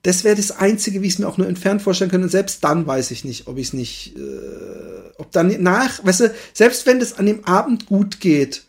Das 0.04 0.24
wäre 0.24 0.36
das 0.36 0.52
Einzige, 0.52 1.02
wie 1.02 1.08
ich 1.08 1.14
es 1.14 1.20
mir 1.20 1.28
auch 1.28 1.38
nur 1.38 1.48
entfernt 1.48 1.82
vorstellen 1.82 2.10
könnte. 2.10 2.26
Und 2.26 2.32
selbst 2.32 2.64
dann 2.64 2.88
weiß 2.88 3.12
ich 3.12 3.26
nicht, 3.26 3.48
ob 3.48 3.58
ich 3.58 3.68
es 3.68 3.74
nicht, 3.74 4.16
äh, 4.16 4.20
ob 5.18 5.32
dann 5.32 5.62
nach, 5.62 6.04
weißt 6.06 6.20
du, 6.22 6.34
selbst 6.54 6.86
wenn 6.86 7.00
das 7.00 7.18
an 7.18 7.26
dem 7.26 7.44
Abend 7.46 7.86
gut 7.86 8.20
geht, 8.22 8.64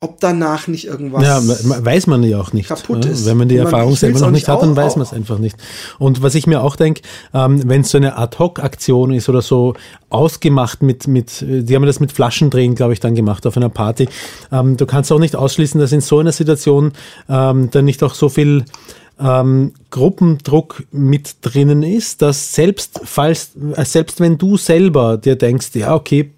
ob 0.00 0.20
danach 0.20 0.68
nicht 0.68 0.86
irgendwas. 0.86 1.22
Ja, 1.24 1.42
we- 1.42 1.82
weiß 1.86 2.06
man 2.06 2.22
ja 2.22 2.38
auch 2.38 2.52
nicht. 2.52 2.68
kaputt 2.68 3.06
ja. 3.06 3.10
ist. 3.10 3.24
Wenn 3.24 3.38
man 3.38 3.48
die 3.48 3.56
man- 3.56 3.64
Erfahrung 3.64 3.96
selber 3.96 4.20
noch 4.20 4.30
nicht 4.30 4.46
hat, 4.46 4.60
dann 4.60 4.76
weiß 4.76 4.96
man 4.96 5.06
es 5.06 5.14
einfach 5.14 5.38
nicht. 5.38 5.56
Und 5.98 6.22
was 6.22 6.34
ich 6.34 6.46
mir 6.46 6.62
auch 6.62 6.76
denke, 6.76 7.00
ähm, 7.32 7.62
wenn 7.66 7.80
es 7.80 7.90
so 7.90 7.96
eine 7.96 8.18
Ad-Hoc-Aktion 8.18 9.14
ist 9.14 9.30
oder 9.30 9.40
so 9.40 9.72
ausgemacht 10.10 10.82
mit, 10.82 11.08
mit, 11.08 11.40
äh, 11.40 11.62
die 11.62 11.74
haben 11.74 11.86
das 11.86 11.98
mit 11.98 12.12
Flaschendrehen, 12.12 12.74
glaube 12.74 12.92
ich, 12.92 13.00
dann 13.00 13.14
gemacht 13.14 13.46
auf 13.46 13.56
einer 13.56 13.70
Party. 13.70 14.06
Ähm, 14.52 14.76
du 14.76 14.84
kannst 14.84 15.10
auch 15.10 15.18
nicht 15.18 15.34
ausschließen, 15.34 15.80
dass 15.80 15.92
in 15.92 16.02
so 16.02 16.18
einer 16.18 16.32
Situation 16.32 16.92
ähm, 17.30 17.70
dann 17.70 17.86
nicht 17.86 18.02
auch 18.02 18.12
so 18.14 18.28
viel 18.28 18.66
ähm, 19.18 19.72
Gruppendruck 19.90 20.84
mit 20.92 21.36
drinnen 21.42 21.82
ist, 21.82 22.22
dass 22.22 22.54
selbst 22.54 23.00
falls, 23.04 23.52
äh, 23.74 23.84
selbst 23.84 24.20
wenn 24.20 24.38
du 24.38 24.56
selber 24.56 25.16
dir 25.16 25.36
denkst, 25.36 25.70
ja, 25.74 25.94
okay, 25.94 26.30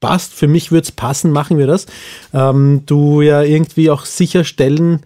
passt, 0.00 0.34
für 0.34 0.48
mich 0.48 0.72
wird's 0.72 0.92
passen, 0.92 1.30
machen 1.30 1.58
wir 1.58 1.66
das, 1.66 1.86
ähm, 2.32 2.82
du 2.86 3.22
ja 3.22 3.42
irgendwie 3.42 3.90
auch 3.90 4.04
sicherstellen 4.04 5.00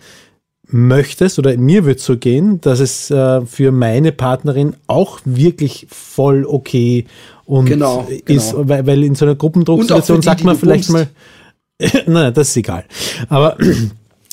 möchtest, 0.70 1.38
oder 1.38 1.56
mir 1.56 1.84
wird 1.84 2.00
so 2.00 2.16
gehen, 2.16 2.60
dass 2.60 2.80
es 2.80 3.10
äh, 3.10 3.44
für 3.46 3.72
meine 3.72 4.12
Partnerin 4.12 4.74
auch 4.86 5.20
wirklich 5.24 5.86
voll 5.90 6.44
okay 6.44 7.06
und 7.46 7.66
Genau, 7.66 8.06
ist, 8.26 8.52
genau. 8.52 8.68
weil, 8.68 8.86
weil 8.86 9.04
in 9.04 9.14
so 9.14 9.24
einer 9.24 9.34
Gruppendrucksituation 9.34 10.20
sagt 10.20 10.44
man 10.44 10.56
vielleicht 10.56 10.90
mal, 10.90 11.08
nein, 12.06 12.34
das 12.34 12.48
ist 12.48 12.56
egal. 12.56 12.84
Aber 13.28 13.56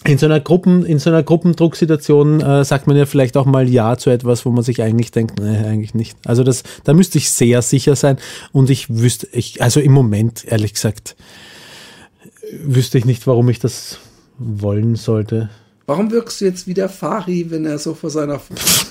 in 0.05 0.17
so 0.17 0.25
einer 0.25 0.39
Gruppen, 0.39 0.85
in 0.85 0.99
so 0.99 1.09
einer 1.09 1.23
Gruppendrucksituation 1.23 2.41
äh, 2.41 2.63
sagt 2.63 2.87
man 2.87 2.95
ja 2.95 3.05
vielleicht 3.05 3.37
auch 3.37 3.45
mal 3.45 3.67
Ja 3.67 3.97
zu 3.97 4.09
etwas, 4.09 4.45
wo 4.45 4.51
man 4.51 4.63
sich 4.63 4.81
eigentlich 4.81 5.11
denkt, 5.11 5.39
nee, 5.39 5.57
eigentlich 5.57 5.93
nicht. 5.93 6.17
Also 6.25 6.43
das, 6.43 6.63
da 6.83 6.93
müsste 6.93 7.17
ich 7.17 7.31
sehr 7.31 7.61
sicher 7.61 7.95
sein 7.95 8.17
und 8.51 8.69
ich 8.69 8.89
wüsste, 8.89 9.27
ich, 9.31 9.61
also 9.61 9.79
im 9.79 9.91
Moment, 9.91 10.45
ehrlich 10.45 10.73
gesagt, 10.73 11.15
wüsste 12.63 12.97
ich 12.97 13.05
nicht, 13.05 13.25
warum 13.27 13.49
ich 13.49 13.59
das 13.59 13.99
wollen 14.37 14.95
sollte. 14.95 15.49
Warum 15.87 16.11
wirkst 16.11 16.41
du 16.41 16.45
jetzt 16.45 16.67
wie 16.67 16.73
der 16.73 16.89
Fari, 16.89 17.51
wenn 17.51 17.65
er 17.65 17.77
so 17.77 17.93
vor 17.93 18.09
seiner, 18.09 18.41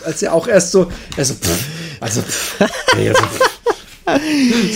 als 0.04 0.22
er 0.22 0.32
auch 0.32 0.46
erst 0.46 0.72
so, 0.72 0.90
also, 1.16 1.34
also, 2.00 2.22
pff. 2.22 2.58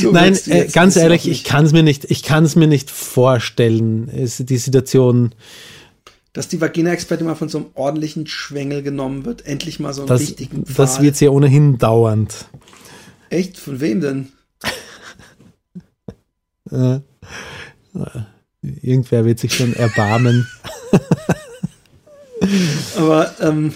So 0.01 0.11
Nein, 0.11 0.39
äh, 0.47 0.69
ganz 0.69 0.97
ist 0.97 1.03
ehrlich, 1.03 1.29
ich 1.29 1.45
kann 1.45 1.67
es 1.67 1.73
mir 1.73 1.83
nicht, 1.83 2.11
ich 2.11 2.23
kann 2.23 2.45
es 2.45 2.57
mir 2.57 2.67
nicht 2.67 2.91
vorstellen. 2.91 4.09
Es, 4.09 4.39
die 4.39 4.57
Situation, 4.57 5.35
dass 6.39 6.47
die 6.47 6.61
Vagina-Experte 6.61 7.25
mal 7.25 7.35
von 7.35 7.49
so 7.49 7.59
einem 7.59 7.67
ordentlichen 7.75 8.29
Schwengel 8.29 8.85
genommen 8.85 9.25
wird, 9.25 9.45
endlich 9.45 9.81
mal 9.81 9.93
so 9.93 10.03
einen 10.03 10.09
das, 10.09 10.21
richtigen 10.21 10.63
das 10.63 10.95
Pfahl. 10.95 11.03
wird 11.03 11.21
ja 11.21 11.31
ohnehin 11.31 11.79
dauernd. 11.79 12.45
Echt? 13.29 13.57
Von 13.59 13.81
wem 13.81 14.01
denn? 14.01 14.29
Äh, 16.71 17.01
irgendwer 18.83 19.25
wird 19.25 19.39
sich 19.39 19.55
schon 19.55 19.73
erbarmen. 19.73 20.47
Aber 22.99 23.35
ähm, 23.41 23.73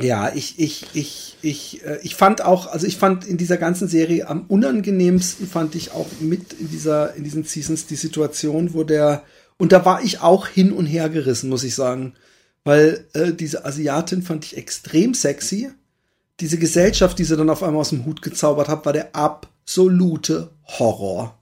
ja, 0.00 0.32
ich, 0.32 0.60
ich, 0.60 0.86
ich, 0.94 1.36
ich, 1.42 1.84
äh, 1.84 1.98
ich 2.04 2.14
fand 2.14 2.44
auch, 2.44 2.68
also 2.68 2.86
ich 2.86 2.98
fand 2.98 3.26
in 3.26 3.36
dieser 3.36 3.56
ganzen 3.56 3.88
Serie 3.88 4.28
am 4.28 4.46
unangenehmsten 4.46 5.48
fand 5.48 5.74
ich 5.74 5.90
auch 5.90 6.06
mit 6.20 6.52
in 6.52 6.70
dieser, 6.70 7.14
in 7.14 7.24
diesen 7.24 7.42
Seasons 7.42 7.86
die 7.86 7.96
Situation, 7.96 8.74
wo 8.74 8.84
der, 8.84 9.24
und 9.62 9.70
da 9.70 9.84
war 9.84 10.02
ich 10.02 10.20
auch 10.20 10.48
hin 10.48 10.72
und 10.72 10.86
her 10.86 11.08
gerissen, 11.08 11.48
muss 11.48 11.62
ich 11.62 11.76
sagen. 11.76 12.14
Weil 12.64 13.06
äh, 13.12 13.32
diese 13.32 13.64
Asiatin 13.64 14.20
fand 14.20 14.44
ich 14.44 14.56
extrem 14.56 15.14
sexy. 15.14 15.70
Diese 16.40 16.58
Gesellschaft, 16.58 17.16
die 17.16 17.22
sie 17.22 17.36
dann 17.36 17.48
auf 17.48 17.62
einmal 17.62 17.82
aus 17.82 17.90
dem 17.90 18.04
Hut 18.04 18.22
gezaubert 18.22 18.66
hat, 18.66 18.84
war 18.84 18.92
der 18.92 19.14
absolute 19.14 20.50
Horror. 20.64 21.38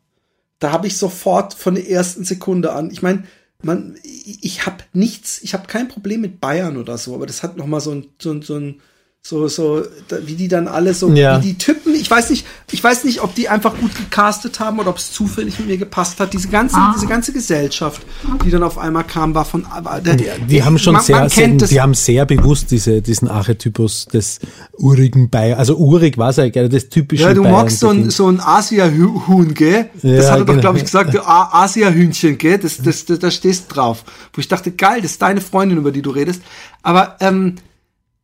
Da 0.59 0.71
habe 0.71 0.87
ich 0.87 0.99
sofort 0.99 1.55
von 1.55 1.77
der 1.77 1.89
ersten 1.89 2.25
Sekunde 2.25 2.75
an, 2.75 2.91
ich 2.91 3.01
meine, 3.01 3.25
man, 3.63 3.97
ich, 4.03 4.67
habe 4.67 4.85
nichts, 4.93 5.41
ich 5.41 5.55
habe 5.55 5.67
kein 5.67 5.89
Problem 5.89 6.21
mit 6.21 6.43
Bayern 6.43 6.77
oder 6.77 6.99
so, 6.99 7.15
aber 7.15 7.25
das 7.25 7.43
hat 7.43 7.57
noch 7.57 7.67
mal 7.67 7.81
so 7.81 7.93
ein, 7.93 8.09
so 8.21 8.33
ein, 8.33 8.43
so 8.43 8.57
ein 8.57 8.83
so, 9.23 9.49
so, 9.49 9.83
da, 10.09 10.17
wie 10.25 10.35
die 10.35 10.49
dann 10.49 10.67
alle 10.67 10.95
so, 10.95 11.13
Ja. 11.13 11.39
wie 11.39 11.49
die 11.49 11.59
Typen, 11.59 11.95
ich 11.95 12.11
weiß 12.11 12.31
nicht, 12.31 12.47
ich 12.73 12.83
weiß 12.83 13.05
nicht, 13.05 13.23
ob 13.23 13.35
die 13.35 13.51
einfach 13.51 13.77
gut 13.77 13.95
gecastet 13.95 14.61
haben 14.61 14.79
oder 14.79 14.89
ob 14.89 14.97
es 14.97 15.13
zufällig 15.13 15.59
mit 15.59 15.69
mir 15.69 15.77
gepasst 15.77 16.19
hat. 16.21 16.33
Diese 16.33 16.49
ganze, 16.49 16.79
diese 16.95 17.07
ganze 17.07 17.33
Gesellschaft, 17.35 18.01
die 18.45 18.51
dann 18.51 18.63
auf 18.63 18.79
einmal 18.79 19.05
kam, 19.05 19.35
war 19.35 19.45
von, 19.45 19.67
war, 19.83 20.01
der, 20.01 20.17
Die 20.17 20.65
haben 20.65 20.79
schon 20.79 20.95
man, 20.95 21.03
sehr, 21.03 21.21
man 21.21 21.29
sehr 21.29 21.49
das, 21.49 21.69
die 21.69 21.81
haben 21.83 21.93
sehr 21.93 22.25
bewusst 22.25 22.71
diese, 22.71 23.03
diesen 23.03 23.29
Archetypus 23.29 24.07
des 24.07 24.41
urigen 24.79 25.29
Bayern, 25.29 25.59
also 25.59 25.77
urig 25.77 26.17
war 26.17 26.31
es 26.31 26.37
ja 26.37 26.49
gerne, 26.49 26.71
des 26.71 26.89
typischen 26.89 27.27
Ja, 27.27 27.35
du 27.35 27.43
Bayern 27.43 27.57
magst 27.57 27.81
so 27.81 27.91
ein, 27.91 28.09
so 28.09 28.27
ein 28.27 28.41
Asia-Huhn, 28.41 29.53
gell? 29.53 29.91
Das 30.03 30.03
Ja, 30.03 30.31
hat 30.31 30.39
er 30.39 30.45
doch, 30.47 30.47
genau. 30.47 30.61
glaube 30.63 30.79
ich, 30.79 30.85
gesagt, 30.85 31.15
Asia-Hühnchen, 31.23 32.39
gell? 32.39 32.57
Das, 32.57 32.79
das, 32.79 33.05
das, 33.05 33.19
da 33.19 33.31
stehst 33.31 33.71
du 33.71 33.75
drauf. 33.75 34.03
Wo 34.33 34.41
ich 34.41 34.49
dachte, 34.49 34.71
geil, 34.73 35.03
das 35.03 35.13
ist 35.13 35.23
deine 35.23 35.43
Freundin, 35.43 35.77
über 35.77 35.93
die 35.93 36.01
du 36.01 36.11
redest. 36.11 36.41
Aber, 36.83 37.17
ähm, 37.21 37.57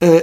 äh, 0.00 0.22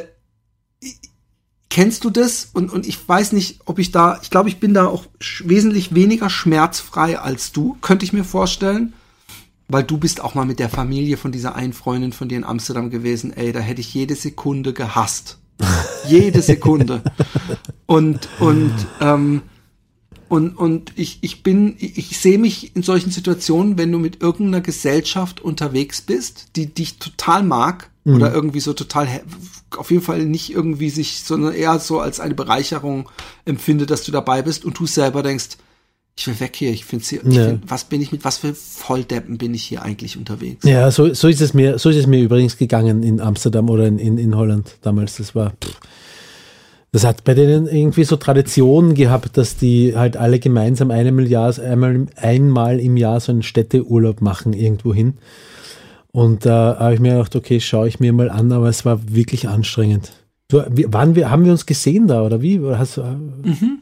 kennst 1.73 2.03
du 2.03 2.11
das? 2.11 2.51
Und, 2.53 2.71
und 2.71 2.85
ich 2.87 3.09
weiß 3.09 3.31
nicht, 3.31 3.61
ob 3.65 3.79
ich 3.79 3.91
da, 3.91 4.19
ich 4.21 4.29
glaube, 4.29 4.47
ich 4.47 4.59
bin 4.59 4.75
da 4.75 4.85
auch 4.85 5.05
wesentlich 5.43 5.95
weniger 5.95 6.29
schmerzfrei 6.29 7.17
als 7.17 7.51
du, 7.51 7.75
könnte 7.81 8.05
ich 8.05 8.13
mir 8.13 8.23
vorstellen. 8.23 8.93
Weil 9.67 9.83
du 9.83 9.97
bist 9.97 10.21
auch 10.21 10.35
mal 10.35 10.45
mit 10.45 10.59
der 10.59 10.69
Familie 10.69 11.17
von 11.17 11.31
dieser 11.31 11.55
einen 11.55 11.73
Freundin 11.73 12.13
von 12.13 12.29
dir 12.29 12.37
in 12.37 12.43
Amsterdam 12.43 12.91
gewesen. 12.91 13.33
Ey, 13.33 13.51
da 13.53 13.59
hätte 13.59 13.81
ich 13.81 13.91
jede 13.91 14.13
Sekunde 14.13 14.71
gehasst. 14.71 15.39
jede 16.07 16.43
Sekunde. 16.43 17.01
Und, 17.87 18.29
und, 18.39 18.75
ähm, 19.01 19.41
und, 20.33 20.57
und 20.57 20.93
ich, 20.95 21.19
ich 21.21 21.43
bin, 21.43 21.75
ich, 21.77 21.95
ich 21.99 22.17
sehe 22.17 22.39
mich 22.39 22.75
in 22.75 22.81
solchen 22.81 23.11
Situationen, 23.11 23.77
wenn 23.77 23.91
du 23.91 23.99
mit 23.99 24.23
irgendeiner 24.23 24.61
Gesellschaft 24.61 25.41
unterwegs 25.41 26.01
bist, 26.01 26.47
die 26.55 26.65
dich 26.73 26.97
total 26.97 27.43
mag 27.43 27.91
oder 28.03 28.33
irgendwie 28.33 28.59
so 28.59 28.73
total, 28.73 29.07
auf 29.77 29.91
jeden 29.91 30.01
Fall 30.01 30.25
nicht 30.25 30.51
irgendwie 30.51 30.89
sich, 30.89 31.21
sondern 31.21 31.53
eher 31.53 31.77
so 31.77 31.99
als 31.99 32.19
eine 32.19 32.33
Bereicherung 32.33 33.09
empfindet, 33.45 33.91
dass 33.91 34.05
du 34.05 34.11
dabei 34.11 34.41
bist 34.41 34.65
und 34.65 34.79
du 34.79 34.87
selber 34.87 35.21
denkst, 35.21 35.49
ich 36.17 36.25
will 36.25 36.39
weg 36.39 36.55
hier, 36.55 36.71
ich 36.71 36.83
finde 36.83 37.05
hier, 37.05 37.23
ich 37.23 37.35
Ja. 37.35 37.49
find, 37.49 37.69
was 37.69 37.83
bin 37.83 38.01
ich 38.01 38.11
mit, 38.11 38.25
was 38.25 38.39
für 38.39 38.55
Volldeppen 38.55 39.37
bin 39.37 39.53
ich 39.53 39.63
hier 39.65 39.83
eigentlich 39.83 40.17
unterwegs? 40.17 40.65
Ja, 40.65 40.89
so, 40.89 41.13
so 41.13 41.27
ist 41.27 41.41
es 41.41 41.53
mir, 41.53 41.77
so 41.77 41.89
ist 41.91 41.97
es 41.97 42.07
mir 42.07 42.21
übrigens 42.23 42.57
gegangen 42.57 43.03
in 43.03 43.21
Amsterdam 43.21 43.69
oder 43.69 43.85
in, 43.85 43.99
in, 43.99 44.17
in 44.17 44.35
Holland 44.35 44.77
damals. 44.81 45.17
Das 45.17 45.35
war, 45.35 45.51
pff, 45.51 45.79
Das 46.93 47.03
hat 47.03 47.23
bei 47.23 47.33
denen 47.33 47.65
irgendwie 47.65 48.03
so 48.03 48.15
Tradition 48.17 48.93
gehabt, 48.93 49.35
dass 49.35 49.57
die 49.57 49.97
halt 49.97 50.15
alle 50.15 50.37
gemeinsam 50.39 50.91
einmal 50.91 51.25
im 51.25 51.29
Jahr, 51.31 51.57
einmal, 51.59 52.05
einmal 52.15 52.79
im 52.79 52.97
Jahr 52.97 53.19
so 53.19 53.31
einen 53.31 53.41
Städteurlaub 53.41 54.21
machen 54.21 54.53
irgendwo 54.53 54.93
hin. 54.93 55.17
Und 56.11 56.45
da 56.45 56.77
habe 56.79 56.93
ich 56.93 56.99
mir 56.99 57.13
gedacht, 57.13 57.35
okay, 57.35 57.59
schaue 57.59 57.87
ich 57.87 57.99
mir 57.99 58.13
mal 58.13 58.29
an, 58.29 58.51
aber 58.51 58.69
es 58.69 58.85
war 58.85 58.99
wirklich 59.11 59.49
anstrengend. 59.49 60.13
Du, 60.49 60.59
waren 60.93 61.15
wir, 61.15 61.31
haben 61.31 61.45
wir 61.45 61.51
uns 61.51 61.65
gesehen 61.65 62.05
da 62.07 62.21
oder 62.21 62.41
wie? 62.43 62.59
Oder 62.59 62.77
hast, 62.77 62.97
du 62.97 63.01
Mhm. 63.01 63.79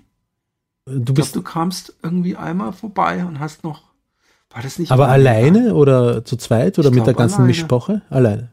du 0.85 1.13
bist 1.13 1.35
du 1.35 1.41
kamst 1.41 1.93
irgendwie 2.01 2.37
einmal 2.37 2.71
vorbei 2.71 3.25
und 3.25 3.41
hast 3.41 3.65
noch. 3.65 3.81
War 4.51 4.61
das 4.61 4.79
nicht. 4.79 4.91
aber 4.91 5.09
alleine 5.09 5.75
oder 5.75 6.23
zu 6.23 6.37
zweit 6.37 6.79
oder 6.79 6.89
Ich 6.89 6.95
mit 6.95 7.05
der 7.05 7.13
glaub, 7.13 7.23
ganzen 7.23 7.35
alleine. 7.35 7.47
Mischpoche? 7.47 8.01
Alleine. 8.09 8.49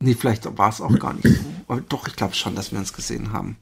Nee, 0.00 0.14
vielleicht 0.14 0.46
war 0.58 0.68
es 0.68 0.82
auch 0.82 0.98
gar 0.98 1.14
nicht 1.14 1.26
so. 1.28 1.44
Aber 1.68 1.80
doch, 1.80 2.06
ich 2.06 2.16
glaube 2.16 2.34
schon, 2.34 2.54
dass 2.54 2.72
wir 2.72 2.78
uns 2.78 2.92
gesehen 2.92 3.32
haben. 3.32 3.56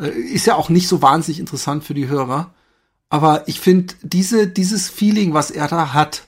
Äh, 0.00 0.08
Ist 0.08 0.46
ja 0.46 0.54
auch 0.56 0.68
nicht 0.68 0.88
so 0.88 1.02
wahnsinnig 1.02 1.40
interessant 1.40 1.84
für 1.84 1.94
die 1.94 2.08
Hörer. 2.08 2.52
Aber 3.08 3.46
ich 3.48 3.60
finde, 3.60 3.94
diese, 4.02 4.46
dieses 4.48 4.88
Feeling, 4.88 5.34
was 5.34 5.50
er 5.50 5.68
da 5.68 5.92
hat, 5.92 6.24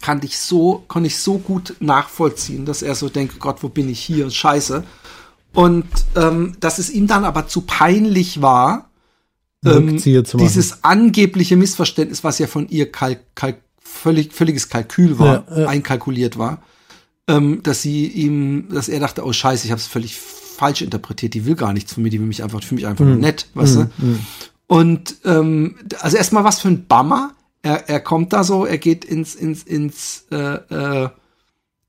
kann 0.00 0.20
ich 0.22 0.38
so, 0.38 0.84
kann 0.88 1.04
ich 1.04 1.18
so 1.18 1.38
gut 1.38 1.76
nachvollziehen, 1.80 2.66
dass 2.66 2.82
er 2.82 2.94
so 2.94 3.08
denkt, 3.08 3.38
Gott, 3.38 3.62
wo 3.62 3.68
bin 3.68 3.88
ich 3.88 4.00
hier? 4.00 4.28
Scheiße. 4.30 4.84
Und 5.54 5.86
ähm, 6.16 6.56
dass 6.60 6.78
es 6.78 6.90
ihm 6.90 7.06
dann 7.06 7.24
aber 7.24 7.46
zu 7.46 7.62
peinlich 7.62 8.42
war, 8.42 8.90
ähm, 9.64 9.96
dieses 10.38 10.82
angebliche 10.82 11.56
Missverständnis, 11.56 12.24
was 12.24 12.38
ja 12.38 12.48
von 12.48 12.68
ihr 12.68 12.90
kalk, 12.90 13.20
kalk, 13.34 13.58
völlig, 13.80 14.32
völliges 14.32 14.68
Kalkül 14.68 15.18
war, 15.18 15.46
Ja, 15.50 15.60
ja. 15.60 15.68
einkalkuliert 15.68 16.36
war, 16.36 16.62
ähm, 17.28 17.62
dass 17.62 17.82
sie 17.82 18.06
ihm, 18.08 18.68
dass 18.70 18.88
er 18.88 18.98
dachte, 19.00 19.24
oh 19.24 19.32
Scheiße, 19.32 19.66
ich 19.66 19.70
habe 19.70 19.80
es 19.80 19.86
völlig 19.86 20.18
falsch 20.62 20.82
interpretiert. 20.82 21.34
Die 21.34 21.44
will 21.44 21.56
gar 21.56 21.72
nichts 21.72 21.92
von 21.92 22.04
mir, 22.04 22.10
die 22.10 22.20
will 22.20 22.28
mich 22.28 22.42
einfach, 22.44 22.62
für 22.62 22.76
mich 22.76 22.86
einfach 22.86 23.04
nur 23.04 23.16
nett, 23.16 23.48
weißt 23.54 23.76
du? 23.76 23.90
Und 24.68 25.16
ähm, 25.24 25.74
also 26.00 26.16
erstmal 26.16 26.44
was 26.44 26.60
für 26.60 26.68
ein 26.68 26.84
Bummer. 26.86 27.32
Er, 27.62 27.88
er 27.88 28.00
kommt 28.00 28.32
da 28.32 28.44
so, 28.44 28.64
er 28.64 28.78
geht 28.78 29.04
ins 29.04 29.34
ins 29.34 29.64
ins 29.64 30.26
äh, 30.30 30.36
äh, 30.36 31.08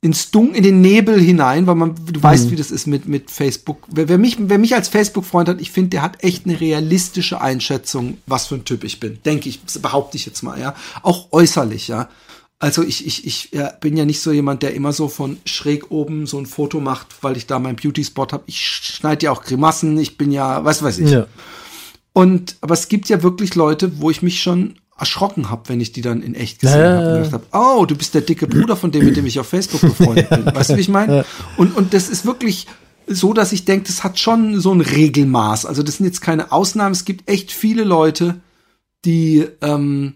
ins 0.02 0.32
Dun 0.32 0.54
in 0.56 0.64
den 0.64 0.82
Nebel 0.82 1.20
hinein, 1.22 1.66
weil 1.68 1.76
man 1.76 1.96
du 1.96 2.22
weißt, 2.22 2.50
wie 2.52 2.56
das 2.56 2.72
ist 2.72 2.88
mit 2.88 3.08
mit 3.08 3.30
Facebook. 3.30 3.78
Wer, 3.90 4.10
wer 4.10 4.18
mich 4.18 4.38
wer 4.40 4.58
mich 4.58 4.74
als 4.74 4.90
Facebook 4.90 5.24
Freund 5.24 5.50
hat, 5.50 5.62
ich 5.62 5.72
finde, 5.72 5.92
der 5.92 6.02
hat 6.02 6.24
echt 6.24 6.46
eine 6.46 6.60
realistische 6.60 7.40
Einschätzung, 7.40 8.18
was 8.26 8.48
für 8.48 8.56
ein 8.56 8.66
Typ 8.66 8.84
ich 8.84 9.00
bin. 9.00 9.20
Denke 9.24 9.50
ich, 9.50 9.62
behaupte 9.82 10.18
ich 10.18 10.26
jetzt 10.26 10.42
mal, 10.42 10.60
ja. 10.60 10.76
Auch 11.04 11.32
äußerlich, 11.32 11.88
ja. 11.88 12.10
Also 12.64 12.82
ich, 12.82 13.06
ich, 13.06 13.28
ich 13.28 13.50
bin 13.82 13.98
ja 13.98 14.06
nicht 14.06 14.22
so 14.22 14.32
jemand, 14.32 14.64
der 14.64 14.74
immer 14.74 14.94
so 14.94 15.10
von 15.10 15.36
schräg 15.44 15.92
oben 15.92 16.28
so 16.28 16.40
ein 16.40 16.46
Foto 16.46 16.80
macht, 16.80 17.08
weil 17.22 17.36
ich 17.36 17.46
da 17.46 17.60
meinen 17.60 17.76
Beauty-Spot 17.76 18.28
habe. 18.32 18.44
Ich 18.46 18.58
schneide 18.58 19.26
ja 19.26 19.32
auch 19.34 19.44
Grimassen, 19.44 19.98
ich 19.98 20.18
bin 20.18 20.32
ja, 20.32 20.64
was 20.64 20.82
weiß 20.82 21.00
ich. 21.00 21.10
Ja. 21.10 21.28
Und 22.14 22.56
aber 22.62 22.74
es 22.74 22.88
gibt 22.88 23.10
ja 23.10 23.22
wirklich 23.22 23.56
Leute, 23.56 24.00
wo 24.00 24.10
ich 24.10 24.22
mich 24.22 24.42
schon 24.42 24.76
erschrocken 24.98 25.50
habe, 25.50 25.68
wenn 25.68 25.82
ich 25.82 25.92
die 25.92 26.00
dann 26.00 26.24
in 26.24 26.36
echt 26.36 26.62
gesehen 26.62 26.80
Ja, 26.80 26.94
habe 26.94 27.08
und 27.08 27.24
gedacht 27.24 27.34
habe, 27.52 27.80
oh, 27.82 27.86
du 27.86 27.98
bist 27.98 28.14
der 28.14 28.22
dicke 28.22 28.48
Bruder 28.48 28.78
von 28.78 28.94
dem, 28.94 29.04
mit 29.04 29.18
dem 29.18 29.26
ich 29.26 29.42
auf 29.42 29.48
Facebook 29.48 29.82
befreundet 29.82 30.30
bin. 30.30 30.46
Weißt 30.56 30.70
du, 30.70 30.78
wie 30.78 30.82
ich 30.82 30.88
meine? 30.88 31.26
Und 31.58 31.76
und 31.76 31.94
das 31.94 32.08
ist 32.08 32.26
wirklich 32.26 32.68
so, 33.08 33.34
dass 33.34 33.52
ich 33.52 33.66
denke, 33.66 33.88
das 33.88 34.06
hat 34.06 34.20
schon 34.20 34.62
so 34.62 34.72
ein 34.74 34.80
Regelmaß. 34.80 35.66
Also 35.66 35.84
das 35.84 35.98
sind 35.98 36.06
jetzt 36.06 36.22
keine 36.22 36.54
Ausnahmen. 36.54 36.94
Es 36.94 37.04
gibt 37.04 37.30
echt 37.30 37.52
viele 37.52 37.84
Leute, 37.84 38.40
die 39.04 39.50
ähm, 39.60 40.16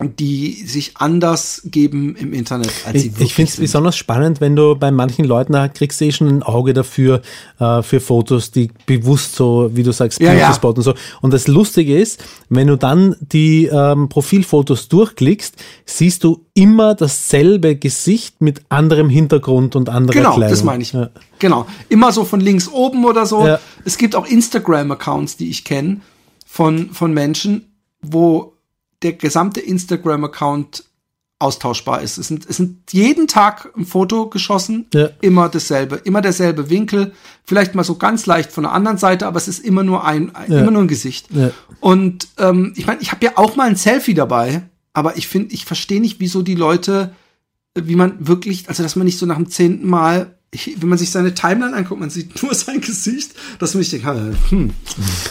die 0.00 0.64
sich 0.64 0.92
anders 0.98 1.62
geben 1.64 2.14
im 2.14 2.32
Internet, 2.32 2.70
als 2.86 3.00
sie 3.02 3.08
Ich, 3.08 3.12
wirklich 3.14 3.28
ich 3.30 3.34
finde 3.34 3.50
es 3.50 3.56
besonders 3.56 3.96
spannend, 3.96 4.40
wenn 4.40 4.54
du 4.54 4.76
bei 4.76 4.92
manchen 4.92 5.24
Leuten 5.24 5.54
da 5.54 5.66
kriegst 5.66 6.00
du 6.00 6.04
eh 6.04 6.12
schon 6.12 6.28
ein 6.28 6.42
Auge 6.44 6.72
dafür, 6.72 7.20
äh, 7.58 7.82
für 7.82 7.98
Fotos, 7.98 8.52
die 8.52 8.70
bewusst 8.86 9.34
so, 9.34 9.70
wie 9.74 9.82
du 9.82 9.90
sagst, 9.92 10.20
Ja, 10.20 10.32
ja. 10.34 10.46
Beauty-Spot 10.46 10.68
und 10.68 10.82
so. 10.82 10.94
Und 11.20 11.32
das 11.34 11.48
Lustige 11.48 11.98
ist, 11.98 12.22
wenn 12.48 12.68
du 12.68 12.76
dann 12.76 13.16
die 13.20 13.64
ähm, 13.66 14.08
Profilfotos 14.08 14.86
durchklickst, 14.86 15.56
siehst 15.84 16.22
du 16.22 16.46
immer 16.54 16.94
dasselbe 16.94 17.74
Gesicht 17.74 18.40
mit 18.40 18.62
anderem 18.68 19.08
Hintergrund 19.10 19.74
und 19.74 19.88
anderer 19.88 20.14
Genau, 20.14 20.34
Kleidung. 20.34 20.50
das 20.50 20.62
meine 20.62 20.82
ich. 20.84 20.92
Ja. 20.92 21.10
Genau. 21.40 21.66
Immer 21.88 22.12
so 22.12 22.24
von 22.24 22.38
links 22.38 22.68
oben 22.68 23.04
oder 23.04 23.26
so. 23.26 23.44
Ja. 23.44 23.58
Es 23.84 23.98
gibt 23.98 24.14
auch 24.14 24.26
Instagram-Accounts, 24.26 25.36
die 25.36 25.50
ich 25.50 25.64
kenne, 25.64 26.02
von, 26.46 26.90
von 26.90 27.12
Menschen, 27.12 27.64
wo 28.00 28.52
der 29.02 29.12
gesamte 29.14 29.60
Instagram-Account 29.60 30.84
austauschbar 31.40 32.02
ist. 32.02 32.18
Es 32.18 32.26
sind, 32.28 32.46
es 32.48 32.56
sind 32.56 32.92
jeden 32.92 33.28
Tag 33.28 33.70
ein 33.76 33.86
Foto 33.86 34.28
geschossen, 34.28 34.86
Ja. 34.92 35.10
immer 35.20 35.48
dasselbe, 35.48 35.96
immer 35.96 36.20
derselbe 36.20 36.68
Winkel, 36.68 37.12
vielleicht 37.44 37.76
mal 37.76 37.84
so 37.84 37.94
ganz 37.94 38.26
leicht 38.26 38.50
von 38.50 38.64
der 38.64 38.72
anderen 38.72 38.98
Seite, 38.98 39.26
aber 39.26 39.36
es 39.36 39.46
ist 39.46 39.64
immer 39.64 39.84
nur 39.84 40.04
ein, 40.04 40.32
Ja. 40.48 40.62
immer 40.62 40.72
nur 40.72 40.82
ein 40.82 40.88
Gesicht. 40.88 41.28
Ja. 41.30 41.52
Und 41.78 42.26
ähm, 42.38 42.72
ich 42.74 42.86
meine, 42.88 43.00
ich 43.00 43.12
habe 43.12 43.24
ja 43.24 43.32
auch 43.36 43.54
mal 43.54 43.68
ein 43.68 43.76
Selfie 43.76 44.14
dabei, 44.14 44.62
aber 44.92 45.16
ich 45.16 45.28
finde, 45.28 45.54
ich 45.54 45.64
verstehe 45.64 46.00
nicht, 46.00 46.18
wieso 46.18 46.42
die 46.42 46.56
Leute, 46.56 47.14
wie 47.76 47.94
man 47.94 48.26
wirklich, 48.26 48.68
also 48.68 48.82
dass 48.82 48.96
man 48.96 49.04
nicht 49.04 49.18
so 49.18 49.26
nach 49.26 49.36
dem 49.36 49.48
zehnten 49.48 49.86
Mal, 49.88 50.34
ich, 50.50 50.80
wenn 50.82 50.88
man 50.88 50.98
sich 50.98 51.10
seine 51.10 51.34
Timeline 51.34 51.76
anguckt, 51.76 52.00
man 52.00 52.10
sieht 52.10 52.42
nur 52.42 52.52
sein 52.52 52.80
Gesicht, 52.80 53.30
dass 53.60 53.74
man 53.74 53.78
nicht 53.80 53.92
denkt, 53.92 54.06
hm, 54.50 54.70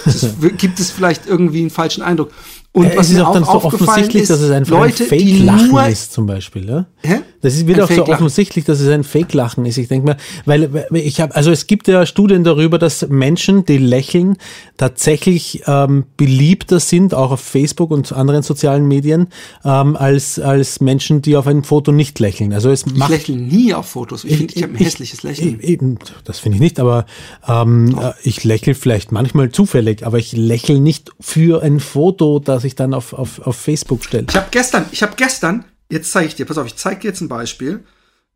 ist, 0.05 0.35
gibt 0.57 0.79
es 0.79 0.89
vielleicht 0.89 1.25
irgendwie 1.27 1.59
einen 1.59 1.69
falschen 1.69 2.01
Eindruck. 2.01 2.31
Und 2.77 2.95
was 2.95 3.07
es 3.07 3.13
ist 3.13 3.21
auch 3.21 3.33
dann 3.33 3.43
so 3.43 3.63
offensichtlich, 3.63 4.23
ist, 4.23 4.29
dass 4.29 4.39
es 4.39 4.51
einfach 4.51 4.71
Leute, 4.71 5.03
ein 5.03 5.09
Fake-Lachen 5.09 5.91
ist, 5.91 6.13
zum 6.13 6.25
Beispiel. 6.25 6.69
Ja? 6.69 6.85
Hä? 7.01 7.21
Das 7.41 7.55
ist, 7.55 7.67
wird 7.67 7.79
Ein 7.79 7.85
auch 7.85 7.91
so 7.91 8.07
offensichtlich, 8.07 8.65
dass 8.65 8.79
es 8.79 8.89
ein 8.89 9.03
Fake-Lachen 9.03 9.65
ist. 9.65 9.77
Ich 9.77 9.87
denke 9.87 10.07
mir, 10.07 10.17
weil 10.45 10.85
ich 10.91 11.21
habe, 11.21 11.35
also 11.35 11.51
es 11.51 11.67
gibt 11.67 11.87
ja 11.87 12.05
Studien 12.05 12.43
darüber, 12.43 12.77
dass 12.77 13.07
Menschen, 13.09 13.65
die 13.65 13.77
lächeln, 13.77 14.37
tatsächlich 14.77 15.63
ähm, 15.67 16.05
beliebter 16.17 16.79
sind, 16.79 17.13
auch 17.13 17.31
auf 17.31 17.41
Facebook 17.41 17.91
und 17.91 18.11
anderen 18.11 18.43
sozialen 18.43 18.87
Medien, 18.87 19.27
ähm, 19.63 19.95
als, 19.95 20.39
als 20.39 20.81
Menschen, 20.81 21.21
die 21.21 21.35
auf 21.35 21.47
ein 21.47 21.63
Foto 21.63 21.91
nicht 21.91 22.19
lächeln. 22.19 22.53
Also 22.53 22.69
es 22.69 22.85
ich 22.85 22.95
macht 22.95 23.11
lächle 23.11 23.37
nie 23.37 23.73
auf 23.73 23.87
Fotos. 23.87 24.23
Ich 24.23 24.37
finde, 24.37 24.53
ich 24.53 24.63
habe 24.63 24.73
ein 24.73 24.77
hässliches 24.77 25.23
Lächeln. 25.23 25.59
Ich, 25.59 25.67
eben, 25.67 25.99
das 26.25 26.39
finde 26.39 26.57
ich 26.57 26.61
nicht, 26.61 26.79
aber 26.79 27.05
ähm, 27.47 27.97
äh, 27.99 28.13
ich 28.23 28.43
lächle 28.43 28.75
vielleicht 28.75 29.11
manchmal 29.11 29.49
zufällig, 29.49 30.05
aber 30.05 30.17
ich 30.17 30.33
lächle 30.33 30.79
nicht 30.79 31.11
für 31.19 31.63
ein 31.63 31.79
Foto, 31.79 32.39
das 32.39 32.63
ich 32.67 32.75
dann 32.75 32.93
auf, 32.93 33.13
auf, 33.13 33.39
auf 33.45 33.55
Facebook 33.55 34.03
stelle. 34.03 34.25
Ich 34.29 34.35
habe 34.35 34.47
gestern, 34.51 34.85
ich 34.91 35.03
habe 35.03 35.13
gestern, 35.15 35.65
jetzt 35.89 36.11
zeige 36.11 36.27
ich 36.27 36.35
dir, 36.35 36.45
pass 36.45 36.57
auf, 36.57 36.67
ich 36.67 36.75
zeige 36.75 37.01
dir 37.01 37.07
jetzt 37.07 37.21
ein 37.21 37.29
Beispiel 37.29 37.83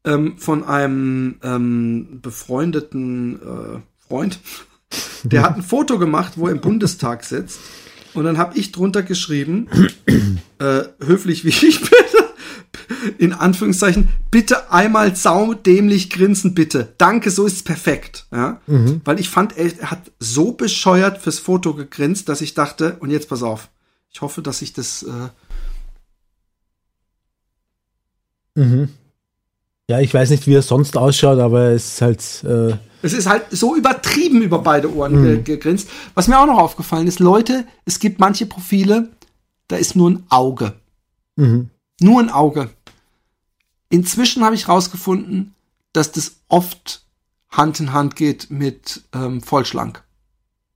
ähm, 0.05 0.37
von 0.37 0.63
einem 0.63 1.35
ähm, 1.43 2.19
befreundeten 2.21 3.35
äh, 3.35 3.79
Freund. 4.07 4.39
Der 5.23 5.43
hat 5.43 5.55
ein 5.55 5.63
Foto 5.63 5.97
gemacht, 5.99 6.33
wo 6.35 6.47
er 6.47 6.53
im 6.53 6.61
Bundestag 6.61 7.23
sitzt. 7.23 7.59
Und 8.13 8.25
dann 8.25 8.37
habe 8.37 8.57
ich 8.57 8.71
drunter 8.71 9.03
geschrieben, 9.03 9.67
äh, 10.59 10.81
höflich 10.99 11.45
wie 11.45 11.49
ich 11.49 11.79
bin, 11.79 11.89
in 13.17 13.33
Anführungszeichen, 13.33 14.09
bitte 14.29 14.71
einmal 14.71 15.15
saudämlich 15.15 16.09
grinsen, 16.09 16.53
bitte. 16.53 16.93
Danke, 16.97 17.31
so 17.31 17.45
ist's 17.45 17.63
perfekt. 17.63 18.25
Ja? 18.31 18.59
Weil 19.05 19.19
ich 19.19 19.29
fand, 19.29 19.57
er, 19.57 19.79
er 19.79 19.91
hat 19.91 20.11
so 20.19 20.51
bescheuert 20.51 21.21
fürs 21.21 21.39
Foto 21.39 21.73
gegrinst, 21.73 22.27
dass 22.27 22.41
ich 22.41 22.53
dachte, 22.53 22.97
und 22.99 23.11
jetzt 23.11 23.29
pass 23.29 23.43
auf, 23.43 23.69
ich 24.11 24.21
hoffe, 24.21 24.41
dass 24.41 24.61
ich 24.61 24.73
das 24.73 25.03
äh, 25.03 25.29
Mhm. 28.55 28.89
Ja, 29.87 29.99
ich 29.99 30.13
weiß 30.13 30.29
nicht, 30.29 30.47
wie 30.47 30.55
er 30.55 30.61
sonst 30.61 30.97
ausschaut, 30.97 31.39
aber 31.39 31.69
es 31.71 31.93
ist 31.93 32.01
halt. 32.01 32.43
Äh, 32.43 32.77
Es 33.01 33.13
ist 33.13 33.27
halt 33.27 33.45
so 33.49 33.75
übertrieben 33.75 34.41
über 34.41 34.59
beide 34.59 34.93
Ohren 34.93 35.23
ge 35.23 35.41
gegrinst. 35.41 35.89
Was 36.13 36.27
mir 36.27 36.39
auch 36.39 36.45
noch 36.45 36.59
aufgefallen 36.59 37.07
ist, 37.07 37.19
Leute, 37.19 37.65
es 37.85 37.99
gibt 37.99 38.19
manche 38.19 38.45
Profile, 38.45 39.09
da 39.67 39.77
ist 39.77 39.95
nur 39.95 40.09
ein 40.11 40.23
Auge. 40.29 40.73
mhm. 41.35 41.69
Nur 42.01 42.19
ein 42.19 42.29
Auge. 42.29 42.69
Inzwischen 43.89 44.43
habe 44.43 44.55
ich 44.55 44.67
rausgefunden, 44.67 45.53
dass 45.93 46.11
das 46.11 46.37
oft 46.47 47.05
Hand 47.49 47.79
in 47.79 47.93
Hand 47.93 48.15
geht 48.15 48.49
mit 48.49 49.03
ähm, 49.13 49.41
vollschlank. 49.41 50.03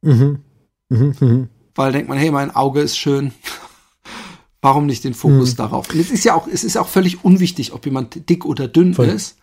Mhm. 0.02 0.44
Mhm. 0.90 1.16
Mhm. 1.20 1.50
Weil 1.76 1.92
denkt 1.92 2.10
man, 2.10 2.18
hey, 2.18 2.32
mein 2.32 2.56
Auge 2.56 2.82
ist 2.82 2.98
schön. 2.98 3.34
Warum 4.62 4.88
nicht 4.88 5.04
den 5.04 5.14
Fokus 5.14 5.56
darauf? 5.56 5.90
Und 5.94 6.00
es 6.00 6.10
ist 6.10 6.24
ja 6.24 6.34
auch, 6.34 6.48
es 6.48 6.64
ist 6.64 6.76
auch 6.78 6.88
völlig 6.88 7.24
unwichtig, 7.24 7.74
ob 7.74 7.86
jemand 7.86 8.28
dick 8.30 8.46
oder 8.46 8.68
dünn 8.68 8.94
Voll. 8.96 9.08
ist. 9.08 9.38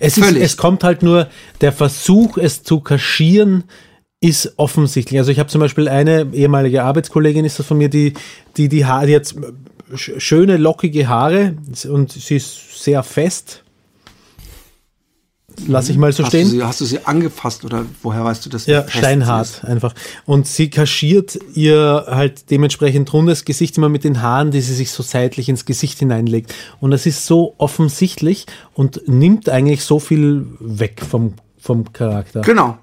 Es, 0.00 0.16
ist, 0.16 0.24
Völlig. 0.24 0.42
es 0.42 0.56
kommt 0.56 0.82
halt 0.82 1.02
nur, 1.02 1.28
der 1.60 1.70
Versuch, 1.72 2.38
es 2.38 2.62
zu 2.64 2.80
kaschieren, 2.80 3.64
ist 4.20 4.54
offensichtlich. 4.56 5.18
Also 5.20 5.30
ich 5.30 5.38
habe 5.38 5.50
zum 5.50 5.60
Beispiel 5.60 5.88
eine 5.88 6.28
ehemalige 6.32 6.82
Arbeitskollegin, 6.82 7.44
ist 7.44 7.58
das 7.58 7.66
von 7.66 7.76
mir, 7.78 7.88
die, 7.90 8.14
die, 8.56 8.68
die 8.68 8.86
Haare, 8.86 9.06
sch- 9.92 10.18
schöne, 10.18 10.56
lockige 10.56 11.06
Haare 11.08 11.56
und 11.88 12.10
sie 12.10 12.36
ist 12.36 12.82
sehr 12.82 13.02
fest. 13.02 13.62
Lass 15.66 15.88
ich 15.88 15.96
mal 15.96 16.12
so 16.12 16.22
Hast 16.22 16.30
stehen. 16.30 16.48
du, 16.48 16.56
sie, 16.56 16.62
hast 16.62 16.80
du 16.80 16.84
sie 16.84 17.06
angefasst 17.06 17.64
oder 17.64 17.86
woher 18.02 18.24
weißt 18.24 18.44
du 18.44 18.50
das? 18.50 18.66
Ja, 18.66 18.88
steinhart 18.88 19.64
einfach. 19.64 19.94
Und 20.24 20.46
sie 20.46 20.70
kaschiert 20.70 21.38
ihr 21.54 22.04
halt 22.08 22.50
dementsprechend 22.50 23.12
rundes 23.12 23.44
Gesicht 23.44 23.76
immer 23.78 23.88
mit 23.88 24.04
den 24.04 24.22
Haaren, 24.22 24.50
die 24.50 24.60
sie 24.60 24.74
sich 24.74 24.90
so 24.90 25.02
seitlich 25.02 25.48
ins 25.48 25.64
Gesicht 25.64 25.98
hineinlegt. 25.98 26.54
Und 26.80 26.90
das 26.90 27.06
ist 27.06 27.26
so 27.26 27.54
offensichtlich 27.58 28.46
und 28.74 29.08
nimmt 29.08 29.48
eigentlich 29.48 29.82
so 29.84 29.98
viel 29.98 30.46
weg 30.60 31.00
vom, 31.08 31.34
vom 31.58 31.92
Charakter. 31.92 32.42
Genau. 32.42 32.78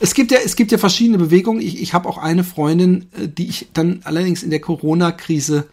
Es 0.00 0.14
gibt 0.14 0.30
ja, 0.30 0.38
es 0.44 0.56
gibt 0.56 0.72
ja 0.72 0.78
verschiedene 0.78 1.18
Bewegungen. 1.18 1.60
Ich, 1.60 1.80
ich 1.80 1.94
habe 1.94 2.08
auch 2.08 2.18
eine 2.18 2.44
Freundin, 2.44 3.08
äh, 3.16 3.28
die 3.28 3.48
ich 3.48 3.68
dann 3.72 4.00
allerdings 4.04 4.42
in 4.42 4.50
der 4.50 4.60
Corona-Krise 4.60 5.66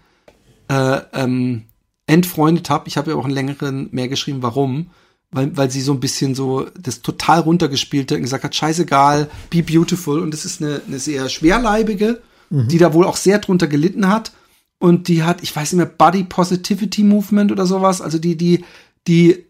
äh, 0.67 0.99
ähm, 1.13 1.63
entfreundet 2.07 2.69
habe. 2.69 2.87
Ich 2.87 2.97
habe 2.97 3.11
ja 3.11 3.17
auch 3.17 3.25
einen 3.25 3.33
längeren 3.33 3.89
mehr 3.91 4.07
geschrieben, 4.07 4.41
warum. 4.41 4.91
Weil, 5.35 5.55
weil 5.57 5.69
sie 5.69 5.81
so 5.81 5.91
ein 5.91 5.99
bisschen 5.99 6.33
so 6.33 6.65
das 6.79 7.01
total 7.01 7.41
runtergespielt 7.41 8.09
hat 8.09 8.17
und 8.17 8.23
gesagt 8.23 8.45
hat, 8.45 8.55
scheißegal, 8.55 9.29
be 9.49 9.61
beautiful. 9.61 10.19
Und 10.19 10.31
das 10.31 10.45
ist 10.45 10.61
eine, 10.61 10.81
eine 10.87 10.97
sehr 10.97 11.27
schwerleibige, 11.29 12.21
die 12.49 12.77
da 12.77 12.93
wohl 12.93 13.05
auch 13.05 13.17
sehr 13.17 13.39
drunter 13.39 13.67
gelitten 13.67 14.07
hat. 14.07 14.31
Und 14.79 15.07
die 15.07 15.23
hat, 15.23 15.43
ich 15.43 15.55
weiß 15.55 15.73
nicht 15.73 15.77
mehr, 15.77 15.85
Body 15.85 16.23
Positivity 16.23 17.03
Movement 17.03 17.51
oder 17.51 17.65
sowas. 17.65 18.01
Also 18.01 18.17
die, 18.17 18.37
die, 18.37 18.63
die 19.07 19.45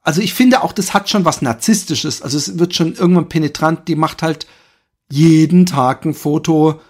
also 0.00 0.20
ich 0.20 0.34
finde 0.34 0.62
auch, 0.62 0.72
das 0.72 0.94
hat 0.94 1.08
schon 1.08 1.24
was 1.24 1.42
Narzisstisches. 1.42 2.22
Also 2.22 2.38
es 2.38 2.58
wird 2.58 2.74
schon 2.74 2.94
irgendwann 2.94 3.28
penetrant. 3.28 3.88
Die 3.88 3.96
macht 3.96 4.22
halt 4.22 4.46
jeden 5.10 5.66
Tag 5.66 6.04
ein 6.04 6.14
Foto, 6.14 6.80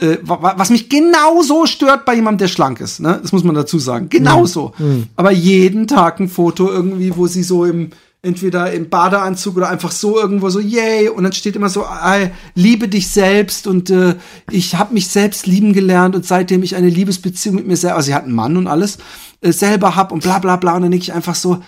äh, 0.00 0.18
wa- 0.22 0.42
wa- 0.42 0.54
was 0.56 0.70
mich 0.70 0.88
genauso 0.88 1.66
stört 1.66 2.04
bei 2.04 2.14
jemandem, 2.14 2.38
der 2.38 2.48
schlank 2.48 2.80
ist. 2.80 3.00
Ne? 3.00 3.18
Das 3.22 3.32
muss 3.32 3.44
man 3.44 3.54
dazu 3.54 3.78
sagen. 3.78 4.08
Genauso. 4.08 4.72
Aber 5.16 5.30
jeden 5.32 5.86
Tag 5.86 6.18
ein 6.20 6.28
Foto 6.28 6.68
irgendwie, 6.70 7.16
wo 7.16 7.26
sie 7.26 7.42
so 7.42 7.64
im 7.64 7.90
entweder 8.24 8.72
im 8.72 8.88
Badeanzug 8.88 9.56
oder 9.56 9.68
einfach 9.68 9.90
so 9.90 10.16
irgendwo 10.16 10.48
so 10.48 10.60
yay 10.60 11.08
und 11.08 11.24
dann 11.24 11.32
steht 11.32 11.56
immer 11.56 11.68
so 11.68 11.82
äh, 11.82 12.30
liebe 12.54 12.86
dich 12.86 13.08
selbst 13.10 13.66
und 13.66 13.90
äh, 13.90 14.14
ich 14.48 14.76
habe 14.76 14.94
mich 14.94 15.08
selbst 15.08 15.48
lieben 15.48 15.72
gelernt 15.72 16.14
und 16.14 16.24
seitdem 16.24 16.62
ich 16.62 16.76
eine 16.76 16.88
Liebesbeziehung 16.88 17.56
mit 17.56 17.66
mir 17.66 17.76
selber 17.76 17.96
also 17.96 18.06
sie 18.06 18.14
hat 18.14 18.22
einen 18.22 18.32
Mann 18.36 18.56
und 18.56 18.68
alles 18.68 18.98
äh, 19.40 19.50
selber 19.50 19.96
hab 19.96 20.12
und 20.12 20.22
bla 20.22 20.38
bla 20.38 20.54
bla 20.54 20.76
und 20.76 20.82
dann 20.82 20.92
denke 20.92 21.02
ich 21.02 21.12
einfach 21.12 21.34
so 21.34 21.64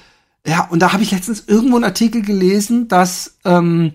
ja 0.47 0.69
und 0.71 0.79
da 0.79 0.93
habe 0.93 1.03
ich 1.03 1.11
letztens 1.11 1.43
irgendwo 1.49 1.75
einen 1.75 1.87
Artikel 1.87 2.23
gelesen 2.23 2.87
dass 2.87 3.35
ähm, 3.45 3.95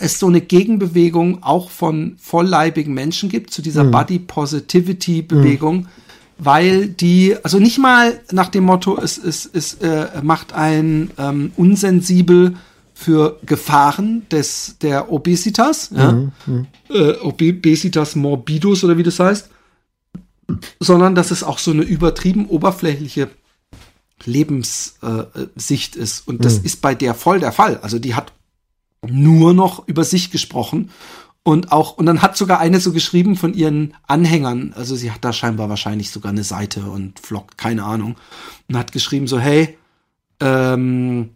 es 0.00 0.18
so 0.18 0.26
eine 0.26 0.40
Gegenbewegung 0.40 1.42
auch 1.42 1.70
von 1.70 2.16
vollleibigen 2.18 2.92
Menschen 2.92 3.28
gibt 3.28 3.52
zu 3.52 3.62
dieser 3.62 3.84
Body 3.84 4.18
Positivity 4.18 5.22
Bewegung, 5.22 5.88
weil 6.38 6.88
die, 6.88 7.36
also 7.42 7.58
nicht 7.58 7.78
mal 7.78 8.20
nach 8.30 8.48
dem 8.48 8.64
Motto, 8.64 8.98
es, 9.00 9.18
es, 9.18 9.48
es 9.52 9.74
äh, 9.74 10.08
macht 10.22 10.52
ein 10.52 11.10
ähm, 11.18 11.52
unsensibel 11.56 12.56
für 12.94 13.38
Gefahren 13.46 14.26
des 14.30 14.76
der 14.82 15.10
Obesitas, 15.12 15.90
ja? 15.94 16.30
Äh, 16.90 17.12
Obesitas 17.20 18.16
morbidus 18.16 18.84
oder 18.84 18.98
wie 18.98 19.04
das 19.04 19.20
heißt, 19.20 19.48
sondern 20.80 21.14
dass 21.14 21.30
es 21.30 21.42
auch 21.42 21.58
so 21.58 21.70
eine 21.70 21.82
übertrieben 21.82 22.46
oberflächliche 22.46 23.30
Lebenssicht 24.24 25.96
äh, 25.96 25.98
ist. 26.00 26.26
Und 26.26 26.44
das 26.44 26.58
ist 26.58 26.80
bei 26.80 26.94
der 26.94 27.14
voll 27.14 27.40
der 27.40 27.52
Fall. 27.52 27.78
Also 27.82 27.98
die 27.98 28.14
hat 28.14 28.32
nur 29.06 29.54
noch 29.54 29.86
über 29.86 30.04
sich 30.04 30.30
gesprochen 30.30 30.90
und 31.42 31.72
auch 31.72 31.96
und 31.96 32.06
dann 32.06 32.22
hat 32.22 32.36
sogar 32.36 32.58
eine 32.58 32.80
so 32.80 32.92
geschrieben 32.92 33.36
von 33.36 33.54
ihren 33.54 33.94
Anhängern, 34.06 34.72
also 34.76 34.96
sie 34.96 35.12
hat 35.12 35.24
da 35.24 35.32
scheinbar 35.32 35.68
wahrscheinlich 35.68 36.10
sogar 36.10 36.32
eine 36.32 36.44
Seite 36.44 36.82
und 36.82 37.18
vloggt, 37.20 37.58
keine 37.58 37.84
Ahnung, 37.84 38.16
und 38.68 38.76
hat 38.76 38.92
geschrieben 38.92 39.26
so 39.26 39.38
hey, 39.38 39.78
ähm, 40.40 41.30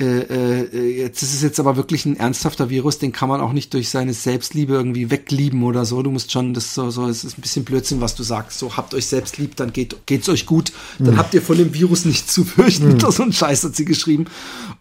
äh, 0.00 0.04
äh, 0.04 0.96
jetzt 0.96 1.22
ist 1.22 1.34
es 1.34 1.42
jetzt 1.42 1.58
aber 1.58 1.76
wirklich 1.76 2.06
ein 2.06 2.16
ernsthafter 2.16 2.70
Virus, 2.70 2.98
den 2.98 3.10
kann 3.10 3.28
man 3.28 3.40
auch 3.40 3.52
nicht 3.52 3.74
durch 3.74 3.90
seine 3.90 4.14
Selbstliebe 4.14 4.74
irgendwie 4.74 5.10
weglieben 5.10 5.64
oder 5.64 5.84
so. 5.84 6.02
Du 6.02 6.12
musst 6.12 6.30
schon 6.30 6.54
das 6.54 6.72
so, 6.72 6.90
so, 6.90 7.08
es 7.08 7.24
ist 7.24 7.36
ein 7.36 7.42
bisschen 7.42 7.64
Blödsinn, 7.64 8.00
was 8.00 8.14
du 8.14 8.22
sagst. 8.22 8.60
So 8.60 8.76
habt 8.76 8.94
euch 8.94 9.06
selbst 9.06 9.38
lieb, 9.38 9.56
dann 9.56 9.72
geht 9.72 10.06
geht's 10.06 10.28
euch 10.28 10.46
gut. 10.46 10.72
Dann 11.00 11.16
habt 11.16 11.34
ihr 11.34 11.42
von 11.42 11.58
dem 11.58 11.74
Virus 11.74 12.04
nichts 12.04 12.32
zu 12.32 12.44
fürchten. 12.44 12.98
So 13.08 13.22
ein 13.24 13.32
Scheiß 13.32 13.64
hat 13.64 13.74
sie 13.74 13.84
geschrieben. 13.84 14.26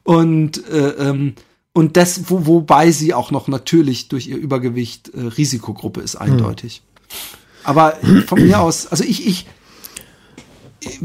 Und 0.03 0.63
äh, 0.69 0.89
ähm, 0.89 1.33
und 1.77 1.95
das, 1.95 2.31
wo, 2.31 2.47
wobei 2.47 2.89
sie 2.89 3.13
auch 3.13 3.29
noch 3.29 3.47
natürlich 3.47 4.07
durch 4.07 4.25
ihr 4.25 4.37
Übergewicht 4.37 5.11
äh, 5.13 5.21
Risikogruppe 5.21 6.01
ist, 6.01 6.15
eindeutig. 6.15 6.81
Aber 7.63 7.93
von 8.25 8.41
mir 8.41 8.61
aus, 8.61 8.87
also 8.87 9.03
ich, 9.03 9.27
ich, 9.27 9.45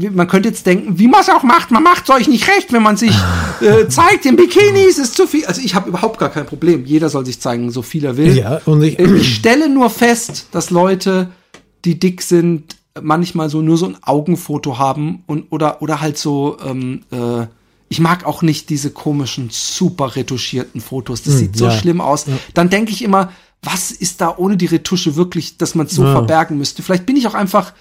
man 0.09 0.27
könnte 0.27 0.49
jetzt 0.49 0.65
denken, 0.65 0.97
wie 0.97 1.07
man 1.07 1.21
es 1.21 1.29
auch 1.29 1.43
macht, 1.43 1.69
man 1.69 1.83
macht 1.83 2.05
es 2.05 2.09
euch 2.09 2.27
nicht 2.27 2.47
recht, 2.47 2.73
wenn 2.73 2.81
man 2.81 2.97
sich 2.97 3.15
äh, 3.61 3.87
zeigt 3.87 4.25
in 4.25 4.35
Bikinis, 4.35 4.97
ist 4.97 5.13
zu 5.15 5.27
viel. 5.27 5.45
Also 5.45 5.61
ich 5.61 5.75
habe 5.75 5.89
überhaupt 5.89 6.17
gar 6.17 6.29
kein 6.29 6.47
Problem. 6.47 6.85
Jeder 6.85 7.09
soll 7.09 7.23
sich 7.23 7.39
zeigen, 7.39 7.69
so 7.69 7.83
viel 7.83 8.03
er 8.03 8.17
will. 8.17 8.35
Ja, 8.35 8.59
und 8.65 8.81
ich, 8.81 8.97
Äh, 8.97 9.15
Ich 9.17 9.35
stelle 9.35 9.69
nur 9.69 9.91
fest, 9.91 10.47
dass 10.53 10.71
Leute, 10.71 11.29
die 11.85 11.99
dick 11.99 12.23
sind, 12.23 12.77
manchmal 12.99 13.51
so 13.51 13.61
nur 13.61 13.77
so 13.77 13.85
ein 13.85 13.97
Augenfoto 14.01 14.79
haben 14.79 15.21
und 15.27 15.51
oder 15.51 15.83
oder 15.83 16.01
halt 16.01 16.17
so. 16.17 16.57
Ähm, 16.65 17.03
äh, 17.11 17.45
ich 17.93 17.99
mag 17.99 18.25
auch 18.25 18.41
nicht 18.41 18.69
diese 18.69 18.89
komischen, 18.89 19.49
super 19.51 20.15
retuschierten 20.15 20.81
Fotos. 20.81 21.21
Das 21.21 21.37
sieht 21.37 21.55
so 21.55 21.65
Hm, 21.65 21.71
ja. 21.71 21.77
schlimm 21.77 22.01
aus. 22.01 22.25
Dann 22.55 22.69
denke 22.71 22.91
ich 22.91 23.03
immer, 23.03 23.31
was 23.61 23.91
ist 23.91 24.19
da 24.19 24.33
ohne 24.35 24.57
die 24.57 24.65
Retusche 24.65 25.15
wirklich, 25.15 25.57
dass 25.59 25.75
man 25.75 25.85
es 25.85 25.93
so 25.93 26.03
Ja. 26.03 26.11
verbergen 26.13 26.57
müsste? 26.57 26.81
Vielleicht 26.81 27.05
bin 27.05 27.15
ich 27.17 27.27
auch 27.27 27.35
einfach 27.35 27.73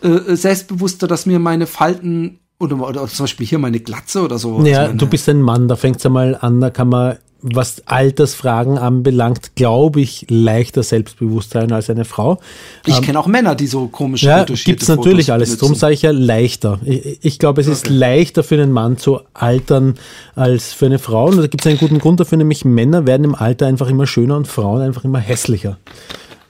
äh, 0.00 0.34
selbstbewusster, 0.36 1.06
dass 1.06 1.26
mir 1.26 1.38
meine 1.38 1.66
Falten 1.66 2.38
oder, 2.58 2.76
oder 2.88 3.06
zum 3.08 3.24
Beispiel 3.24 3.46
hier 3.46 3.58
meine 3.58 3.78
Glatze 3.80 4.22
oder 4.22 4.38
so. 4.38 4.64
ja, 4.64 4.78
also 4.78 4.88
meine, 4.88 4.96
du 4.96 5.06
bist 5.06 5.28
ein 5.28 5.42
Mann, 5.42 5.68
da 5.68 5.76
fängt's 5.76 6.06
einmal 6.06 6.36
an, 6.40 6.60
da 6.60 6.70
kann 6.70 6.88
man, 6.88 7.18
was 7.40 7.82
Altersfragen 7.86 8.78
anbelangt, 8.78 9.54
glaube 9.54 10.00
ich, 10.00 10.26
leichter 10.28 10.82
selbstbewusst 10.82 11.52
sein 11.52 11.70
als 11.70 11.88
eine 11.88 12.04
Frau. 12.04 12.40
Ich 12.84 13.00
kenne 13.00 13.18
auch 13.20 13.28
Männer, 13.28 13.54
die 13.54 13.68
so 13.68 13.86
komisch 13.86 14.24
Ja, 14.24 14.38
retuschierte 14.40 14.70
gibt's 14.70 14.88
natürlich 14.88 15.26
Fotos 15.26 15.34
alles. 15.34 15.50
Darum 15.50 15.68
benutzen. 15.68 15.80
sage 15.80 15.94
ich 15.94 16.02
ja 16.02 16.10
leichter. 16.10 16.80
Ich, 16.84 17.18
ich 17.22 17.38
glaube, 17.38 17.60
es 17.60 17.68
ist 17.68 17.88
leichter 17.88 18.42
für 18.42 18.60
einen 18.60 18.72
Mann 18.72 18.98
zu 18.98 19.20
altern 19.34 19.94
als 20.34 20.72
für 20.72 20.86
eine 20.86 20.98
Frau. 20.98 21.26
Und 21.26 21.36
da 21.36 21.46
gibt 21.46 21.60
es 21.60 21.66
einen 21.66 21.78
guten 21.78 22.00
Grund 22.00 22.18
dafür, 22.18 22.38
nämlich 22.38 22.64
Männer 22.64 23.06
werden 23.06 23.24
im 23.24 23.34
Alter 23.34 23.66
einfach 23.66 23.88
immer 23.88 24.06
schöner 24.06 24.36
und 24.36 24.48
Frauen 24.48 24.82
einfach 24.82 25.04
immer 25.04 25.20
hässlicher. 25.20 25.78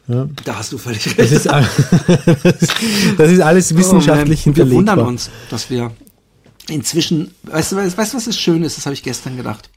Da 0.06 0.56
hast 0.56 0.72
du 0.72 0.78
völlig 0.78 1.06
recht. 1.06 1.18
Das 1.18 1.32
ist, 1.32 1.44
das 3.18 3.30
ist 3.30 3.40
alles 3.40 3.76
wissenschaftlich 3.76 4.46
Oh 4.46 4.50
man, 4.50 4.56
Wir 4.56 4.70
wundern 4.70 5.00
uns, 5.00 5.28
dass 5.50 5.68
wir 5.68 5.90
inzwischen, 6.70 7.34
weißt 7.42 7.72
du, 7.72 7.76
weißt, 7.76 7.98
weißt 7.98 8.12
du, 8.14 8.16
was 8.16 8.24
das 8.24 8.38
Schöne 8.38 8.64
ist? 8.64 8.78
Das 8.78 8.86
habe 8.86 8.94
ich 8.94 9.02
gestern 9.02 9.36
gedacht. 9.36 9.68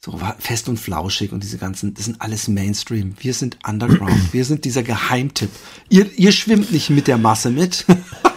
So 0.00 0.18
fest 0.38 0.68
und 0.68 0.78
flauschig 0.78 1.32
und 1.32 1.42
diese 1.42 1.58
ganzen, 1.58 1.94
das 1.94 2.04
sind 2.04 2.20
alles 2.20 2.46
Mainstream. 2.46 3.14
Wir 3.18 3.34
sind 3.34 3.58
Underground. 3.66 4.32
Wir 4.32 4.44
sind 4.44 4.64
dieser 4.64 4.84
Geheimtipp. 4.84 5.50
Ihr, 5.88 6.06
ihr 6.16 6.30
schwimmt 6.30 6.70
nicht 6.70 6.90
mit 6.90 7.08
der 7.08 7.18
Masse 7.18 7.50
mit. 7.50 7.84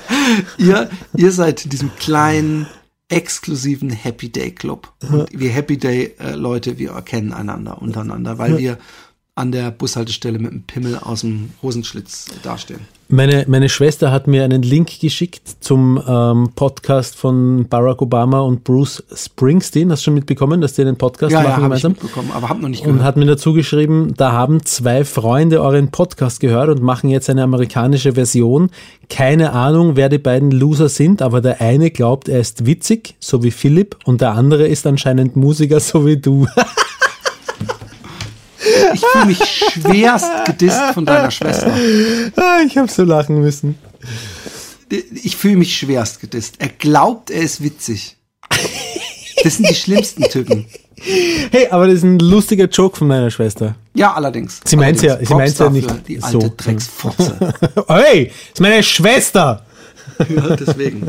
ihr, 0.58 0.90
ihr 1.16 1.32
seid 1.32 1.64
in 1.64 1.70
diesem 1.70 1.96
kleinen, 1.98 2.66
exklusiven 3.10 3.90
Happy 3.90 4.30
Day 4.30 4.52
Club. 4.52 4.92
Und 5.02 5.28
wir 5.32 5.52
Happy 5.52 5.78
Day 5.78 6.16
äh, 6.18 6.32
Leute, 6.32 6.80
wir 6.80 6.92
erkennen 6.92 7.34
einander 7.34 7.82
untereinander, 7.82 8.38
weil 8.38 8.58
wir 8.58 8.78
an 9.36 9.54
der 9.54 9.72
Bushaltestelle 9.72 10.40
mit 10.40 10.52
einem 10.52 10.64
Pimmel 10.64 10.98
aus 10.98 11.22
dem 11.22 11.52
Hosenschlitz 11.62 12.26
dastehen. 12.44 12.82
Meine, 13.08 13.46
meine 13.48 13.70
Schwester 13.70 14.12
hat 14.12 14.28
mir 14.28 14.44
einen 14.44 14.62
Link 14.62 15.00
geschickt 15.00 15.42
zum 15.62 16.02
ähm, 16.06 16.50
Podcast 16.56 17.16
von 17.16 17.66
Barack 17.70 18.02
Obama 18.02 18.42
und 18.42 18.64
Bruce 18.66 19.04
Springsteen. 19.14 19.90
Hast 19.92 20.02
du 20.02 20.06
schon 20.06 20.14
mitbekommen, 20.16 20.60
dass 20.60 20.74
die 20.74 20.82
einen 20.82 20.98
Podcast 20.98 21.32
Ja, 21.32 21.44
ja, 21.44 21.50
machen 21.50 21.64
habe 21.64 21.76
ich 21.78 21.82
gemeinsam? 21.82 21.92
mitbekommen, 21.94 22.32
aber 22.34 22.50
habe 22.50 22.62
noch 22.62 22.70
nicht 22.70 22.82
und 22.82 22.88
gehört. 22.88 23.04
hat 23.04 23.18
mir 23.18 23.26
dazu 23.26 23.54
geschrieben, 23.54 24.14
da 24.18 24.34
haben 24.34 24.66
zwei 24.66 25.06
Freunde 25.06 25.62
euren 25.62 25.92
Podcast 25.92 26.42
gehört 26.42 26.70
und 26.70 26.82
machen 26.82 27.10
jetzt 27.10 27.30
eine 27.30 27.44
amerikanische 27.44 28.14
Version. 28.14 28.70
Keine 29.10 29.54
Ahnung, 29.54 29.96
wer 29.96 30.10
die 30.10 30.20
beiden 30.20 30.52
Loser 30.52 30.90
sind, 30.90 31.22
aber 31.22 31.40
der 31.42 31.62
eine 31.62 31.90
glaubt, 31.90 32.28
er 32.28 32.40
ist 32.42 32.66
witzig, 32.66 33.16
so 33.20 33.44
wie 33.44 33.52
Philipp, 33.52 33.98
und 34.04 34.20
der 34.22 34.34
andere 34.34 34.68
ist 34.68 34.86
anscheinend 34.86 35.38
Musiker, 35.38 35.80
so 35.80 36.06
wie 36.06 36.18
du. 36.18 36.48
Ich 38.94 39.02
fühle 39.02 39.26
mich 39.26 39.40
schwerst 39.74 40.46
gedisst 40.46 40.80
von 40.94 41.06
deiner 41.06 41.32
Schwester. 41.32 41.74
Ah, 42.36 42.60
ich 42.66 42.78
habe 42.78 42.92
so 42.92 43.04
lachen 43.04 43.42
müssen. 43.42 43.78
Ich 45.24 45.36
fühle 45.38 45.56
mich 45.58 45.76
schwerst 45.76 46.20
gedisst. 46.22 46.56
Er 46.60 46.70
glaubt, 46.70 47.30
er 47.30 47.42
ist 47.42 47.64
witzig. 47.64 48.18
Das 49.44 49.56
sind 49.58 49.70
die 49.70 49.76
schlimmsten 49.76 50.24
Typen. 50.24 50.66
Hey, 51.04 51.68
aber 51.72 51.88
das 51.88 51.96
ist 51.98 52.04
ein 52.04 52.20
lustiger 52.20 52.66
Joke 52.66 52.96
von 52.98 53.08
meiner 53.08 53.32
Schwester. 53.32 53.76
Ja, 53.96 54.14
allerdings. 54.14 54.60
Sie 54.66 54.76
meint's 54.76 55.02
ja- 55.02 55.18
sie 55.24 55.34
meint's 55.34 55.58
ja 55.58 55.70
nicht 55.70 55.90
Die 56.08 56.18
so. 56.20 56.26
alte 56.40 56.50
Drecksfotze. 56.52 57.38
Hey, 57.88 58.26
das 58.28 58.36
ist 58.54 58.60
meine 58.62 58.84
Schwester. 58.84 59.66
Ja, 60.30 60.56
deswegen. 60.56 61.08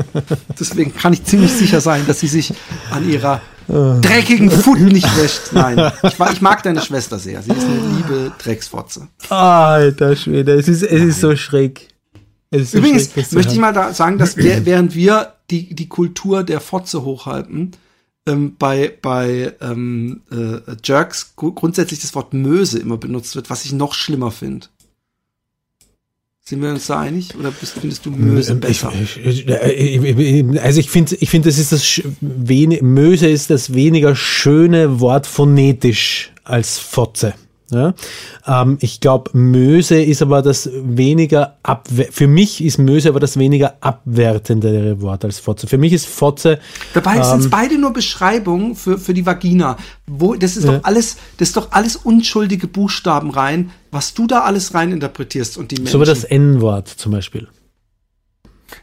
Deswegen 0.59 0.95
kann 0.95 1.13
ich 1.13 1.23
ziemlich 1.25 1.51
sicher 1.51 1.79
sein, 1.81 2.07
dass 2.07 2.21
sie 2.21 2.27
sich 2.27 2.51
an 2.89 3.07
ihrer 3.07 3.41
dreckigen 3.67 4.49
Foot 4.63 4.79
nicht 4.79 5.17
wäscht. 5.17 5.51
Nein, 5.53 5.91
ich, 6.03 6.19
ich 6.19 6.41
mag 6.41 6.63
deine 6.63 6.81
Schwester 6.81 7.19
sehr. 7.19 7.41
Sie 7.41 7.51
ist 7.51 7.63
eine 7.63 7.95
liebe 7.97 8.31
Drecksfotze. 8.37 9.07
Alter 9.29 10.15
Schwede, 10.15 10.53
es 10.53 10.67
ist, 10.67 10.83
es 10.83 11.01
ist 11.01 11.21
so 11.21 11.35
schräg. 11.35 11.89
Es 12.51 12.61
ist 12.63 12.71
so 12.71 12.77
Übrigens 12.79 13.11
schräg, 13.11 13.31
möchte 13.33 13.53
ich 13.53 13.59
mal 13.59 13.73
da 13.73 13.93
sagen, 13.93 14.17
dass 14.17 14.37
wir, 14.37 14.65
während 14.65 14.95
wir 14.95 15.33
die, 15.49 15.73
die 15.73 15.87
Kultur 15.89 16.43
der 16.43 16.59
Fotze 16.59 17.03
hochhalten, 17.03 17.71
ähm, 18.25 18.55
bei, 18.57 18.93
bei 19.01 19.53
ähm, 19.59 20.21
äh, 20.31 20.59
Jerks 20.83 21.33
gru- 21.35 21.51
grundsätzlich 21.51 21.99
das 21.99 22.15
Wort 22.15 22.33
Möse 22.33 22.79
immer 22.79 22.97
benutzt 22.97 23.35
wird, 23.35 23.49
was 23.49 23.65
ich 23.65 23.73
noch 23.73 23.93
schlimmer 23.93 24.31
finde. 24.31 24.67
Sind 26.45 26.61
wir 26.61 26.71
uns 26.71 26.87
da 26.87 26.99
einig? 26.99 27.35
Oder 27.39 27.51
bist, 27.51 27.79
findest 27.79 28.05
du 28.05 28.11
Möse 28.11 28.55
besser? 28.55 28.91
Ich, 29.01 29.17
ich, 29.25 29.47
ich, 29.47 30.61
also 30.61 30.79
ich 30.81 30.89
finde, 30.89 31.15
ich 31.15 31.29
finde, 31.29 31.47
das 31.47 31.57
ist 31.57 31.71
das 31.71 31.85
sch- 31.85 32.03
wenig, 32.19 32.81
Möse 32.81 33.29
ist 33.29 33.49
das 33.49 33.73
weniger 33.73 34.13
schöne 34.13 34.99
Wort 34.99 35.25
phonetisch 35.25 36.33
als 36.43 36.79
Fotze. 36.79 37.33
Ja? 37.73 38.61
Ähm, 38.61 38.77
ich 38.81 38.99
glaube, 38.99 39.31
Möse 39.33 40.01
ist 40.01 40.21
aber 40.21 40.41
das 40.41 40.69
weniger 40.73 41.57
abwer 41.63 42.07
für 42.11 42.27
mich 42.27 42.63
ist 42.63 42.77
Möse 42.77 43.09
aber 43.09 43.19
das 43.19 43.37
weniger 43.37 43.75
abwertendere 43.81 45.01
Wort 45.01 45.25
als 45.25 45.39
Fotze. 45.39 45.67
Für 45.67 45.77
mich 45.77 45.93
ist 45.93 46.07
Fotze 46.07 46.59
Dabei 46.93 47.17
Ähm. 47.17 47.23
sind 47.23 47.39
es 47.39 47.49
beide 47.49 47.77
nur 47.77 47.93
Beschreibungen 47.93 48.75
für, 48.75 48.97
für 48.97 49.13
die 49.13 49.25
Vagina. 49.25 49.77
Wo, 50.05 50.35
das 50.35 50.57
ist 50.57 50.67
doch 50.67 50.83
alles, 50.83 51.17
das 51.37 51.49
ist 51.49 51.57
doch 51.57 51.71
alles 51.71 51.95
unschuldige 51.95 52.67
Buchstaben 52.67 53.31
rein, 53.31 53.71
was 53.91 54.13
du 54.13 54.27
da 54.27 54.41
alles 54.41 54.73
rein 54.73 54.91
interpretierst 54.91 55.57
und 55.57 55.71
die 55.71 55.75
Menschen. 55.75 55.91
so 55.91 56.01
wie 56.01 56.05
das 56.05 56.23
N-Wort 56.23 56.87
zum 56.87 57.11
Beispiel. 57.11 57.47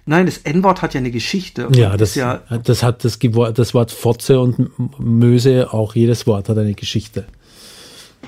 Nein, 0.07 0.26
das 0.26 0.38
N-Wort 0.38 0.82
hat 0.82 0.95
ja 0.95 1.01
eine 1.01 1.11
Geschichte. 1.11 1.68
Ja, 1.74 1.97
das, 1.97 2.14
ja, 2.14 2.43
das 2.64 2.82
hat 2.82 3.05
das, 3.05 3.18
das 3.55 3.74
Wort 3.74 3.91
Fotze 3.91 4.41
und 4.41 4.70
Möse, 4.99 5.72
auch 5.72 5.95
jedes 5.95 6.26
Wort 6.26 6.49
hat 6.49 6.59
eine 6.59 6.74
Geschichte. 6.74 7.26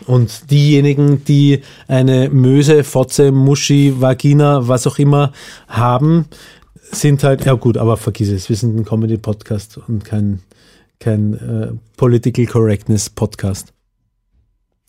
Und 0.06 0.50
diejenigen, 0.50 1.24
die 1.24 1.62
eine 1.86 2.28
Möse, 2.28 2.84
Fotze, 2.84 3.30
Muschi, 3.30 4.00
Vagina, 4.00 4.66
was 4.66 4.86
auch 4.86 4.98
immer 4.98 5.32
haben, 5.68 6.26
sind 6.74 7.24
halt, 7.24 7.44
ja 7.44 7.54
gut, 7.54 7.76
aber 7.78 7.96
vergiss 7.96 8.28
es, 8.28 8.48
wir 8.48 8.56
sind 8.56 8.76
ein 8.76 8.84
Comedy-Podcast 8.84 9.78
und 9.88 10.04
kein, 10.04 10.40
kein 10.98 11.34
äh, 11.34 11.72
Political 11.96 12.46
Correctness-Podcast. 12.46 13.72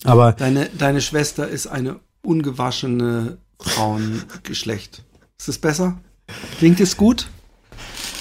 Aber 0.03 0.33
deine, 0.33 0.69
deine 0.77 1.01
Schwester 1.01 1.47
ist 1.47 1.67
eine 1.67 1.99
ungewaschene 2.23 3.37
Frauengeschlecht. 3.59 5.03
Ist 5.37 5.47
das 5.47 5.57
besser? 5.57 5.99
Klingt 6.57 6.79
es 6.79 6.97
gut? 6.97 7.29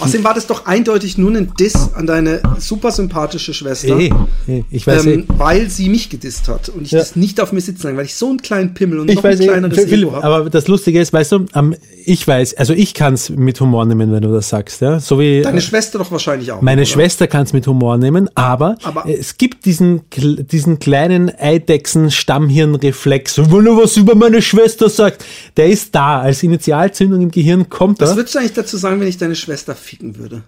Außerdem 0.03 0.25
war 0.25 0.35
das 0.35 0.47
doch 0.47 0.67
eindeutig 0.67 1.19
nur 1.19 1.33
ein 1.35 1.53
Diss 1.59 1.91
an 1.95 2.07
deine 2.07 2.41
super 2.59 2.91
sympathische 2.91 3.55
Schwester. 3.55 3.99
eh, 3.99 4.13
eh, 4.49 4.65
ich 4.71 4.87
weiß 4.87 5.07
ähm, 5.07 5.21
eh, 5.21 5.25
weil 5.39 5.69
sie 5.71 5.89
mich 5.89 6.09
gedisst 6.11 6.49
hat 6.49 6.69
und 6.69 6.83
ich 6.83 6.91
Ja. 6.93 6.99
das 7.01 7.17
nicht 7.17 7.41
auf 7.41 7.53
mir 7.53 7.61
sitzen 7.61 7.85
lasse, 7.87 7.97
weil 7.97 8.05
ich 8.07 8.15
so 8.15 8.29
einen 8.29 8.43
kleinen 8.43 8.75
Pimmel 8.75 9.01
und 9.01 9.09
Ich 9.11 9.17
noch 9.17 9.25
ein 9.25 9.41
eh, 9.41 9.47
kleineres 9.47 9.79
Philipp, 9.85 10.09
Ego 10.09 10.13
habe. 10.17 10.25
aber 10.25 10.51
das 10.51 10.69
Lustige 10.69 11.01
ist, 11.01 11.13
weißt 11.13 11.33
du, 11.33 11.47
ähm, 11.55 11.75
ich 12.05 12.27
weiß, 12.27 12.55
also 12.55 12.73
ich 12.73 12.95
kann 12.95 13.15
es 13.15 13.31
mit 13.31 13.61
Humor 13.61 13.85
nehmen, 13.87 14.13
wenn 14.13 14.23
du 14.23 14.33
das 14.33 14.49
sagst, 14.49 14.81
ja, 14.81 14.99
so 15.01 15.19
wie 15.21 15.43
Deine 15.43 15.59
äh, 15.59 15.61
Schwester 15.61 15.99
doch 15.99 16.11
wahrscheinlich 16.11 16.51
auch. 16.53 16.61
meine 16.63 16.83
oder? 16.83 16.91
Schwester 16.91 17.27
kann 17.27 17.45
es 17.45 17.53
mit 17.53 17.67
Humor 17.67 17.97
nehmen, 17.99 18.29
aber, 18.35 18.77
Aber- 18.83 19.05
es 19.09 19.37
gibt 19.39 19.65
diesen 19.65 20.03
diesen 20.11 20.79
kleinen 20.79 21.31
Eidechsen-Stammhirnreflex, 21.39 23.39
wenn 23.39 23.67
er 23.67 23.77
was 23.77 23.97
über 23.97 24.15
meine 24.15 24.43
Schwester 24.43 24.89
sagt, 24.89 25.25
der 25.57 25.67
ist 25.69 25.95
da, 25.95 26.21
als 26.21 26.43
Initialzündung 26.43 27.23
im 27.23 27.31
Gehirn 27.31 27.69
kommt 27.69 28.01
Was 28.01 28.11
er. 28.11 28.17
würdest 28.17 28.35
du 28.35 28.39
eigentlich 28.39 28.53
dazu 28.55 28.77
sagen, 28.77 29.01
wenn 29.01 29.09
ich 29.09 29.19
deine 29.19 29.35
Schwester 29.37 29.75
ficken 29.93 30.17
würde? 30.17 30.43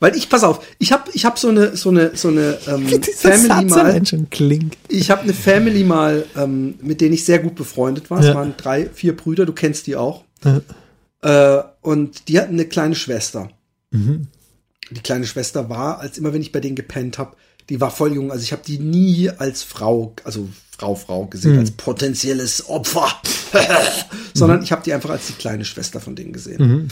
Weil 0.00 0.16
ich, 0.16 0.30
pass 0.30 0.42
auf, 0.44 0.64
ich 0.78 0.92
habe 0.92 1.10
ich 1.12 1.24
hab 1.26 1.38
so 1.38 1.48
eine, 1.48 1.76
so 1.76 1.90
eine, 1.90 2.16
so 2.16 2.28
eine 2.28 2.56
ähm, 2.66 2.86
Family 3.02 3.68
Satz 3.68 4.12
mal. 4.12 4.26
klingt. 4.30 4.76
Ich 4.88 5.10
habe 5.10 5.22
eine 5.22 5.34
Family 5.34 5.84
mal, 5.84 6.24
ähm, 6.36 6.76
mit 6.80 7.00
denen 7.02 7.12
ich 7.14 7.24
sehr 7.24 7.40
gut 7.40 7.56
befreundet 7.56 8.08
war. 8.10 8.20
Es 8.20 8.26
Ja. 8.26 8.34
waren 8.34 8.54
drei, 8.56 8.86
vier 8.88 9.14
Brüder, 9.16 9.44
du 9.44 9.52
kennst 9.52 9.86
die 9.86 9.96
auch. 9.96 10.24
Ja. 10.44 11.58
Äh, 11.58 11.64
und 11.82 12.28
die 12.28 12.38
hatten 12.40 12.54
eine 12.54 12.64
kleine 12.66 12.94
Schwester. 12.94 13.50
Mhm. 13.90 14.28
Die 14.90 15.00
kleine 15.02 15.26
Schwester 15.26 15.68
war, 15.68 15.98
als 15.98 16.16
immer 16.16 16.32
wenn 16.32 16.40
ich 16.42 16.52
bei 16.52 16.60
denen 16.60 16.76
gepennt 16.76 17.18
habe, 17.18 17.36
die 17.68 17.80
war 17.80 17.90
voll 17.90 18.14
jung. 18.14 18.30
Also 18.30 18.42
ich 18.42 18.52
habe 18.52 18.62
die 18.66 18.78
nie 18.78 19.28
als 19.30 19.62
Frau, 19.62 20.14
also 20.24 20.48
Frau, 20.76 20.94
Frau 20.94 21.26
gesehen, 21.26 21.54
Mhm. 21.54 21.58
als 21.60 21.70
potenzielles 21.72 22.68
Opfer. 22.68 23.08
Sondern 24.34 24.62
ich 24.62 24.72
habe 24.72 24.82
die 24.82 24.92
einfach 24.92 25.10
als 25.10 25.26
die 25.26 25.32
kleine 25.32 25.64
Schwester 25.64 26.00
von 26.00 26.14
denen 26.14 26.32
gesehen. 26.32 26.88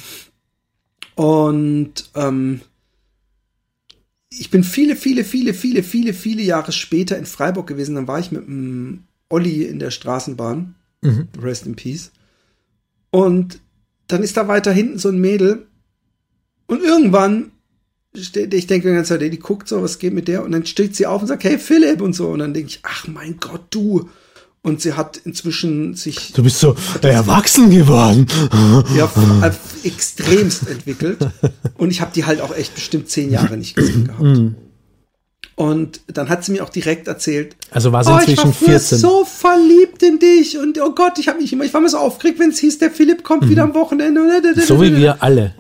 Mhm. 1.17 1.23
Und 1.23 2.11
ähm, 2.15 2.61
ich 4.31 4.51
bin 4.51 4.65
viele, 4.65 4.97
viele, 4.97 5.23
viele, 5.25 5.55
viele, 5.55 5.83
viele, 5.83 6.13
viele 6.15 6.43
Jahre 6.43 6.73
später 6.73 7.17
in 7.17 7.27
Freiburg 7.27 7.67
gewesen. 7.67 7.95
Dann 7.95 8.09
war 8.09 8.19
ich 8.19 8.33
mit 8.33 8.47
dem 8.47 9.05
Olli 9.29 9.63
in 9.65 9.79
der 9.79 9.91
Straßenbahn. 9.91 10.75
Mhm. 11.03 11.29
Rest 11.41 11.67
in 11.67 11.77
Peace. 11.77 12.11
Und 13.11 13.61
dann 14.09 14.23
ist 14.23 14.37
da 14.37 14.49
weiter 14.49 14.73
hinten 14.73 14.99
so 14.99 15.09
ein 15.09 15.21
Mädel. 15.21 15.67
Und 16.67 16.83
irgendwann, 16.83 17.53
ich 18.17 18.33
denke 18.33 18.89
die 18.89 18.95
ganze 18.95 19.09
Zeit, 19.11 19.23
ey, 19.23 19.31
die 19.31 19.39
guckt 19.39 19.69
so, 19.69 19.83
was 19.83 19.99
geht 19.99 20.15
mit 20.15 20.29
der? 20.29 20.45
Und 20.45 20.53
dann 20.53 20.65
steht 20.67 20.95
sie 20.95 21.07
auf 21.07 21.21
und 21.23 21.29
sagt, 21.29 21.45
hey 21.45 21.59
Philipp 21.59 22.01
und 22.01 22.13
so. 22.15 22.29
Und 22.29 22.39
dann 22.39 22.55
denke 22.55 22.69
ich, 22.71 22.81
ach 22.83 23.07
mein 23.09 23.39
Gott, 23.41 23.63
du. 23.71 24.09
Und 24.63 24.81
sie 24.81 24.95
hat 24.95 25.19
inzwischen 25.19 25.95
sich 25.95 26.33
Du 26.33 26.43
bist 26.43 26.59
so 26.59 26.75
erwachsen 27.03 27.69
geworden. 27.71 28.27
ja, 28.97 29.05
f- 29.05 29.59
extremst 29.85 30.67
entwickelt. 30.71 31.19
Und 31.77 31.91
ich 31.91 32.01
habe 32.01 32.13
die 32.15 32.25
halt 32.25 32.41
auch 32.41 32.57
echt 32.57 32.75
bestimmt 32.75 33.11
zehn 33.11 33.31
Jahre 33.31 33.59
nicht 33.59 33.77
gesehen 33.77 34.05
gehabt. 34.07 34.55
Und 35.57 36.01
dann 36.07 36.31
hat 36.31 36.45
sie 36.47 36.53
mir 36.53 36.65
auch 36.65 36.71
direkt 36.71 37.09
erzählt, 37.09 37.57
Also 37.71 37.93
war 37.93 38.05
sie 38.05 38.11
oh, 38.11 38.17
ich 38.23 38.29
inzwischen 38.31 38.47
war 38.47 38.53
früher 38.55 38.69
14. 38.81 38.99
so 38.99 39.25
verliebt 39.27 40.03
in 40.03 40.19
dich 40.19 40.57
und 40.57 40.81
oh 40.81 40.95
Gott, 40.95 41.19
ich 41.19 41.29
habe 41.29 41.41
mich 41.43 41.53
immer, 41.53 41.65
ich 41.65 41.75
war 41.75 41.81
immer 41.81 41.91
so 41.91 41.99
aufgeregt, 41.99 42.39
wenn 42.39 42.49
es 42.51 42.59
hieß, 42.59 42.79
der 42.79 42.91
Philipp 42.91 43.23
kommt 43.23 43.47
wieder 43.51 43.65
am 43.65 43.75
Wochenende. 43.75 44.21
Mhm. 44.23 44.61
So 44.63 44.81
wie 44.81 44.97
wir 44.97 45.23
alle. 45.23 45.55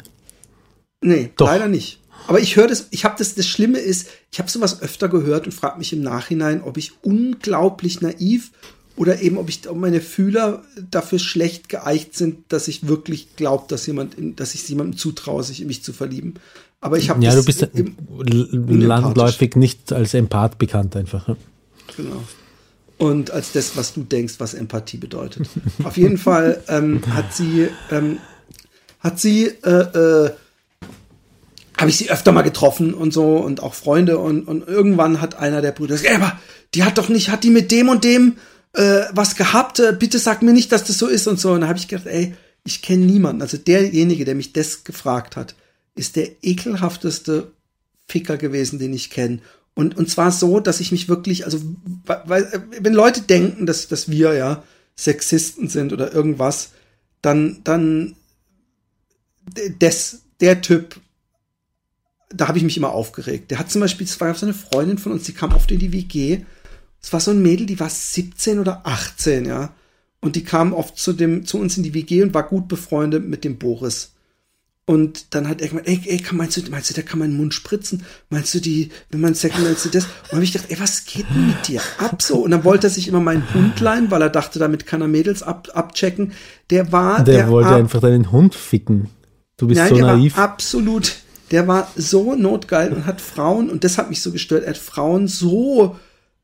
Nee, 1.02 1.30
Doch. 1.36 1.46
leider 1.46 1.68
nicht. 1.68 2.00
Aber 2.26 2.40
ich 2.40 2.56
höre 2.56 2.68
das, 2.68 2.88
ich 2.90 3.04
habe 3.04 3.16
das, 3.18 3.34
das 3.34 3.46
Schlimme 3.46 3.78
ist, 3.78 4.08
ich 4.32 4.38
habe 4.38 4.50
sowas 4.50 4.80
öfter 4.80 5.08
gehört 5.08 5.46
und 5.46 5.52
frage 5.52 5.78
mich 5.78 5.92
im 5.92 6.02
Nachhinein, 6.02 6.62
ob 6.62 6.76
ich 6.76 6.92
unglaublich 7.02 8.00
naiv 8.00 8.50
oder 8.96 9.20
eben, 9.20 9.38
ob 9.38 9.48
ich, 9.48 9.68
ob 9.68 9.76
meine 9.76 10.00
Fühler 10.00 10.62
dafür 10.90 11.18
schlecht 11.18 11.68
geeicht 11.68 12.16
sind, 12.16 12.44
dass 12.48 12.68
ich 12.68 12.86
wirklich 12.86 13.36
glaube, 13.36 13.64
dass 13.68 13.86
jemand, 13.86 14.14
in, 14.14 14.36
dass 14.36 14.54
ich 14.54 14.68
jemandem 14.68 14.96
zutraue, 14.96 15.42
sich 15.42 15.60
in 15.60 15.66
mich 15.66 15.82
zu 15.82 15.92
verlieben. 15.92 16.34
Aber 16.80 16.98
ich 16.98 17.10
habe 17.10 17.22
Ja, 17.24 17.34
du 17.34 17.44
bist 17.44 17.66
im, 17.72 17.96
landläufig 18.68 19.56
nicht 19.56 19.92
als 19.92 20.14
Empath 20.14 20.58
bekannt 20.58 20.96
einfach. 20.96 21.28
ne? 21.28 21.36
Genau. 21.96 22.22
Und 22.96 23.32
als 23.32 23.52
das, 23.52 23.76
was 23.76 23.92
du 23.92 24.02
denkst, 24.02 24.34
was 24.38 24.54
Empathie 24.54 24.98
bedeutet. 24.98 25.48
Auf 25.82 25.96
jeden 25.96 26.18
Fall 26.18 26.62
ähm, 26.68 27.02
hat 27.10 27.34
sie, 27.34 27.68
ähm, 27.90 28.18
hat 29.00 29.18
sie, 29.18 29.46
äh, 29.46 29.70
äh, 29.70 30.30
habe 31.78 31.90
ich 31.90 31.96
sie 31.96 32.10
öfter 32.10 32.32
mal 32.32 32.42
getroffen 32.42 32.94
und 32.94 33.12
so 33.12 33.36
und 33.36 33.62
auch 33.62 33.74
Freunde 33.74 34.18
und, 34.18 34.46
und 34.46 34.66
irgendwann 34.66 35.20
hat 35.20 35.36
einer 35.36 35.60
der 35.60 35.72
Brüder 35.72 35.96
gesagt, 35.96 36.14
aber 36.14 36.38
die 36.74 36.84
hat 36.84 36.98
doch 36.98 37.08
nicht, 37.08 37.30
hat 37.30 37.44
die 37.44 37.50
mit 37.50 37.70
dem 37.70 37.88
und 37.88 38.04
dem 38.04 38.36
äh, 38.74 39.04
was 39.12 39.36
gehabt? 39.36 39.78
Äh, 39.80 39.96
bitte 39.98 40.18
sag 40.18 40.42
mir 40.42 40.52
nicht, 40.52 40.72
dass 40.72 40.84
das 40.84 40.98
so 40.98 41.06
ist 41.06 41.26
und 41.26 41.40
so. 41.40 41.52
Und 41.52 41.62
da 41.62 41.68
habe 41.68 41.78
ich 41.78 41.88
gedacht, 41.88 42.06
ey, 42.06 42.34
ich 42.64 42.82
kenne 42.82 43.06
niemanden. 43.06 43.42
Also 43.42 43.56
derjenige, 43.56 44.24
der 44.24 44.34
mich 44.34 44.52
das 44.52 44.84
gefragt 44.84 45.36
hat, 45.36 45.54
ist 45.94 46.16
der 46.16 46.42
ekelhafteste 46.42 47.52
Ficker 48.08 48.36
gewesen, 48.36 48.78
den 48.78 48.92
ich 48.92 49.10
kenne. 49.10 49.40
Und, 49.74 49.96
und 49.96 50.08
zwar 50.08 50.30
so, 50.30 50.60
dass 50.60 50.80
ich 50.80 50.92
mich 50.92 51.08
wirklich, 51.08 51.44
also, 51.44 51.60
weil, 52.04 52.64
wenn 52.80 52.92
Leute 52.92 53.22
denken, 53.22 53.66
dass, 53.66 53.88
dass 53.88 54.08
wir 54.08 54.34
ja 54.34 54.62
Sexisten 54.96 55.68
sind 55.68 55.92
oder 55.92 56.12
irgendwas, 56.12 56.70
dann, 57.22 57.60
dann, 57.64 58.14
des, 59.80 60.22
der 60.40 60.62
Typ, 60.62 61.00
da 62.36 62.48
habe 62.48 62.58
ich 62.58 62.64
mich 62.64 62.76
immer 62.76 62.90
aufgeregt. 62.92 63.50
Der 63.50 63.58
hat 63.58 63.70
zum 63.70 63.80
Beispiel, 63.80 64.06
es 64.06 64.20
war 64.20 64.34
so 64.34 64.46
eine 64.46 64.54
Freundin 64.54 64.98
von 64.98 65.12
uns, 65.12 65.24
die 65.24 65.32
kam 65.32 65.52
oft 65.54 65.70
in 65.70 65.78
die 65.78 65.92
WG. 65.92 66.40
Es 67.02 67.12
war 67.12 67.20
so 67.20 67.30
ein 67.30 67.42
Mädel, 67.42 67.66
die 67.66 67.80
war 67.80 67.90
17 67.90 68.58
oder 68.58 68.82
18, 68.84 69.44
ja. 69.46 69.72
Und 70.20 70.36
die 70.36 70.44
kam 70.44 70.72
oft 70.72 70.96
zu 70.96 71.12
dem, 71.12 71.44
zu 71.44 71.58
uns 71.58 71.76
in 71.76 71.82
die 71.82 71.92
WG 71.94 72.22
und 72.22 72.32
war 72.34 72.44
gut 72.44 72.66
befreundet 72.68 73.28
mit 73.28 73.44
dem 73.44 73.58
Boris. 73.58 74.12
Und 74.86 75.34
dann 75.34 75.48
hat 75.48 75.62
er 75.62 75.68
gemeint, 75.68 75.88
ey, 75.88 75.98
ey, 76.04 76.18
kann, 76.18 76.36
meinst 76.36 76.58
du, 76.58 76.70
meinst 76.70 76.90
du, 76.90 76.94
der 76.94 77.04
kann 77.04 77.18
meinen 77.18 77.36
Mund 77.38 77.54
spritzen? 77.54 78.04
Meinst 78.28 78.52
du 78.54 78.60
die, 78.60 78.90
wenn 79.10 79.20
man 79.22 79.34
Sex, 79.34 79.54
meinst 79.58 79.84
du 79.86 79.88
das? 79.88 80.04
Und 80.04 80.12
dann 80.28 80.32
habe 80.36 80.44
ich 80.44 80.52
gedacht, 80.52 80.70
ey, 80.70 80.78
was 80.78 81.06
geht 81.06 81.24
denn 81.34 81.46
mit 81.46 81.68
dir 81.68 81.80
ab 81.98 82.20
so? 82.20 82.36
Und 82.44 82.50
dann 82.50 82.64
wollte 82.64 82.88
er 82.88 82.90
sich 82.90 83.08
immer 83.08 83.20
meinen 83.20 83.52
Hund 83.54 83.80
leihen, 83.80 84.10
weil 84.10 84.20
er 84.20 84.28
dachte, 84.28 84.58
damit 84.58 84.84
kann 84.86 85.00
er 85.00 85.08
Mädels 85.08 85.42
ab, 85.42 85.68
abchecken. 85.72 86.32
Der 86.68 86.92
war, 86.92 87.24
Der, 87.24 87.48
wollte 87.48 87.70
ab- 87.70 87.76
einfach 87.76 88.00
deinen 88.02 88.30
Hund 88.30 88.54
ficken. 88.54 89.08
Du 89.56 89.68
bist 89.68 89.78
Nein, 89.80 89.88
so 89.88 89.94
der 89.96 90.04
naiv. 90.06 90.36
war 90.36 90.44
absolut, 90.44 91.14
der 91.54 91.68
war 91.68 91.88
so 91.94 92.34
notgeil 92.34 92.92
und 92.92 93.06
hat 93.06 93.20
Frauen, 93.20 93.70
und 93.70 93.84
das 93.84 93.96
hat 93.96 94.10
mich 94.10 94.20
so 94.20 94.32
gestört, 94.32 94.64
er 94.64 94.70
hat 94.70 94.76
Frauen 94.76 95.28
so 95.28 95.94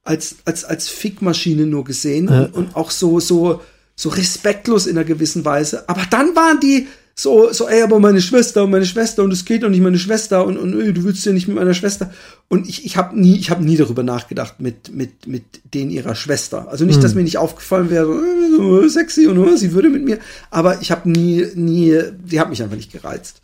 als, 0.04 0.36
als, 0.44 0.64
als 0.64 0.88
Fickmaschine 0.88 1.66
nur 1.66 1.82
gesehen 1.82 2.28
und, 2.28 2.54
und 2.54 2.76
auch 2.76 2.92
so, 2.92 3.18
so, 3.18 3.61
so 3.96 4.08
respektlos 4.08 4.86
in 4.86 4.96
einer 4.96 5.04
gewissen 5.04 5.44
Weise. 5.44 5.88
Aber 5.88 6.02
dann 6.08 6.36
waren 6.36 6.61
die 6.61 6.86
so, 7.16 7.52
so, 7.52 7.68
ey, 7.68 7.82
aber 7.82 7.98
meine 7.98 8.20
Schwester 8.20 8.62
und 8.62 8.70
meine 8.70 8.86
Schwester 8.86 9.24
und 9.24 9.32
es 9.32 9.44
geht 9.44 9.64
doch 9.64 9.68
nicht 9.68 9.82
meine 9.82 9.98
Schwester 9.98 10.46
und, 10.46 10.56
und 10.56 10.80
ey, 10.80 10.92
du 10.92 11.02
willst 11.02 11.26
ja 11.26 11.32
nicht 11.32 11.48
mit 11.48 11.56
meiner 11.56 11.74
Schwester. 11.74 12.12
Und 12.48 12.68
ich, 12.68 12.86
ich 12.86 12.96
habe 12.96 13.20
nie, 13.20 13.36
ich 13.36 13.50
habe 13.50 13.64
nie 13.64 13.76
darüber 13.76 14.04
nachgedacht 14.04 14.61
mit, 14.61 14.94
mit, 14.94 15.26
mit 15.26 15.42
denen 15.74 15.90
ihrer 15.90 16.14
Schwester. 16.14 16.68
Also 16.70 16.84
nicht, 16.84 17.02
dass 17.02 17.16
mir 17.16 17.24
nicht 17.24 17.36
aufgefallen 17.36 17.90
wäre, 17.90 18.16
so, 18.56 18.80
äh, 18.80 18.88
sexy 18.88 19.26
und 19.26 19.44
äh, 19.44 19.56
sie 19.56 19.72
würde 19.72 19.88
mit 19.88 20.04
mir, 20.04 20.20
aber 20.50 20.80
ich 20.80 20.92
habe 20.92 21.11
nie, 21.11 21.48
nie, 21.56 22.00
die 22.24 22.38
hat 22.38 22.48
mich 22.48 22.62
einfach 22.62 22.76
nicht 22.76 22.92
gereizt. 22.92 23.42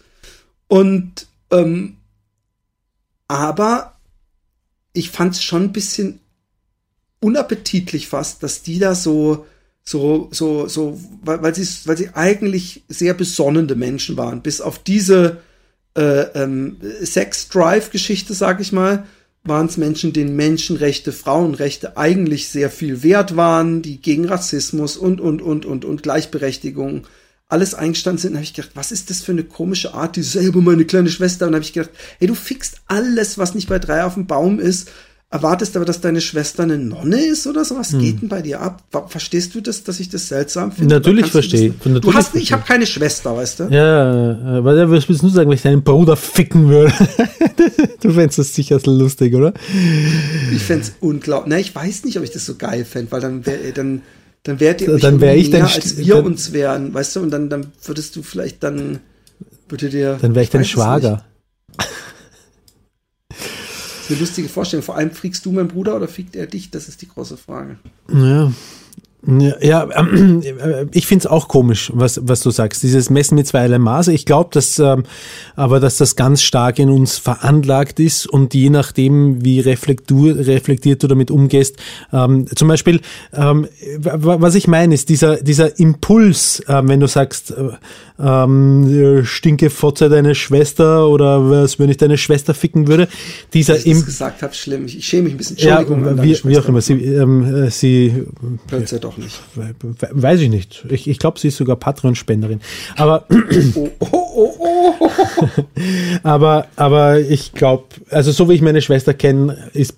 Und 0.68 1.26
ähm, 1.50 1.96
aber 3.28 3.98
ich 4.92 5.10
fand 5.10 5.34
es 5.34 5.42
schon 5.42 5.64
ein 5.64 5.72
bisschen 5.72 6.20
unappetitlich 7.20 8.08
fast, 8.08 8.42
dass 8.42 8.62
die 8.62 8.78
da 8.78 8.94
so 8.94 9.46
So, 9.88 10.28
so, 10.32 10.66
so, 10.66 10.98
weil, 11.22 11.42
weil, 11.42 11.54
sie, 11.54 11.64
weil 11.86 11.96
sie 11.96 12.08
eigentlich 12.12 12.82
sehr 12.88 13.14
besonnende 13.14 13.76
Menschen 13.76 14.16
waren, 14.16 14.42
bis 14.42 14.60
auf 14.60 14.80
diese 14.82 15.42
äh, 15.94 16.22
ähm, 16.34 16.78
Sex-Drive-Geschichte, 17.02 18.34
sag 18.34 18.60
ich 18.60 18.72
mal, 18.72 19.06
waren 19.44 19.66
es 19.66 19.76
Menschen, 19.76 20.12
denen 20.12 20.34
Menschenrechte, 20.34 21.12
Frauenrechte 21.12 21.96
eigentlich 21.96 22.48
sehr 22.48 22.68
viel 22.68 23.04
wert 23.04 23.36
waren, 23.36 23.80
die 23.80 24.00
gegen 24.02 24.24
Rassismus 24.24 24.96
und, 24.96 25.20
und, 25.20 25.40
und, 25.40 25.64
und, 25.64 25.84
und 25.84 26.02
Gleichberechtigung 26.02 27.06
alles 27.48 27.74
eingestanden 27.74 28.20
sind, 28.20 28.34
habe 28.34 28.44
ich 28.44 28.54
gedacht, 28.54 28.72
was 28.74 28.90
ist 28.90 29.08
das 29.08 29.22
für 29.22 29.32
eine 29.32 29.44
komische 29.44 29.94
Art, 29.94 30.16
die 30.16 30.22
selber 30.22 30.60
meine 30.60 30.84
kleine 30.84 31.10
Schwester. 31.10 31.46
Und 31.46 31.54
habe 31.54 31.64
ich 31.64 31.72
gedacht, 31.72 31.90
hey, 32.18 32.26
du 32.26 32.34
fixst 32.34 32.80
alles, 32.86 33.38
was 33.38 33.54
nicht 33.54 33.68
bei 33.68 33.78
drei 33.78 34.04
auf 34.04 34.14
dem 34.14 34.26
Baum 34.26 34.58
ist, 34.58 34.90
erwartest 35.30 35.76
aber, 35.76 35.84
dass 35.84 36.00
deine 36.00 36.20
Schwester 36.20 36.64
eine 36.64 36.78
Nonne 36.78 37.24
ist 37.24 37.46
oder 37.46 37.64
so. 37.64 37.76
Was 37.76 37.92
hm. 37.92 38.00
geht 38.00 38.22
denn 38.22 38.28
bei 38.28 38.42
dir 38.42 38.60
ab? 38.60 38.82
Verstehst 39.08 39.54
du 39.54 39.60
das, 39.60 39.84
dass 39.84 40.00
ich 40.00 40.08
das 40.08 40.28
seltsam 40.28 40.72
finde? 40.72 40.94
Natürlich 40.94 41.26
verstehe. 41.26 41.72
Du, 41.82 42.00
du 42.00 42.14
hast, 42.14 42.34
ich 42.34 42.52
habe 42.52 42.64
keine 42.64 42.86
Schwester, 42.86 43.36
weißt 43.36 43.60
du? 43.60 43.64
Ja, 43.64 44.64
weil 44.64 44.90
was 44.90 45.08
willst 45.08 45.22
du 45.22 45.28
sagen, 45.28 45.48
wenn 45.48 45.56
ich 45.56 45.62
deinen 45.62 45.82
Bruder 45.82 46.16
ficken 46.16 46.68
würde? 46.68 46.92
du 48.00 48.12
fändest 48.12 48.38
das 48.38 48.54
sicher 48.54 48.80
lustig, 48.84 49.34
oder? 49.34 49.52
Ich 50.52 50.62
fände 50.62 50.84
es 50.84 50.92
unglaublich. 51.00 51.50
Na, 51.50 51.58
ich 51.58 51.74
weiß 51.74 52.04
nicht, 52.04 52.18
ob 52.18 52.24
ich 52.24 52.30
das 52.30 52.46
so 52.46 52.56
geil 52.56 52.84
fände, 52.84 53.10
weil 53.12 53.20
dann 53.20 53.46
wäre 53.46 53.72
dann 53.72 54.02
dann 54.46 54.60
wärt 54.60 54.80
ihr 54.80 54.96
dann 54.98 55.20
wär 55.20 55.36
ich 55.36 55.50
näher, 55.50 55.64
als 55.64 55.96
wir 55.96 56.14
dann, 56.14 56.24
uns 56.26 56.52
wären, 56.52 56.94
weißt 56.94 57.16
du, 57.16 57.20
und 57.20 57.30
dann, 57.30 57.50
dann 57.50 57.72
würdest 57.84 58.14
du 58.14 58.22
vielleicht 58.22 58.62
dann, 58.62 59.00
würde 59.68 59.88
dir. 59.88 60.18
Dann 60.22 60.36
wäre 60.36 60.44
ich 60.44 60.50
dein 60.50 60.64
Schwager. 60.64 61.24
Das 61.76 61.86
ist 64.04 64.10
eine 64.10 64.20
lustige 64.20 64.48
Vorstellung. 64.48 64.84
Vor 64.84 64.96
allem 64.96 65.10
fliegst 65.10 65.44
du 65.44 65.50
mein 65.50 65.66
Bruder 65.66 65.96
oder 65.96 66.06
fliegt 66.06 66.36
er 66.36 66.46
dich? 66.46 66.70
Das 66.70 66.86
ist 66.86 67.02
die 67.02 67.08
große 67.08 67.36
Frage. 67.36 67.76
Ja. 68.08 68.52
Ja, 69.26 69.84
äh, 69.84 70.86
ich 70.92 71.06
finde 71.06 71.22
es 71.22 71.26
auch 71.26 71.48
komisch, 71.48 71.90
was, 71.94 72.20
was 72.22 72.40
du 72.40 72.50
sagst. 72.50 72.82
Dieses 72.82 73.10
Messen 73.10 73.34
mit 73.34 73.46
zweierlei 73.46 73.78
Maße. 73.78 74.12
Ich 74.12 74.24
glaube, 74.24 74.50
dass 74.52 74.78
ähm, 74.78 75.04
aber 75.56 75.80
dass 75.80 75.96
das 75.96 76.16
ganz 76.16 76.42
stark 76.42 76.78
in 76.78 76.90
uns 76.90 77.18
veranlagt 77.18 77.98
ist 77.98 78.26
und 78.26 78.54
je 78.54 78.70
nachdem, 78.70 79.44
wie 79.44 79.60
reflektiert 79.60 81.02
du 81.02 81.06
damit 81.08 81.30
umgehst. 81.30 81.76
Ähm, 82.12 82.46
zum 82.54 82.68
Beispiel, 82.68 83.00
ähm, 83.32 83.66
was 83.98 84.54
ich 84.54 84.68
meine, 84.68 84.94
ist 84.94 85.08
dieser, 85.08 85.36
dieser 85.36 85.78
Impuls, 85.78 86.60
äh, 86.68 86.82
wenn 86.84 87.00
du 87.00 87.08
sagst, 87.08 87.50
äh, 87.50 87.70
ähm, 88.18 89.22
stinke 89.24 89.70
Fotze 89.70 90.08
deine 90.08 90.34
Schwester 90.34 91.08
oder 91.08 91.50
was, 91.50 91.78
wenn 91.78 91.90
ich 91.90 91.98
deine 91.98 92.16
Schwester 92.16 92.54
ficken 92.54 92.86
würde. 92.86 93.08
Dieser 93.52 93.74
Dass 93.74 93.84
ich 93.84 93.94
das 93.94 94.06
gesagt 94.06 94.42
habe, 94.42 94.54
schlimm. 94.54 94.86
Ich, 94.86 95.06
schäme 95.06 95.24
mich 95.24 95.34
ein 95.34 95.36
bisschen. 95.36 95.56
Entschuldigung. 95.58 96.04
Ja, 96.04 96.22
wie, 96.22 96.44
wie 96.44 96.58
auch 96.58 96.68
immer. 96.68 96.80
Sie, 96.80 96.94
ähm, 96.94 97.68
sie 97.70 98.24
Hört 98.68 98.90
ja 98.90 98.98
doch 98.98 99.15
nicht. 99.18 99.40
Weiß 100.10 100.40
ich 100.40 100.50
nicht. 100.50 100.84
Ich, 100.88 101.08
ich 101.08 101.18
glaube, 101.18 101.38
sie 101.38 101.48
ist 101.48 101.56
sogar 101.56 101.76
Patreon-Spenderin. 101.76 102.60
Aber, 102.96 103.24
oh, 103.74 103.88
oh, 104.00 104.54
oh, 104.58 104.94
oh. 104.98 105.10
aber, 106.22 106.66
aber 106.76 107.20
ich 107.20 107.52
glaube, 107.52 107.84
also 108.10 108.32
so 108.32 108.48
wie 108.48 108.54
ich 108.54 108.62
meine 108.62 108.82
Schwester 108.82 109.14
kenne, 109.14 109.70
ist 109.72 109.96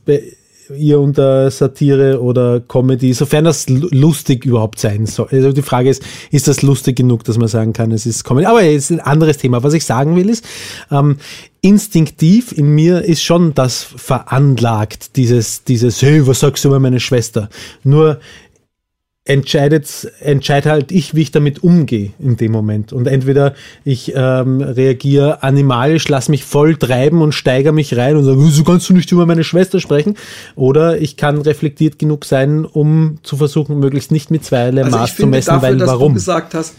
ihr 0.77 1.01
unter 1.01 1.51
Satire 1.51 2.21
oder 2.21 2.61
Comedy, 2.61 3.13
sofern 3.13 3.45
das 3.45 3.69
lustig 3.69 4.45
überhaupt 4.45 4.79
sein 4.79 5.07
soll. 5.07 5.29
Also 5.31 5.53
die 5.53 5.63
Frage 5.63 5.91
ist, 5.91 6.03
ist 6.31 6.49
das 6.49 6.63
lustig 6.63 6.97
genug, 6.97 7.25
dass 7.25 7.39
man 7.39 7.49
sagen 7.49 7.73
kann, 7.73 7.93
es 7.93 8.07
ist 8.07 8.25
Comedy? 8.25 8.47
Aber 8.47 8.63
es 8.63 8.85
ist 8.85 8.91
ein 8.91 9.01
anderes 9.01 9.39
Thema. 9.39 9.63
Was 9.63 9.75
ich 9.75 9.85
sagen 9.85 10.17
will 10.17 10.29
ist, 10.29 10.45
ähm, 10.91 11.17
instinktiv 11.61 12.53
in 12.53 12.75
mir 12.75 13.05
ist 13.05 13.23
schon 13.23 13.55
das 13.55 13.83
veranlagt, 13.83 15.17
dieses, 15.17 15.65
dieses, 15.65 16.03
hey, 16.03 16.27
was 16.27 16.41
sagst 16.41 16.65
du 16.65 16.69
über 16.69 16.81
meine 16.81 17.01
Schwester? 17.01 17.49
Nur 17.85 18.21
entscheidet, 19.29 20.11
entscheide 20.21 20.71
halt 20.71 20.91
ich, 20.91 21.15
wie 21.15 21.21
ich 21.21 21.31
damit 21.31 21.63
umgehe 21.63 22.13
in 22.19 22.39
dem 22.39 22.51
Moment. 22.51 22.95
Und 22.95 23.07
entweder 23.07 23.55
ich 23.85 24.13
ähm, 24.17 24.63
reagiere 24.63 25.43
animalisch, 25.43 26.09
lass 26.09 26.31
mich 26.31 26.45
voll 26.45 26.77
treiben 26.77 27.21
und 27.21 27.33
steigere 27.33 27.75
mich 27.75 27.95
rein 27.95 28.17
und 28.17 28.25
sage, 28.25 28.41
so 28.51 28.65
kannst 28.65 28.89
du 28.89 28.95
nicht 28.95 29.13
über 29.13 29.27
meine 29.27 29.45
Schwester 29.45 29.81
sprechen. 29.81 30.17
Oder 30.57 31.01
ich 31.01 31.19
kann 31.19 31.43
reflektiert 31.43 31.99
genug 31.99 32.25
sein, 32.25 32.65
um 32.65 33.19
zu 33.23 33.37
versuchen, 33.37 33.79
möglichst 33.79 34.11
nicht 34.11 34.31
mit 34.31 34.45
zweierlei 34.45 34.85
also 34.85 34.97
Maß 34.97 35.17
zu 35.17 35.27
messen, 35.27 35.51
dafür, 35.51 35.69
weil 35.69 35.77
dass 35.77 35.89
warum? 35.89 36.13
Du 36.13 36.15
gesagt 36.15 36.55
hast, 36.55 36.75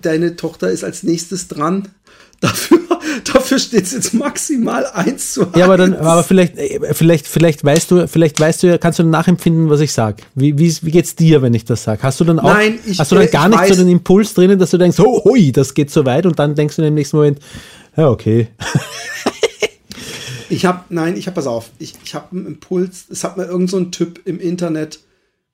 deine 0.00 0.36
Tochter 0.36 0.70
ist 0.70 0.84
als 0.84 1.02
nächstes 1.02 1.48
dran. 1.48 1.88
Dafür, 2.40 2.78
dafür 3.32 3.58
steht 3.58 3.84
es 3.84 3.92
jetzt 3.92 4.14
maximal 4.14 4.86
eins 4.86 5.32
zu 5.32 5.42
1. 5.42 5.56
Ja, 5.56 5.64
aber 5.64 5.76
dann, 5.76 5.94
aber 5.94 6.22
vielleicht, 6.22 6.56
äh, 6.56 6.94
vielleicht, 6.94 7.26
vielleicht 7.26 7.64
weißt 7.64 7.90
du, 7.90 8.08
vielleicht 8.08 8.38
weißt 8.38 8.62
du 8.62 8.66
ja, 8.68 8.78
kannst 8.78 8.98
du 8.98 9.04
nachempfinden, 9.04 9.68
was 9.70 9.80
ich 9.80 9.92
sage. 9.92 10.22
Wie, 10.34 10.58
wie, 10.58 10.74
wie 10.82 10.90
geht's 10.90 11.16
dir, 11.16 11.42
wenn 11.42 11.54
ich 11.54 11.64
das 11.64 11.82
sage? 11.82 12.02
Hast 12.02 12.20
du 12.20 12.24
dann 12.24 12.38
auch, 12.38 12.52
Nein, 12.52 12.78
ich, 12.86 12.98
hast 12.98 13.10
du 13.10 13.16
dann 13.16 13.30
gar 13.30 13.48
nicht 13.48 13.58
weiß, 13.58 13.70
so 13.70 13.82
den 13.82 13.88
Impuls 13.88 14.34
drinnen, 14.34 14.58
dass 14.58 14.70
du 14.70 14.78
denkst, 14.78 14.98
oh, 15.00 15.24
hui, 15.24 15.52
das 15.52 15.74
geht 15.74 15.90
so 15.90 16.04
weit 16.04 16.26
und 16.26 16.38
dann 16.38 16.54
denkst 16.54 16.76
du 16.76 16.82
im 16.82 16.94
nächsten 16.94 17.16
Moment, 17.16 17.40
ja, 17.96 18.08
okay. 18.08 18.48
ich 20.48 20.64
habe, 20.64 20.84
nein, 20.88 21.16
ich 21.16 21.26
habe, 21.26 21.34
pass 21.34 21.48
auf, 21.48 21.70
ich, 21.78 21.94
ich 22.04 22.14
habe 22.14 22.36
einen 22.36 22.46
Impuls, 22.46 23.06
es 23.10 23.24
hat 23.24 23.36
mir 23.36 23.46
irgend 23.46 23.70
so 23.70 23.78
ein 23.78 23.90
Typ 23.90 24.20
im 24.26 24.38
Internet 24.38 25.00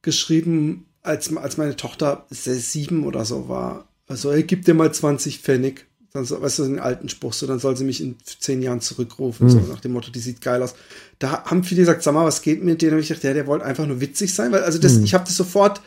geschrieben, 0.03 0.87
als, 1.03 1.35
als 1.37 1.57
meine 1.57 1.76
Tochter 1.76 2.26
sieben 2.30 3.05
oder 3.05 3.24
so 3.24 3.49
war. 3.49 3.89
Also, 4.07 4.30
ey, 4.30 4.43
gib 4.43 4.64
dir 4.64 4.74
mal 4.74 4.93
20 4.93 5.39
Pfennig 5.39 5.87
dann 6.15 6.25
so, 6.25 6.41
weißt 6.41 6.61
du, 6.61 6.65
den 6.65 6.79
alten 6.79 7.09
Spruch, 7.09 7.33
so, 7.33 7.45
dann 7.45 7.59
soll 7.59 7.77
sie 7.77 7.83
mich 7.83 8.01
in 8.01 8.15
zehn 8.23 8.62
Jahren 8.62 8.81
zurückrufen, 8.81 9.49
mhm. 9.49 9.51
so 9.51 9.59
nach 9.59 9.81
dem 9.81 9.93
Motto, 9.93 10.12
die 10.12 10.21
sieht 10.21 10.41
geil 10.41 10.62
aus. 10.62 10.77
Da 11.19 11.45
haben 11.45 11.65
viele 11.65 11.81
gesagt, 11.81 12.05
sag 12.05 12.15
mal, 12.15 12.25
was 12.25 12.41
geht 12.41 12.62
mit 12.62 12.83
denen? 12.83 12.95
Und 12.95 13.01
ich 13.01 13.09
dachte, 13.09 13.27
ja, 13.27 13.35
der 13.35 13.49
wollte 13.49 13.65
einfach 13.65 13.85
nur 13.85 14.01
witzig 14.01 14.33
sein, 14.33 14.53
weil, 14.53 14.62
also 14.62 14.79
das, 14.79 14.95
mhm. 14.95 15.05
ich 15.05 15.12
habe 15.12 15.25
das 15.25 15.35
sofort 15.35 15.81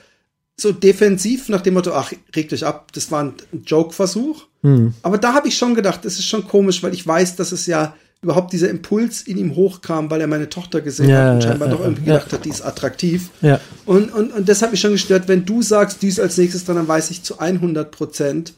so 0.59 0.73
defensiv 0.73 1.47
nach 1.47 1.61
dem 1.61 1.75
Motto, 1.75 1.93
ach, 1.93 2.11
regt 2.35 2.51
euch 2.51 2.65
ab, 2.65 2.91
das 2.91 3.09
war 3.09 3.23
ein 3.23 3.33
Joke-Versuch. 3.65 4.43
Mhm. 4.63 4.95
Aber 5.01 5.17
da 5.17 5.33
habe 5.33 5.47
ich 5.47 5.57
schon 5.57 5.75
gedacht, 5.75 6.03
das 6.03 6.15
ist 6.19 6.25
schon 6.25 6.45
komisch, 6.45 6.83
weil 6.83 6.93
ich 6.93 7.07
weiß, 7.07 7.37
dass 7.37 7.53
es 7.53 7.65
ja 7.65 7.95
überhaupt 8.21 8.51
dieser 8.51 8.69
Impuls 8.69 9.21
in 9.21 9.37
ihm 9.37 9.55
hochkam, 9.55 10.09
weil 10.09 10.19
er 10.19 10.27
meine 10.27 10.49
Tochter 10.49 10.81
gesehen 10.81 11.07
ja, 11.07 11.23
hat 11.23 11.35
und 11.35 11.43
scheinbar 11.43 11.69
ja, 11.69 11.73
doch 11.75 11.81
irgendwie 11.81 12.09
ja. 12.09 12.17
gedacht 12.17 12.33
hat, 12.33 12.43
die 12.43 12.49
ist 12.49 12.63
attraktiv. 12.63 13.29
Ja. 13.41 13.61
Und, 13.85 14.13
und, 14.13 14.33
und 14.33 14.49
das 14.49 14.61
hat 14.61 14.71
mich 14.71 14.81
schon 14.81 14.91
gestört. 14.91 15.29
Wenn 15.29 15.45
du 15.45 15.61
sagst, 15.61 16.01
die 16.01 16.09
ist 16.09 16.19
als 16.19 16.37
nächstes 16.37 16.65
dran, 16.65 16.75
dann 16.75 16.87
weiß 16.89 17.11
ich 17.11 17.23
zu 17.23 17.39
100 17.39 17.91
Prozent, 17.91 18.55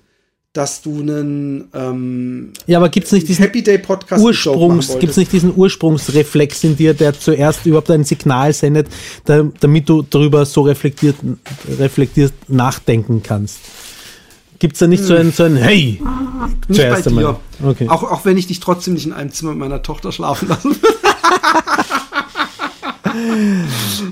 dass 0.59 0.81
du 0.81 0.99
einen 0.99 1.69
ähm, 1.73 2.51
ja, 2.67 2.79
aber 2.79 2.89
gibt's 2.89 3.13
nicht 3.13 3.29
diesen 3.29 3.43
Happy 3.43 3.63
Day 3.63 3.77
Podcast 3.77 4.21
Ursprungs 4.21 4.99
gibt's 4.99 5.15
nicht 5.15 5.31
diesen 5.31 5.55
Ursprungsreflex 5.55 6.65
in 6.65 6.75
dir, 6.75 6.93
der 6.93 7.17
zuerst 7.17 7.65
überhaupt 7.65 7.89
ein 7.91 8.03
Signal 8.03 8.51
sendet, 8.51 8.87
da, 9.23 9.43
damit 9.61 9.87
du 9.87 10.01
darüber 10.01 10.45
so 10.45 10.63
reflektiert 10.63 11.15
reflektiert 11.79 12.33
nachdenken 12.49 13.23
kannst? 13.23 13.59
Gibt's 14.59 14.79
da 14.79 14.87
nicht 14.87 14.99
hm. 14.99 15.07
so 15.07 15.15
ein 15.15 15.31
so 15.31 15.43
ein 15.43 15.55
Hey? 15.55 16.01
Nicht 16.67 16.81
zuerst 16.81 17.05
bei 17.05 17.11
dir. 17.11 17.39
Okay. 17.63 17.87
Auch 17.87 18.03
auch 18.03 18.25
wenn 18.25 18.37
ich 18.37 18.47
dich 18.47 18.59
trotzdem 18.59 18.95
nicht 18.95 19.05
in 19.05 19.13
einem 19.13 19.31
Zimmer 19.31 19.51
mit 19.51 19.59
meiner 19.59 19.81
Tochter 19.81 20.11
schlafen 20.11 20.49
lassen 20.49 20.75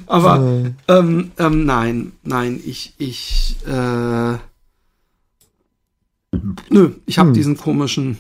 aber 0.08 0.72
ähm, 0.88 1.32
ähm, 1.38 1.66
nein, 1.66 2.14
nein, 2.24 2.62
ich 2.66 2.94
ich 2.98 3.58
äh, 3.68 4.38
Nö, 6.70 6.92
ich 7.06 7.20
habe 7.20 7.30
hm. 7.30 7.34
diesen 7.34 7.58
komischen. 7.58 8.18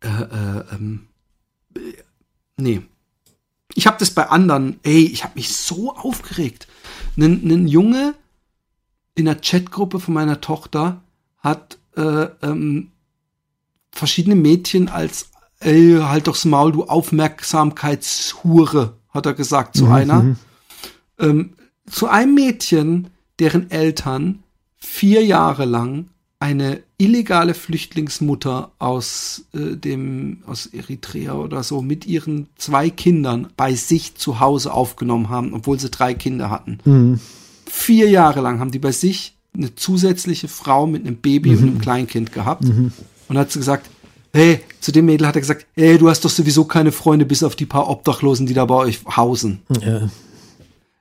Äh, 0.00 0.08
äh, 0.08 0.64
ähm, 0.72 1.06
nee. 2.56 2.82
Ich 3.74 3.86
habe 3.86 3.98
das 3.98 4.10
bei 4.10 4.28
anderen. 4.28 4.80
Ey, 4.82 5.04
ich 5.04 5.24
habe 5.24 5.34
mich 5.36 5.54
so 5.54 5.94
aufgeregt. 5.94 6.66
Ein 7.16 7.68
Junge 7.68 8.14
in 9.14 9.26
der 9.26 9.40
Chatgruppe 9.40 10.00
von 10.00 10.14
meiner 10.14 10.40
Tochter 10.40 11.02
hat 11.38 11.78
äh, 11.96 12.26
ähm, 12.42 12.90
verschiedene 13.92 14.36
Mädchen 14.36 14.88
als 14.88 15.30
ey, 15.60 15.98
halt 16.00 16.26
doch's 16.26 16.44
Maul, 16.44 16.72
du 16.72 16.82
Aufmerksamkeitshure, 16.84 18.96
hat 19.10 19.26
er 19.26 19.34
gesagt 19.34 19.76
zu 19.76 19.84
mhm. 19.86 19.92
einer. 19.92 20.22
Mhm. 20.22 20.36
Ähm, 21.18 21.54
zu 21.86 22.08
einem 22.08 22.34
Mädchen, 22.34 23.10
deren 23.38 23.70
Eltern 23.70 24.42
vier 24.76 25.24
Jahre 25.24 25.66
lang 25.66 26.08
eine 26.38 26.82
illegale 27.00 27.54
Flüchtlingsmutter 27.54 28.72
aus 28.78 29.46
äh, 29.54 29.76
dem 29.76 30.42
aus 30.46 30.66
Eritrea 30.66 31.32
oder 31.32 31.62
so 31.62 31.80
mit 31.80 32.06
ihren 32.06 32.48
zwei 32.56 32.90
Kindern 32.90 33.48
bei 33.56 33.74
sich 33.74 34.16
zu 34.16 34.38
Hause 34.38 34.72
aufgenommen 34.72 35.30
haben, 35.30 35.54
obwohl 35.54 35.80
sie 35.80 35.90
drei 35.90 36.12
Kinder 36.12 36.50
hatten. 36.50 36.78
Mhm. 36.84 37.20
Vier 37.66 38.10
Jahre 38.10 38.40
lang 38.42 38.60
haben 38.60 38.70
die 38.70 38.78
bei 38.78 38.92
sich 38.92 39.34
eine 39.54 39.74
zusätzliche 39.74 40.46
Frau 40.46 40.86
mit 40.86 41.06
einem 41.06 41.16
Baby 41.16 41.50
mhm. 41.50 41.56
und 41.56 41.62
einem 41.62 41.80
Kleinkind 41.80 42.32
gehabt 42.32 42.64
mhm. 42.64 42.92
und 43.28 43.38
hat 43.38 43.50
sie 43.50 43.58
gesagt, 43.58 43.88
hey, 44.32 44.60
zu 44.80 44.92
dem 44.92 45.06
Mädel 45.06 45.26
hat 45.26 45.36
er 45.36 45.40
gesagt, 45.40 45.66
hey, 45.74 45.96
du 45.96 46.08
hast 46.08 46.24
doch 46.24 46.30
sowieso 46.30 46.64
keine 46.66 46.92
Freunde, 46.92 47.24
bis 47.24 47.42
auf 47.42 47.56
die 47.56 47.66
paar 47.66 47.88
Obdachlosen, 47.88 48.46
die 48.46 48.54
da 48.54 48.66
bei 48.66 48.74
euch 48.74 49.00
hausen. 49.16 49.62
Ja. 49.80 50.10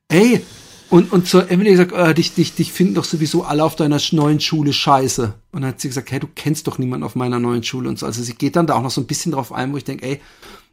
Ey, 0.07 0.41
und, 0.89 1.11
und 1.11 1.27
zur 1.27 1.51
Emily 1.51 1.71
gesagt, 1.71 1.91
äh, 1.91 2.13
dich, 2.13 2.33
dich, 2.33 2.55
dich 2.55 2.71
finden 2.71 2.95
doch 2.95 3.03
sowieso 3.03 3.43
alle 3.43 3.63
auf 3.63 3.75
deiner 3.75 3.99
neuen 4.11 4.39
Schule 4.39 4.73
scheiße. 4.73 5.35
Und 5.51 5.61
dann 5.61 5.71
hat 5.71 5.81
sie 5.81 5.87
gesagt, 5.87 6.11
hey, 6.11 6.19
du 6.19 6.27
kennst 6.33 6.67
doch 6.67 6.79
niemanden 6.79 7.05
auf 7.05 7.15
meiner 7.15 7.39
neuen 7.39 7.63
Schule 7.63 7.89
und 7.89 7.99
so. 7.99 8.05
Also 8.05 8.23
sie 8.23 8.33
geht 8.33 8.55
dann 8.55 8.65
da 8.65 8.75
auch 8.75 8.81
noch 8.81 8.89
so 8.89 9.01
ein 9.01 9.07
bisschen 9.07 9.31
drauf 9.31 9.53
ein, 9.53 9.71
wo 9.71 9.77
ich 9.77 9.83
denke, 9.83 10.05
ey, 10.05 10.21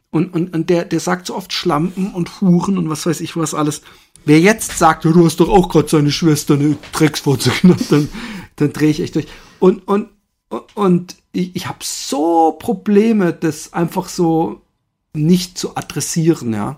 und, 0.09 0.33
und, 0.33 0.55
und 0.55 0.69
der, 0.69 0.85
der 0.85 0.99
sagt 0.99 1.27
so 1.27 1.35
oft 1.35 1.53
Schlampen 1.53 2.13
und 2.13 2.41
Huren 2.41 2.77
und 2.77 2.89
was 2.89 3.05
weiß 3.05 3.21
ich 3.21 3.35
was 3.35 3.53
alles. 3.53 3.81
wer 4.25 4.39
jetzt 4.39 4.77
sagt, 4.77 5.05
du 5.05 5.25
hast 5.25 5.39
doch 5.39 5.49
auch 5.49 5.69
gerade 5.69 5.89
seine 5.89 6.11
Schwester 6.11 6.55
eine 6.55 6.77
Drecksfurze 6.93 7.51
gemacht, 7.61 7.85
dann, 7.89 8.09
dann 8.55 8.73
drehe 8.73 8.89
ich 8.89 9.01
echt 9.01 9.15
durch. 9.15 9.27
Und, 9.59 9.87
und, 9.87 10.09
und 10.73 11.17
ich, 11.33 11.55
ich 11.55 11.67
habe 11.67 11.79
so 11.83 12.53
Probleme, 12.57 13.33
das 13.33 13.73
einfach 13.73 14.09
so 14.09 14.61
nicht 15.13 15.57
zu 15.57 15.75
adressieren, 15.75 16.53
ja. 16.53 16.77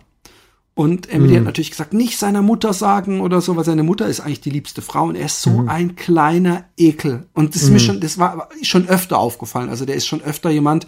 Und 0.80 1.10
Emily 1.10 1.36
hat 1.36 1.44
natürlich 1.44 1.72
gesagt, 1.72 1.92
nicht 1.92 2.18
seiner 2.18 2.42
Mutter 2.42 2.72
sagen 2.72 3.20
oder 3.20 3.42
so, 3.42 3.58
weil 3.58 3.66
seine 3.66 3.84
Mutter 3.84 4.08
ist 4.08 4.22
eigentlich 4.22 4.40
die 4.40 4.50
liebste 4.50 4.82
Frau 4.82 5.08
und 5.08 5.16
er 5.16 5.26
ist 5.26 5.42
so 5.42 5.66
ein 5.68 5.98
kleiner 5.98 6.64
Ekel. 6.78 7.28
Und 7.34 7.54
das 7.54 7.64
ist 7.64 7.70
mir 7.72 7.82
schon, 7.82 8.00
das 8.00 8.18
war 8.18 8.48
schon 8.62 8.88
öfter 8.88 9.18
aufgefallen. 9.20 9.68
Also 9.68 9.84
der 9.84 9.96
ist 9.96 10.08
schon 10.08 10.22
öfter 10.22 10.50
jemand, 10.50 10.88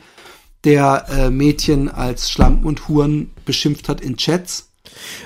der 0.63 1.07
äh, 1.09 1.29
Mädchen 1.29 1.89
als 1.89 2.31
Schlampen 2.31 2.65
und 2.67 2.87
Huren 2.87 3.31
beschimpft 3.43 3.89
hat 3.89 3.99
in 3.99 4.15
Chats. 4.15 4.70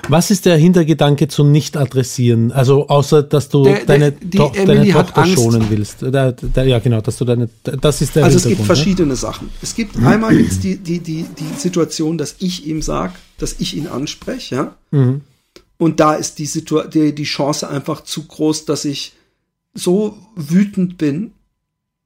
Was 0.08 0.30
ist 0.30 0.44
der 0.46 0.56
Hintergedanke 0.56 1.28
zu 1.28 1.42
nicht 1.44 1.76
adressieren? 1.76 2.52
Also 2.52 2.88
außer, 2.88 3.22
dass 3.22 3.48
du 3.48 3.64
Der- 3.64 3.76
der- 3.76 3.84
deine, 3.86 4.12
die 4.12 4.36
To 4.36 4.52
deine 4.54 4.90
Tochter 4.90 5.26
schonen 5.26 5.66
willst. 5.70 6.02
Da, 6.02 6.32
da, 6.32 6.62
ja, 6.62 6.78
genau, 6.78 7.00
dass 7.00 7.16
du 7.16 7.24
deine, 7.24 7.48
das 7.64 8.00
ist 8.02 8.14
der 8.14 8.24
Also 8.24 8.36
es 8.36 8.44
gibt 8.46 8.60
ne? 8.60 8.66
verschiedene 8.66 9.16
Sachen. 9.16 9.50
Es 9.62 9.74
gibt 9.74 9.96
einmal 9.96 10.36
gibt's 10.36 10.60
die, 10.60 10.76
die, 10.76 11.00
die, 11.00 11.24
die 11.24 11.58
Situation, 11.58 12.18
dass 12.18 12.36
ich 12.38 12.66
ihm 12.66 12.82
sag, 12.82 13.14
dass 13.38 13.56
ich 13.58 13.76
ihn 13.76 13.86
anspreche, 13.86 14.54
ja. 14.54 14.74
Mhm. 14.90 15.22
Und 15.78 16.00
da 16.00 16.14
ist 16.14 16.38
die, 16.38 16.46
Situa 16.46 16.86
die, 16.86 17.14
die 17.14 17.24
Chance 17.24 17.68
einfach 17.68 18.02
zu 18.04 18.24
groß, 18.24 18.64
dass 18.66 18.84
ich 18.84 19.12
so 19.74 20.16
wütend 20.34 20.96
bin, 20.96 21.32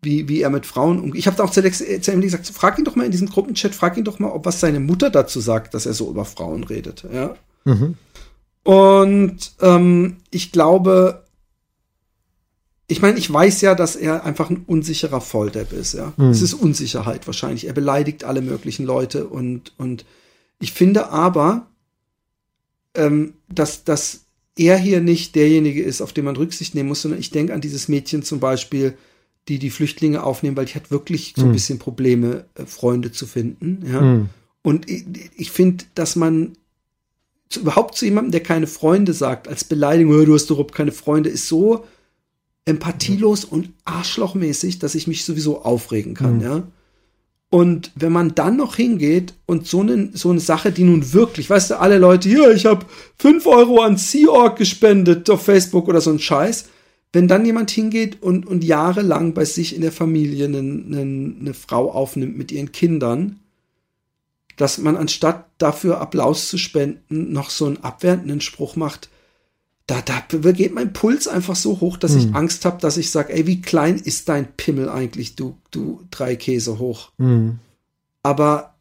wie, 0.03 0.29
wie 0.29 0.41
er 0.41 0.51
mit 0.51 0.67
Frauen 0.67 1.01
umgeht. 1.01 1.19
Ich 1.19 1.27
habe 1.27 1.43
auch 1.43 1.51
zu, 1.51 1.61
Alex, 1.61 1.79
zu 1.79 2.11
Emily 2.11 2.27
gesagt, 2.27 2.47
frag 2.49 2.79
ihn 2.79 2.85
doch 2.85 2.97
mal 2.97 3.05
in 3.05 3.11
diesem 3.11 3.29
Gruppenchat, 3.29 3.75
frag 3.75 3.97
ihn 3.97 4.05
doch 4.05 4.19
mal, 4.19 4.31
ob 4.31 4.47
was 4.47 4.61
seine 4.61 4.81
Mutter 4.81 5.11
dazu 5.11 5.41
sagt, 5.41 5.75
dass 5.75 5.87
er 5.87 5.95
so 5.95 6.09
über 6.09 6.25
Frauen 6.25 6.65
redet, 6.65 7.05
ja. 7.13 7.35
Mhm. 7.65 7.97
Und 8.63 9.53
ähm, 9.61 10.17
ich 10.31 10.53
glaube, 10.53 11.25
ich 12.87 13.01
meine, 13.03 13.19
ich 13.19 13.33
weiß 13.33 13.61
ja, 13.61 13.75
dass 13.75 13.97
er 13.97 14.25
einfach 14.25 14.51
ein 14.51 14.65
unsicherer 14.67 15.21
Volldepp 15.21 15.73
ist, 15.73 15.95
ja. 15.95 16.13
Es 16.31 16.43
ist 16.43 16.55
Unsicherheit 16.55 17.27
wahrscheinlich. 17.27 17.67
Er 17.67 17.73
beleidigt 17.73 18.25
alle 18.25 18.43
möglichen 18.43 18.85
Leute 18.85 19.27
und, 19.27 19.73
und 19.79 20.05
ich 20.59 20.73
finde 20.73 21.11
aber, 21.11 21.69
ähm, 22.95 23.35
dass, 23.49 23.85
dass 23.85 24.23
er 24.57 24.77
hier 24.77 25.01
nicht 25.01 25.37
derjenige 25.37 25.83
ist, 25.83 26.03
auf 26.03 26.13
den 26.13 26.25
man 26.25 26.37
Rücksicht 26.37 26.75
nehmen 26.75 26.89
muss, 26.89 27.03
sondern 27.03 27.21
ich 27.21 27.31
denke 27.31 27.55
an 27.55 27.61
dieses 27.61 27.89
Mädchen 27.89 28.23
zum 28.23 28.41
Beispiel, 28.41 28.97
die 29.51 29.59
die 29.59 29.71
Flüchtlinge 29.71 30.23
aufnehmen, 30.23 30.57
weil 30.57 30.67
die 30.67 30.75
hat 30.75 30.93
wirklich 30.93 31.35
so 31.37 31.45
ein 31.45 31.51
bisschen 31.51 31.81
Probleme, 31.81 32.45
äh, 32.55 32.67
Freunde 32.67 33.11
zu 33.11 33.27
finden, 33.27 33.85
ja. 33.91 34.01
Mhm. 34.01 34.29
Und 34.63 34.89
ich, 34.89 35.05
ich 35.37 35.51
finde, 35.51 35.85
dass 35.97 36.15
man 36.15 36.53
zu, 37.49 37.61
überhaupt 37.61 37.97
zu 37.97 38.05
jemandem, 38.05 38.31
der 38.31 38.43
keine 38.43 38.69
Freunde 38.69 39.13
sagt, 39.13 39.49
als 39.49 39.65
Beleidigung, 39.65 40.15
"Oh, 40.15 40.25
du 40.25 40.35
hast 40.35 40.49
überhaupt 40.51 40.75
keine 40.75 40.93
Freunde, 40.93 41.31
ist 41.31 41.49
so 41.49 41.85
empathielos 42.65 43.45
und 43.45 43.71
arschlochmäßig, 43.85 44.79
dass 44.79 44.95
ich 44.95 45.09
mich 45.09 45.25
sowieso 45.25 45.63
aufregen 45.63 46.15
kann, 46.15 46.41
ja. 46.41 46.63
Und 47.49 47.91
wenn 47.97 48.13
man 48.13 48.37
dann 48.37 48.57
noch 48.57 48.77
hingeht 48.77 49.35
und 49.47 49.67
so 49.67 49.81
eine, 49.81 50.11
so 50.13 50.31
eine 50.31 50.39
Sache, 50.39 50.71
die 50.71 50.85
nun 50.85 51.13
wirklich, 51.13 51.51
weißt 51.51 51.71
du, 51.73 51.81
alle 51.81 51.99
Leute, 51.99 52.29
hier, 52.29 52.53
ich 52.53 52.67
habe 52.67 52.87
fünf 53.19 53.45
Euro 53.47 53.81
an 53.81 53.97
Sea 53.97 54.29
Org 54.29 54.57
gespendet 54.57 55.29
auf 55.29 55.43
Facebook 55.43 55.89
oder 55.89 56.01
so 56.01 56.11
ein 56.11 56.21
Scheiß, 56.21 56.67
wenn 57.13 57.27
dann 57.29 57.45
jemand 57.45 57.71
hingeht 57.71 58.23
und, 58.23 58.47
und 58.47 58.63
jahrelang 58.63 59.35
bei 59.35 59.45
sich 59.45 59.75
in 59.75 59.83
der 59.83 59.93
Familie 59.93 60.45
eine, 60.47 60.59
eine, 60.59 61.01
eine 61.41 61.55
Frau 61.55 61.91
aufnimmt 61.91 62.39
mit 62.39 62.53
ihren 62.53 62.71
Kindern, 62.73 63.41
dass 64.57 64.79
man 64.79 64.97
anstatt 64.97 65.47
dafür 65.59 66.01
Applaus 66.01 66.49
zu 66.49 66.59
spenden, 66.59 67.33
noch 67.33 67.51
so 67.51 67.67
einen 67.67 67.79
abwertenden 67.79 68.41
Spruch 68.41 68.77
macht, 68.77 69.09
da, 69.87 70.01
da 70.03 70.53
geht 70.53 70.73
mein 70.73 70.93
Puls 70.93 71.27
einfach 71.27 71.57
so 71.57 71.81
hoch, 71.81 71.97
dass 71.97 72.13
Hm. 72.13 72.19
ich 72.21 72.35
Angst 72.35 72.65
habe, 72.65 72.81
dass 72.81 72.97
ich 72.97 73.11
sage, 73.11 73.33
ey, 73.33 73.47
wie 73.49 73.61
klein 73.61 73.97
ist 73.97 74.29
dein 74.29 74.53
Pimmel 74.53 74.89
eigentlich, 74.89 75.35
du, 75.35 75.57
du 75.73 76.05
drei 76.13 76.37
Käse 76.37 76.79
hoch. 76.79 77.11
Mhm. 77.19 77.59
Aber 78.23 78.75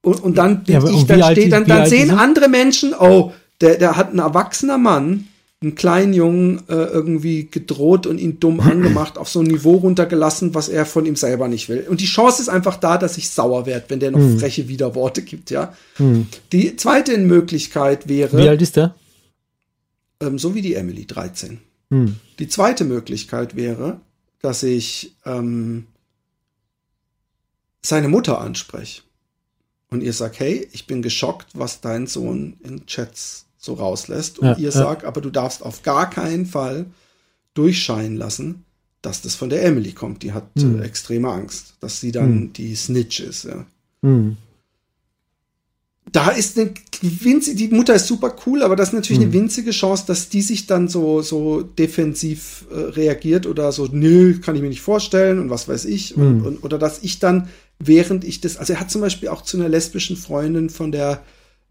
und, 0.00 0.22
und 0.22 0.38
dann 0.38 0.62
Ja, 0.66 0.82
ich, 0.88 1.04
dann 1.04 1.34
die- 1.34 1.48
dann, 1.50 1.66
dann 1.66 1.86
sehen 1.90 2.10
andere 2.10 2.48
Menschen, 2.48 2.94
oh, 2.98 3.32
der, 3.60 3.76
der 3.76 3.96
hat 3.96 4.14
ein 4.14 4.18
erwachsener 4.20 4.78
Mann, 4.78 5.26
einen 5.62 5.74
kleinen 5.74 6.12
Jungen 6.12 6.58
äh, 6.68 6.74
irgendwie 6.74 7.46
gedroht 7.50 8.06
und 8.06 8.18
ihn 8.18 8.38
dumm 8.40 8.60
angemacht, 8.60 9.16
auf 9.16 9.28
so 9.28 9.40
ein 9.40 9.46
Niveau 9.46 9.76
runtergelassen, 9.76 10.54
was 10.54 10.68
er 10.68 10.84
von 10.86 11.06
ihm 11.06 11.16
selber 11.16 11.48
nicht 11.48 11.68
will. 11.68 11.86
Und 11.88 12.00
die 12.00 12.06
Chance 12.06 12.42
ist 12.42 12.48
einfach 12.50 12.76
da, 12.76 12.98
dass 12.98 13.16
ich 13.16 13.30
sauer 13.30 13.64
werde, 13.66 13.86
wenn 13.88 14.00
der 14.00 14.10
noch 14.10 14.18
Hm. 14.20 14.38
freche 14.38 14.68
Widerworte 14.68 15.22
gibt, 15.22 15.50
ja. 15.50 15.74
Die 16.52 16.76
zweite 16.76 17.16
Möglichkeit 17.18 18.06
wäre, 18.08 18.36
Wie 18.38 18.48
alt 18.48 18.60
ist 18.60 18.76
der? 18.76 18.94
ähm, 20.20 20.38
so 20.38 20.54
wie 20.54 20.62
die 20.62 20.74
Emily, 20.74 21.06
13. 21.06 21.58
Mhm. 21.88 22.16
Die 22.38 22.48
zweite 22.48 22.84
Möglichkeit 22.84 23.56
wäre, 23.56 24.00
dass 24.42 24.62
ich 24.62 25.14
ähm, 25.24 25.86
seine 27.82 28.08
Mutter 28.08 28.40
anspreche 28.40 29.02
und 29.90 30.02
ihr 30.02 30.12
sagt, 30.12 30.38
hey, 30.40 30.68
ich 30.72 30.86
bin 30.86 31.00
geschockt, 31.02 31.48
was 31.54 31.80
dein 31.80 32.06
Sohn 32.06 32.56
in 32.62 32.84
Chats 32.86 33.45
so 33.66 33.74
rauslässt. 33.74 34.38
Und 34.38 34.46
Ja, 34.48 34.56
ihr 34.56 34.72
sagt, 34.72 35.04
aber 35.04 35.20
du 35.20 35.28
darfst 35.30 35.62
auf 35.62 35.82
gar 35.82 36.08
keinen 36.08 36.46
Fall 36.46 36.86
durchscheinen 37.52 38.16
lassen, 38.16 38.64
dass 39.02 39.20
das 39.20 39.34
von 39.34 39.50
der 39.50 39.62
Emily 39.64 39.92
kommt. 39.92 40.22
Die 40.22 40.32
hat 40.32 40.44
Hm. 40.58 40.80
äh, 40.80 40.84
extreme 40.84 41.28
Angst, 41.30 41.74
dass 41.80 42.00
sie 42.00 42.12
dann 42.12 42.52
die 42.54 42.74
Snitch 42.74 43.20
ist. 43.20 43.44
Ja. 43.44 43.66
Mhm. 44.02 44.36
da 46.12 46.30
ist 46.30 46.56
eine 46.58 46.70
winzige, 47.02 47.56
die 47.56 47.68
Mutter 47.68 47.94
ist 47.94 48.06
super 48.06 48.34
cool, 48.46 48.62
aber 48.62 48.76
das 48.76 48.88
ist 48.90 48.94
natürlich 48.94 49.20
Hm. 49.20 49.30
eine 49.30 49.32
winzige 49.34 49.70
Chance, 49.72 50.04
dass 50.06 50.28
die 50.28 50.40
sich 50.40 50.66
dann 50.66 50.88
so, 50.88 51.20
so 51.20 51.62
defensiv 51.62 52.64
äh, 52.70 52.74
reagiert 52.78 53.44
oder 53.46 53.72
so, 53.72 53.88
nö, 53.90 54.38
kann 54.40 54.54
ich 54.54 54.62
mir 54.62 54.68
nicht 54.68 54.80
vorstellen 54.82 55.40
und 55.40 55.50
was 55.50 55.66
weiß 55.68 55.84
ich. 55.86 56.16
Und, 56.16 56.22
Hm. 56.40 56.46
und, 56.46 56.64
oder 56.64 56.78
dass 56.78 57.02
ich 57.02 57.18
dann, 57.18 57.48
während 57.80 58.24
ich 58.24 58.40
das, 58.40 58.56
also 58.56 58.72
er 58.74 58.80
hat 58.80 58.90
zum 58.90 59.00
Beispiel 59.00 59.28
auch 59.28 59.42
zu 59.42 59.56
einer 59.58 59.68
lesbischen 59.68 60.16
Freundin 60.16 60.70
von 60.70 60.92
der 60.92 61.22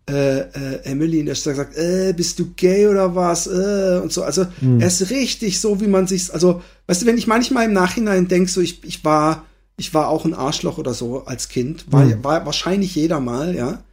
äh, 0.09 0.39
äh, 0.39 0.83
Emily 0.83 1.19
in 1.19 1.25
der 1.25 1.35
Stadt 1.35 1.53
gesagt, 1.53 1.77
äh, 1.77 2.13
bist 2.15 2.37
du 2.37 2.51
gay 2.55 2.87
oder 2.87 3.15
was? 3.15 3.47
Äh, 3.47 3.99
und 4.03 4.11
so. 4.13 4.23
Also 4.23 4.45
Hm. 4.59 4.79
er 4.79 4.87
ist 4.87 5.09
richtig 5.09 5.59
so, 5.59 5.81
wie 5.81 5.87
man 5.87 6.05
sich, 6.07 6.31
also, 6.33 6.61
weißt 6.87 7.01
du, 7.01 7.05
wenn 7.07 7.17
ich 7.17 7.25
manchmal 7.25 7.65
im 7.65 7.73
Nachhinein 7.73 8.27
denke, 8.27 8.51
so 8.51 8.61
ich, 8.61 8.83
ich 8.83 9.03
war, 9.03 9.45
ich 9.77 9.93
war 9.93 10.09
auch 10.09 10.23
ein 10.25 10.33
Arschloch 10.35 10.77
oder 10.77 10.93
so 10.93 11.25
als 11.25 11.49
Kind, 11.49 11.85
war, 11.91 12.03
Hm. 12.03 12.23
war 12.23 12.45
wahrscheinlich 12.45 12.93
jeder 12.95 13.19
mal, 13.19 13.55
ja. 13.55 13.83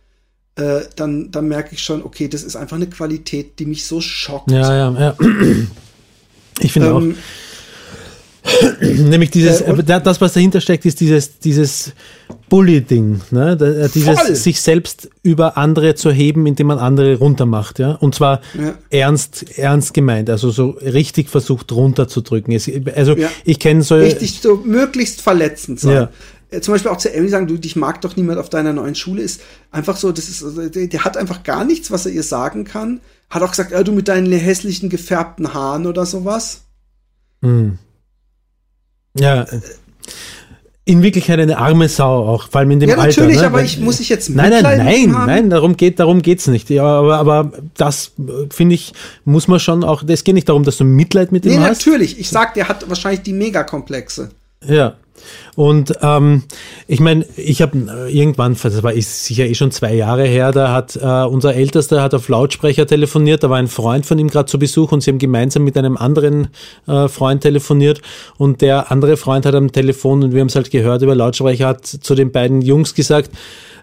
Äh, 0.54 0.82
dann, 0.96 1.30
dann 1.30 1.48
merke 1.48 1.74
ich 1.74 1.82
schon, 1.82 2.02
okay, 2.04 2.28
das 2.28 2.42
ist 2.42 2.56
einfach 2.56 2.76
eine 2.76 2.88
Qualität, 2.88 3.58
die 3.58 3.64
mich 3.64 3.86
so 3.86 4.02
schockt. 4.02 4.50
Ja, 4.50 4.76
ja, 4.76 5.00
ja. 5.00 5.16
Ich 6.60 6.72
finde 6.72 6.88
Ähm, 6.88 7.16
auch, 8.44 8.80
nämlich 8.82 9.30
dieses, 9.30 9.62
äh, 9.62 9.82
das, 9.82 10.20
was 10.20 10.34
dahinter 10.34 10.60
steckt, 10.60 10.84
ist 10.84 11.00
dieses, 11.00 11.38
dieses 11.38 11.92
Bully-Ding, 12.52 13.22
ne? 13.30 13.52
Äh, 13.52 13.88
dieses 13.88 14.20
Voll. 14.20 14.34
sich 14.36 14.60
selbst 14.60 15.08
über 15.22 15.56
andere 15.56 15.94
zu 15.94 16.10
heben, 16.10 16.44
indem 16.46 16.66
man 16.66 16.78
andere 16.78 17.16
runtermacht, 17.16 17.78
ja. 17.78 17.92
Und 17.92 18.14
zwar 18.14 18.42
Ja. 18.52 18.74
ernst, 18.90 19.58
ernst 19.58 19.94
gemeint, 19.94 20.28
also 20.28 20.50
so 20.50 20.76
richtig 20.82 21.30
versucht 21.30 21.72
runterzudrücken. 21.72 22.52
Also 22.94 23.16
Ja. 23.16 23.30
ich 23.46 23.58
kenne 23.58 23.82
so, 23.82 23.94
richtig 23.94 24.40
so 24.42 24.56
möglichst 24.66 25.22
verletzend 25.22 25.80
sein. 25.80 25.94
Ja. 25.94 26.10
Äh, 26.50 26.60
Zum 26.60 26.74
Beispiel 26.74 26.90
auch 26.90 26.98
zu 26.98 27.10
Emily 27.10 27.30
sagen, 27.30 27.46
du, 27.46 27.56
dich 27.56 27.74
mag 27.74 28.02
doch 28.02 28.16
niemand 28.16 28.38
auf 28.38 28.50
deiner 28.50 28.74
neuen 28.74 28.96
Schule, 28.96 29.22
ist 29.22 29.40
einfach 29.70 29.96
so, 29.96 30.12
das 30.12 30.28
ist, 30.28 30.44
also, 30.44 30.68
der, 30.68 30.88
der 30.88 31.04
hat 31.06 31.16
einfach 31.16 31.44
gar 31.44 31.64
nichts, 31.64 31.90
was 31.90 32.04
er 32.04 32.12
ihr 32.12 32.22
sagen 32.22 32.64
kann. 32.64 33.00
Hat 33.30 33.42
auch 33.42 33.52
gesagt, 33.52 33.72
äh, 33.72 33.82
du 33.82 33.92
mit 33.92 34.08
deinen 34.08 34.30
hässlichen 34.30 34.90
gefärbten 34.90 35.54
Haaren 35.54 35.86
oder 35.86 36.04
sowas. 36.04 36.64
ja, 39.18 39.46
in 40.92 41.02
Wirklichkeit 41.02 41.40
eine 41.40 41.58
arme 41.58 41.88
Sau 41.88 42.26
auch, 42.28 42.48
vor 42.48 42.60
allem 42.60 42.70
in 42.72 42.80
dem 42.80 42.90
Ja, 42.90 42.96
Alter. 42.96 43.22
natürlich, 43.22 43.40
ne? 43.40 43.46
aber 43.46 43.62
ich 43.62 43.78
muss 43.80 43.98
ich 43.98 44.08
jetzt 44.08 44.30
Nein, 44.30 44.50
nein, 44.50 44.62
nein, 44.62 45.14
haben? 45.14 45.26
nein, 45.26 45.50
darum 45.50 45.76
geht, 45.76 45.98
darum 45.98 46.22
geht's 46.22 46.46
nicht. 46.46 46.70
Ja, 46.70 46.84
aber, 46.84 47.16
aber 47.18 47.52
das 47.76 48.12
äh, 48.18 48.46
finde 48.50 48.74
ich, 48.74 48.92
muss 49.24 49.48
man 49.48 49.58
schon 49.58 49.82
auch, 49.84 50.04
es 50.06 50.22
geht 50.22 50.34
nicht 50.34 50.48
darum, 50.48 50.64
dass 50.64 50.76
du 50.76 50.84
Mitleid 50.84 51.32
mit 51.32 51.44
Nee, 51.44 51.54
ihm 51.54 51.60
hast. 51.60 51.84
natürlich. 51.86 52.20
Ich 52.20 52.28
sag, 52.28 52.54
der 52.54 52.68
hat 52.68 52.88
wahrscheinlich 52.88 53.22
die 53.22 53.32
Megakomplexe. 53.32 54.30
Ja. 54.66 54.96
Und 55.54 55.92
ähm, 56.02 56.44
ich 56.88 57.00
meine, 57.00 57.26
ich 57.36 57.62
habe 57.62 58.08
irgendwann, 58.10 58.56
das 58.60 58.82
war 58.82 58.92
ist 58.92 59.24
sicher 59.24 59.44
eh 59.44 59.54
schon 59.54 59.70
zwei 59.70 59.94
Jahre 59.94 60.24
her, 60.24 60.50
da 60.50 60.72
hat 60.72 60.96
äh, 60.96 61.26
unser 61.26 61.54
Ältester 61.54 62.02
hat 62.02 62.14
auf 62.14 62.28
Lautsprecher 62.28 62.86
telefoniert, 62.86 63.42
da 63.42 63.50
war 63.50 63.58
ein 63.58 63.68
Freund 63.68 64.06
von 64.06 64.18
ihm 64.18 64.28
gerade 64.28 64.46
zu 64.46 64.58
Besuch 64.58 64.92
und 64.92 65.02
sie 65.02 65.10
haben 65.10 65.18
gemeinsam 65.18 65.64
mit 65.64 65.76
einem 65.76 65.96
anderen 65.96 66.48
äh, 66.86 67.08
Freund 67.08 67.42
telefoniert 67.42 68.00
und 68.38 68.62
der 68.62 68.90
andere 68.90 69.16
Freund 69.16 69.46
hat 69.46 69.54
am 69.54 69.70
Telefon 69.70 70.24
und 70.24 70.32
wir 70.32 70.40
haben 70.40 70.48
es 70.48 70.56
halt 70.56 70.70
gehört 70.70 71.02
über 71.02 71.14
Lautsprecher, 71.14 71.68
hat 71.68 71.86
zu 71.86 72.14
den 72.14 72.32
beiden 72.32 72.62
Jungs 72.62 72.94
gesagt, 72.94 73.30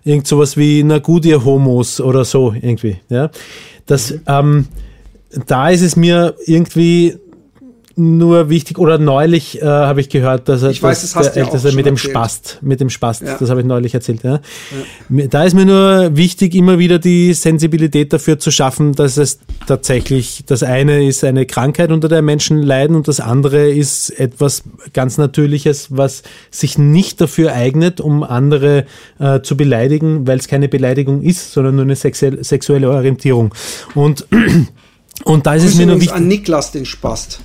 irgend 0.04 0.28
sowas 0.28 0.58
wie, 0.58 0.84
na 0.84 1.00
gut, 1.00 1.26
ihr 1.26 1.46
Homos 1.46 2.02
oder 2.02 2.26
so 2.26 2.54
irgendwie. 2.60 2.98
Ja, 3.10 3.30
das, 3.86 4.16
ähm, 4.28 4.68
da 5.46 5.70
ist 5.70 5.82
es 5.82 5.96
mir 5.96 6.36
irgendwie 6.46 7.18
nur 8.00 8.50
wichtig, 8.50 8.78
oder 8.80 8.98
neulich 8.98 9.62
äh, 9.62 9.66
habe 9.66 10.02
ich 10.02 10.10
gehört, 10.10 10.48
dass 10.50 10.64
er, 10.64 10.70
Ich 10.72 10.82
weiß, 10.82 11.02
dass 11.02 11.14
das 11.14 11.34
der 11.34 11.44
ja 11.44 11.48
Älteste 11.48 11.68
schon 11.70 11.76
mit 11.76 11.86
dem 11.86 11.96
erzählt. 11.96 12.12
Spast, 12.12 12.60
mit 12.62 12.80
dem 12.80 12.90
Spast, 12.90 13.22
Ja. 13.22 13.38
das 13.38 13.50
habe 13.50 13.60
ich 13.60 13.68
neulich 13.68 13.94
erzählt. 13.94 14.24
Ja. 14.24 14.40
Da 15.10 15.44
ist 15.44 15.54
mir 15.54 15.66
nur 15.66 16.16
wichtig, 16.16 16.56
immer 16.56 16.80
wieder 16.80 16.98
die 16.98 17.34
Sensibilität 17.34 18.14
dafür 18.14 18.40
zu 18.40 18.52
schaffen, 18.52 18.94
dass 18.94 19.18
es 19.18 19.40
tatsächlich, 19.68 20.44
das 20.48 20.64
eine 20.64 21.06
ist 21.06 21.24
eine 21.24 21.46
Krankheit, 21.46 21.92
unter 21.92 22.08
der 22.08 22.22
Menschen 22.22 22.64
leiden 22.64 22.96
und 22.96 23.08
das 23.08 23.20
andere 23.20 23.70
ist 23.70 24.10
etwas 24.20 24.64
ganz 24.94 25.18
Natürliches, 25.18 25.88
was 25.90 26.24
sich 26.52 26.78
nicht 26.78 27.20
dafür 27.22 27.54
eignet, 27.54 28.00
um 28.00 28.24
andere 28.24 28.86
äh, 29.20 29.42
zu 29.42 29.58
beleidigen, 29.58 30.26
weil 30.26 30.40
es 30.40 30.48
keine 30.48 30.70
Beleidigung 30.70 31.22
ist, 31.22 31.52
sondern 31.52 31.76
nur 31.76 31.84
eine 31.84 31.96
sexuelle, 31.96 32.90
Orientierung. 32.90 33.54
Und, 33.96 34.26
und 35.26 35.46
da 35.46 35.56
ist 35.56 35.64
es 35.66 35.76
mir 35.76 35.86
nur 35.86 35.98
wichtig, 35.98 36.14
an 36.14 36.28
Niklas, 36.28 36.72
den 36.72 36.86
Spast. 36.86 37.42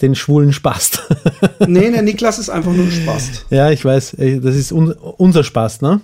Den 0.00 0.14
schwulen 0.14 0.52
Spast. 0.52 1.02
Nee, 1.66 1.90
der 1.90 2.02
Niklas 2.02 2.38
ist 2.38 2.50
einfach 2.50 2.72
nur 2.72 2.84
ein 2.84 2.92
Spast. 2.92 3.46
ja, 3.50 3.70
ich 3.70 3.84
weiß, 3.84 4.16
das 4.18 4.54
ist 4.56 4.72
un 4.72 4.92
unser 4.92 5.44
Spaß, 5.44 5.80
ne? 5.82 6.00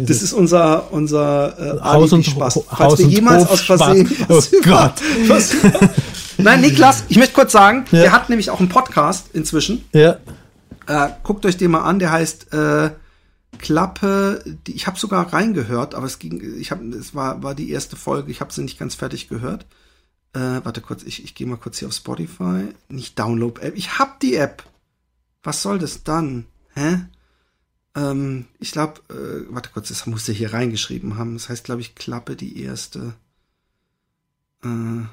Das 0.00 0.22
ist 0.22 0.32
unser, 0.32 0.90
unser 0.92 1.76
äh, 1.78 1.80
Haus 1.82 2.12
und. 2.12 2.26
Ho- 2.26 2.38
Falls 2.40 2.56
Haus 2.78 2.98
wir 2.98 3.06
und 3.06 3.12
jemals 3.12 3.46
aus. 3.48 3.60
Versehen. 3.60 4.08
Oh 4.28 4.40
Gott. 4.64 4.94
Nein, 6.38 6.62
Niklas, 6.62 7.04
ich 7.08 7.16
möchte 7.18 7.34
kurz 7.34 7.52
sagen, 7.52 7.84
Ja. 7.92 8.00
der 8.02 8.12
hat 8.12 8.28
nämlich 8.30 8.50
auch 8.50 8.60
einen 8.60 8.68
Podcast 8.70 9.26
inzwischen. 9.34 9.84
Ja, 9.92 10.16
Äh, 10.86 11.08
guckt 11.22 11.46
euch 11.46 11.56
den 11.56 11.70
mal 11.70 11.82
an, 11.82 11.98
der 11.98 12.12
heißt 12.12 12.52
äh, 12.52 12.90
Klappe. 13.58 14.42
Die, 14.66 14.72
ich 14.72 14.86
habe 14.86 14.98
sogar 14.98 15.32
reingehört, 15.32 15.94
aber 15.94 16.06
es 16.06 16.18
ging, 16.18 16.42
ich 16.58 16.70
habe, 16.70 16.84
es 16.88 17.14
war, 17.14 17.42
war 17.42 17.54
die 17.54 17.70
erste 17.70 17.96
Folge. 17.96 18.30
Ich 18.30 18.40
habe 18.40 18.52
sie 18.52 18.62
nicht 18.62 18.78
ganz 18.78 18.94
fertig 18.94 19.28
gehört. 19.28 19.66
Äh, 20.34 20.64
warte 20.64 20.80
kurz, 20.80 21.04
ich, 21.04 21.22
ich 21.22 21.34
gehe 21.36 21.46
mal 21.46 21.56
kurz 21.56 21.78
hier 21.78 21.88
auf 21.88 21.94
Spotify. 21.94 22.68
Nicht 22.88 23.18
Download-App. 23.18 23.76
Ich 23.76 23.98
hab 23.98 24.18
die 24.18 24.34
App. 24.34 24.64
Was 25.44 25.62
soll 25.62 25.78
das 25.78 26.02
dann? 26.02 26.46
Hä? 26.74 27.06
Ähm, 27.94 28.46
ich 28.58 28.72
glaube, 28.72 29.00
äh, 29.14 29.54
warte 29.54 29.70
kurz, 29.70 29.88
das 29.88 30.06
muss 30.06 30.28
er 30.28 30.34
hier 30.34 30.52
reingeschrieben 30.52 31.16
haben. 31.16 31.34
Das 31.34 31.48
heißt, 31.48 31.64
glaube 31.64 31.82
ich, 31.82 31.94
Klappe 31.94 32.34
die 32.34 32.60
erste. 32.60 33.14
Äh, 34.64 35.04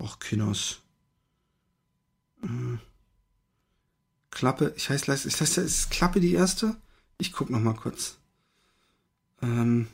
och, 0.00 0.18
Kinos. 0.18 0.80
Äh, 2.42 2.78
Klappe, 4.32 4.72
ich 4.76 4.90
heißt, 4.90 5.08
ich 5.08 5.40
heißt, 5.40 5.58
ist 5.58 5.90
Klappe 5.90 6.18
die 6.18 6.34
erste? 6.34 6.76
Ich 7.18 7.32
guck 7.32 7.50
noch 7.50 7.60
mal 7.60 7.74
kurz. 7.74 8.16
Ähm. 9.42 9.86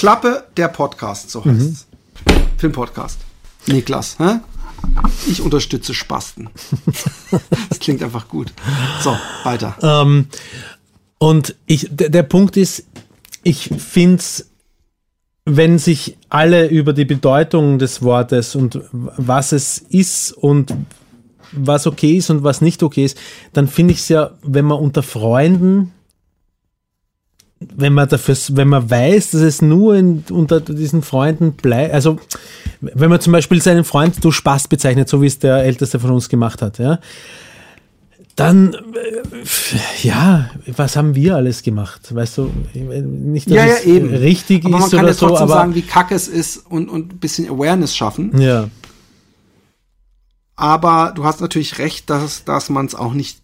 Klappe, 0.00 0.44
der 0.56 0.68
Podcast, 0.68 1.28
so 1.28 1.44
heißt 1.44 1.60
es. 1.60 1.86
Filmpodcast. 2.56 3.18
Niklas, 3.66 4.18
hä? 4.18 4.40
Ich 5.28 5.42
unterstütze 5.42 5.92
Spasten. 5.92 6.48
das 7.68 7.80
klingt 7.80 8.02
einfach 8.02 8.26
gut. 8.26 8.50
So, 9.02 9.14
weiter. 9.44 9.76
ähm, 9.82 10.28
und 11.18 11.54
ich, 11.66 11.88
der, 11.90 12.22
Punkt 12.22 12.56
ist, 12.56 12.86
ich 13.42 13.68
find's, 13.76 14.48
wenn 15.44 15.78
sich 15.78 16.16
alle 16.30 16.68
über 16.68 16.94
die 16.94 17.04
Bedeutung 17.04 17.78
des 17.78 18.00
Wortes 18.00 18.54
und 18.54 18.80
was 18.92 19.52
es 19.52 19.76
ist 19.76 20.32
und 20.32 20.72
was 21.52 21.86
okay 21.86 22.16
ist 22.16 22.30
und 22.30 22.42
was 22.42 22.62
nicht 22.62 22.82
okay 22.82 23.04
ist, 23.04 23.18
dann 23.52 23.68
finde 23.68 23.92
ich 23.92 23.98
es 23.98 24.08
ja, 24.08 24.30
wenn 24.40 24.64
man 24.64 24.78
unter 24.78 25.02
Freunden, 25.02 25.92
wenn 27.60 27.92
man 27.92 28.08
dafür, 28.08 28.36
wenn 28.56 28.68
man 28.68 28.88
weiß, 28.90 29.32
dass 29.32 29.42
es 29.42 29.60
nur 29.60 29.94
in, 29.94 30.24
unter 30.30 30.60
diesen 30.60 31.02
Freunden 31.02 31.52
bleibt, 31.52 31.92
also 31.92 32.18
wenn 32.80 33.10
man 33.10 33.20
zum 33.20 33.32
Beispiel 33.34 33.60
seinen 33.60 33.84
Freund 33.84 34.24
du 34.24 34.30
Spaß 34.30 34.68
bezeichnet, 34.68 35.08
so 35.10 35.20
wie 35.20 35.26
es 35.26 35.38
der 35.38 35.56
Älteste 35.64 36.00
von 36.00 36.10
uns 36.10 36.28
gemacht 36.30 36.62
hat, 36.62 36.78
ja, 36.78 36.98
dann, 38.36 38.72
äh, 38.72 40.06
ja, 40.06 40.50
was 40.74 40.96
haben 40.96 41.14
wir 41.14 41.36
alles 41.36 41.62
gemacht? 41.62 42.14
Weißt 42.14 42.38
du, 42.38 42.50
nicht, 42.72 43.50
dass 43.50 43.54
Ja, 43.56 43.66
ja, 43.66 43.74
es 43.74 43.84
eben. 43.84 44.14
richtig 44.14 44.64
aber 44.64 44.78
man 44.78 44.88
ist 44.88 44.90
kann 44.92 45.00
oder 45.00 45.08
ja 45.08 45.14
so, 45.14 45.26
trotzdem 45.26 45.42
aber 45.42 45.52
sagen, 45.52 45.74
wie 45.74 45.82
kacke 45.82 46.14
es 46.14 46.28
ist 46.28 46.56
und, 46.56 46.88
und 46.88 47.12
ein 47.12 47.18
bisschen 47.18 47.50
Awareness 47.50 47.94
schaffen. 47.94 48.40
ja, 48.40 48.70
Aber 50.56 51.12
du 51.14 51.24
hast 51.24 51.40
natürlich 51.40 51.78
recht, 51.78 52.08
dass, 52.08 52.44
dass 52.44 52.70
man 52.70 52.86
es 52.86 52.94
auch 52.94 53.12
nicht 53.12 53.39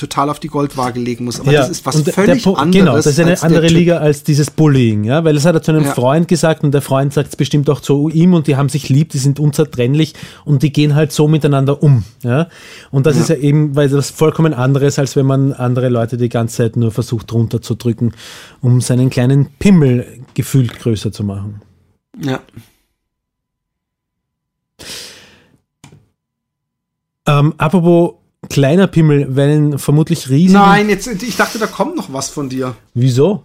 total 0.00 0.30
auf 0.30 0.40
die 0.40 0.48
Goldwaage 0.48 0.98
legen 0.98 1.24
muss. 1.26 1.38
Aber 1.38 1.52
ja. 1.52 1.60
das 1.60 1.70
ist 1.70 1.86
was 1.86 1.94
Und 1.96 2.06
der 2.06 2.14
völlig 2.14 2.42
Punkt- 2.42 2.58
anderes. 2.58 2.80
Genau, 2.84 2.96
das 2.96 3.06
ist 3.06 3.20
eine 3.20 3.34
der 3.34 3.42
andere. 3.44 3.68
Liga 3.68 3.98
als 3.98 4.24
dieses 4.24 4.50
Bullying, 4.50 5.04
ja, 5.04 5.22
weil 5.24 5.34
das 5.34 5.44
hat 5.44 5.54
er 5.54 5.62
zu 5.62 5.70
einem 5.70 5.84
Ja. 5.84 5.92
Freund 5.92 6.26
gesagt 6.26 6.64
und 6.64 6.72
der 6.72 6.82
Freund 6.82 7.12
sagt 7.12 7.28
es 7.28 7.36
bestimmt 7.36 7.68
auch 7.70 7.80
zu 7.80 8.08
ihm 8.08 8.34
und 8.34 8.46
die 8.46 8.56
haben 8.56 8.68
sich 8.68 8.88
lieb, 8.88 9.10
die 9.10 9.18
sind 9.18 9.38
unzertrennlich 9.38 10.14
und 10.44 10.62
die 10.62 10.72
gehen 10.72 10.94
halt 10.94 11.12
so 11.12 11.28
miteinander 11.28 11.82
um, 11.82 12.04
ja. 12.22 12.48
Und 12.90 13.06
das 13.06 13.16
Ja. 13.16 13.22
ist 13.22 13.28
ja 13.28 13.36
eben, 13.36 13.76
weil 13.76 13.88
das 13.88 14.10
vollkommen 14.10 14.54
anderes, 14.54 14.98
als 14.98 15.14
wenn 15.14 15.26
man 15.26 15.52
andere 15.52 15.88
Leute 15.88 16.16
die 16.16 16.28
ganze 16.28 16.56
Zeit 16.56 16.76
nur 16.76 16.90
versucht 16.90 17.32
runterzudrücken, 17.32 18.12
um 18.60 18.80
seinen 18.80 19.10
kleinen 19.10 19.50
Pimmel 19.58 20.06
gefühlt 20.34 20.78
größer 20.78 21.12
zu 21.12 21.22
machen. 21.22 21.60
Ja. 22.18 22.40
Ähm, 27.26 27.54
apropos 27.58 28.14
kleiner 28.48 28.86
Pimmel, 28.86 29.36
weil 29.36 29.78
vermutlich 29.78 30.30
riesig. 30.30 30.54
Nein, 30.54 30.88
jetzt, 30.88 31.06
ich 31.06 31.36
dachte, 31.36 31.58
da 31.58 31.66
kommt 31.66 31.96
noch 31.96 32.12
was 32.12 32.28
von 32.30 32.48
dir. 32.48 32.74
Wieso? 32.94 33.44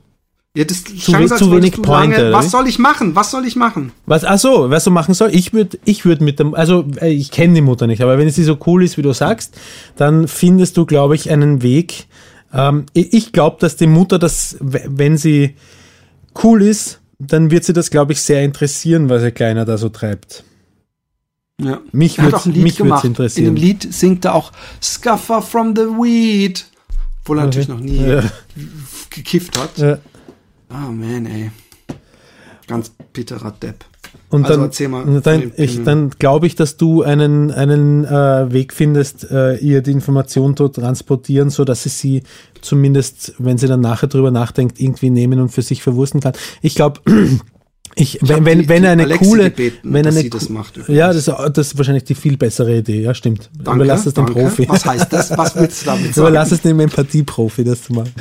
Ja, 0.56 0.64
das 0.64 0.86
Zu 0.86 0.94
klang 0.94 1.28
zu 1.28 1.52
wenig 1.52 1.82
Pointe, 1.82 2.30
oder 2.30 2.32
Was 2.32 2.50
soll 2.50 2.68
ich 2.70 2.80
machen? 2.80 3.14
Was 3.14 3.30
soll 3.32 3.46
ich 3.46 3.58
machen? 3.58 3.92
Was, 4.06 4.24
ach 4.24 4.40
so, 4.40 4.70
was 4.70 4.86
du 4.86 4.92
machen 4.92 5.14
soll? 5.14 5.36
Ich 5.36 5.52
würde 5.52 5.78
ich 5.84 6.06
würd 6.06 6.22
mit 6.22 6.40
dem, 6.40 6.54
also 6.54 6.86
äh, 7.02 7.12
ich 7.12 7.30
kenne 7.32 7.56
die 7.56 7.62
Mutter 7.62 7.88
nicht, 7.88 8.02
aber 8.02 8.18
wenn 8.18 8.30
sie 8.30 8.46
so 8.46 8.58
cool 8.66 8.82
ist, 8.82 8.98
wie 8.98 9.02
du 9.02 9.12
sagst, 9.12 9.56
dann 9.98 10.30
findest 10.30 10.78
du, 10.78 10.86
glaube 10.86 11.16
ich, 11.16 11.30
einen 11.30 11.62
Weg. 11.62 12.08
Ähm, 12.54 12.86
ich 12.94 13.34
glaube, 13.34 13.58
dass 13.60 13.76
die 13.76 13.88
Mutter 13.88 14.18
das, 14.18 14.56
wenn 14.62 15.18
sie 15.18 15.56
cool 16.42 16.62
ist, 16.62 17.02
dann 17.20 17.52
wird 17.52 17.66
sie 17.66 17.74
das, 17.74 17.90
glaube 17.90 18.14
ich, 18.14 18.22
sehr 18.22 18.44
interessieren, 18.44 19.10
was 19.10 19.24
ihr 19.24 19.32
Kleiner 19.32 19.66
da 19.66 19.78
so 19.78 19.90
treibt. 19.90 20.46
Ja. 21.62 21.80
Mich 21.92 22.18
würd's 22.22 22.44
gemacht. 22.78 23.06
interessieren. 23.06 23.48
In 23.48 23.56
dem 23.56 23.62
Lied 23.62 23.94
singt 23.94 24.26
er 24.26 24.36
auch 24.36 24.52
Scuffer 24.82 25.42
from 25.42 25.76
the 25.76 25.84
Weed. 25.84 26.66
Obwohl 27.22 27.40
er 27.40 27.46
natürlich 27.46 27.70
noch 27.70 27.80
nie 27.80 28.06
Ja. 28.06 28.24
gekifft 29.10 29.58
hat. 29.58 29.78
Ja. 29.78 29.98
Ah, 30.70 30.90
man, 30.92 31.26
ey. 31.26 31.52
Ganz 32.68 32.92
bitterer 33.14 33.52
Depp. 33.52 33.86
Und 34.30 34.46
Also 34.46 34.68
dann, 34.68 35.22
dann, 35.22 35.52
ich, 35.56 35.84
dann 35.84 36.10
glaube 36.10 36.48
ich, 36.48 36.56
dass 36.56 36.78
du 36.78 37.04
einen, 37.04 37.52
einen 37.52 38.06
äh, 38.06 38.52
Weg 38.52 38.74
findest, 38.74 39.30
äh, 39.32 39.56
ihr 39.58 39.82
die 39.82 39.92
Information 39.92 40.58
zu 40.58 40.68
transportieren, 40.68 41.50
so 41.50 41.64
dass 41.64 41.84
sie 41.84 41.90
sie 41.90 42.24
zumindest, 42.62 43.34
wenn 43.38 43.58
sie 43.58 43.68
dann 43.68 43.82
nachher 43.82 44.08
drüber 44.08 44.32
nachdenkt, 44.32 44.80
irgendwie 44.80 45.10
nehmen 45.10 45.40
und 45.40 45.50
für 45.50 45.62
sich 45.62 45.84
verwursten 45.84 46.20
kann. 46.22 46.34
Ich 46.62 46.76
glaube, 46.76 47.02
ich, 47.98 48.16
hab 48.22 48.28
wenn, 48.30 48.46
wenn, 48.46 48.60
die- 48.60 48.70
wenn 48.70 48.82
die 48.84 48.88
eine 48.90 49.04
Alexi 49.04 49.26
coole, 49.26 49.44
gebeten, 49.46 49.94
wenn 49.94 50.06
eine, 50.06 50.30
das 50.30 50.50
macht 50.50 50.78
übrigens. 50.78 50.98
ja, 50.98 51.08
das, 51.08 51.28
ist- 51.28 51.36
das 51.54 51.68
ist 51.68 51.78
wahrscheinlich 51.78 52.04
die 52.04 52.16
viel 52.16 52.36
bessere 52.38 52.78
Idee, 52.78 53.02
ja, 53.02 53.14
stimmt. 53.14 53.50
Danke, 53.58 53.84
Überlass 53.84 54.06
es 54.06 54.14
dem 54.14 54.26
danke. 54.26 54.42
Profi. 54.42 54.68
Was 54.68 54.86
heißt 54.86 55.14
das? 55.14 55.38
Was 55.38 55.56
willst 55.56 55.82
du 55.82 55.86
damit 55.86 56.04
sagen? 56.16 56.28
Überlass 56.28 56.52
es 56.52 56.62
dem 56.62 56.80
Empathieprofi, 56.80 57.64
das 57.64 57.84
zu 57.84 57.94
machen. 57.94 58.12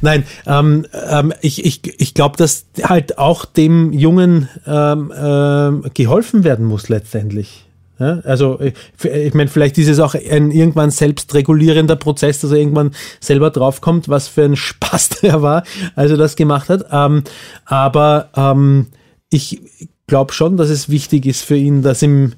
Nein, 0.00 0.24
ähm, 0.46 0.86
ähm, 1.08 1.32
ich, 1.40 1.64
ich, 1.64 1.80
ich 2.00 2.14
glaube, 2.14 2.36
dass 2.36 2.66
halt 2.82 3.18
auch 3.18 3.44
dem 3.44 3.92
Jungen 3.92 4.48
ähm, 4.66 5.12
ähm, 5.16 5.84
geholfen 5.94 6.44
werden 6.44 6.64
muss 6.66 6.88
letztendlich. 6.88 7.64
Ja, 7.98 8.18
also 8.24 8.58
ich, 8.60 8.74
ich 9.04 9.34
meine, 9.34 9.48
vielleicht 9.48 9.78
ist 9.78 9.86
es 9.88 10.00
auch 10.00 10.14
ein 10.14 10.50
irgendwann 10.50 10.90
selbstregulierender 10.90 11.94
Prozess, 11.94 12.40
dass 12.40 12.50
er 12.50 12.56
irgendwann 12.56 12.90
selber 13.20 13.50
draufkommt, 13.50 14.08
was 14.08 14.26
für 14.26 14.42
ein 14.44 14.56
Spaß 14.56 15.22
er 15.22 15.42
war, 15.42 15.62
als 15.94 16.10
er 16.10 16.16
das 16.16 16.34
gemacht 16.36 16.68
hat. 16.68 16.86
Ähm, 16.90 17.22
aber 17.64 18.30
ähm, 18.36 18.86
ich 19.34 19.60
glaube 20.06 20.32
schon, 20.32 20.56
dass 20.56 20.70
es 20.70 20.88
wichtig 20.88 21.26
ist 21.26 21.42
für 21.42 21.56
ihn, 21.56 21.82
dass 21.82 22.02
ihm, 22.02 22.32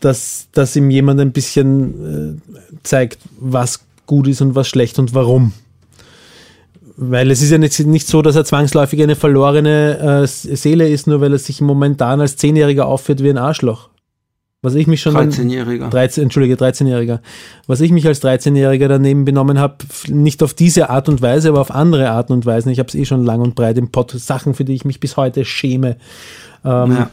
dass, 0.00 0.48
dass 0.52 0.74
ihm 0.76 0.90
jemand 0.90 1.20
ein 1.20 1.32
bisschen 1.32 2.40
äh, 2.42 2.56
zeigt, 2.82 3.20
was 3.38 3.80
gut 4.06 4.26
ist 4.26 4.40
und 4.40 4.54
was 4.54 4.68
schlecht 4.68 4.98
und 4.98 5.14
warum. 5.14 5.52
Weil 6.96 7.30
es 7.30 7.42
ist 7.42 7.50
ja 7.50 7.58
nicht, 7.58 7.78
nicht 7.80 8.06
so, 8.06 8.22
dass 8.22 8.36
er 8.36 8.44
zwangsläufig 8.44 9.02
eine 9.02 9.16
verlorene 9.16 10.22
äh, 10.22 10.26
Seele 10.26 10.88
ist, 10.88 11.06
nur 11.06 11.20
weil 11.20 11.32
er 11.32 11.38
sich 11.38 11.60
momentan 11.60 12.20
als 12.20 12.36
Zehnjähriger 12.36 12.86
aufführt 12.86 13.22
wie 13.22 13.30
ein 13.30 13.38
Arschloch. 13.38 13.88
Was 14.64 14.74
ich 14.74 14.86
mich 14.86 15.02
schon 15.02 15.14
13-Jähriger. 15.14 15.90
13, 15.90 16.22
Entschuldige, 16.24 16.54
13-Jähriger. 16.54 17.20
Was 17.66 17.82
ich 17.82 17.92
mich 17.92 18.06
als 18.06 18.22
13-Jähriger 18.22 18.88
daneben 18.88 19.26
benommen 19.26 19.58
habe, 19.58 19.76
nicht 20.08 20.42
auf 20.42 20.54
diese 20.54 20.88
Art 20.88 21.10
und 21.10 21.20
Weise, 21.20 21.50
aber 21.50 21.60
auf 21.60 21.70
andere 21.70 22.08
Art 22.08 22.30
und 22.30 22.46
Weisen. 22.46 22.70
Ich 22.70 22.78
habe 22.78 22.88
es 22.88 22.94
eh 22.94 23.04
schon 23.04 23.26
lang 23.26 23.42
und 23.42 23.54
breit 23.54 23.76
im 23.76 23.90
Pott. 23.90 24.12
Sachen, 24.12 24.54
für 24.54 24.64
die 24.64 24.72
ich 24.72 24.86
mich 24.86 25.00
bis 25.00 25.18
heute 25.18 25.44
schäme. 25.44 25.98
Ähm, 26.64 26.92
Ja. 26.92 27.10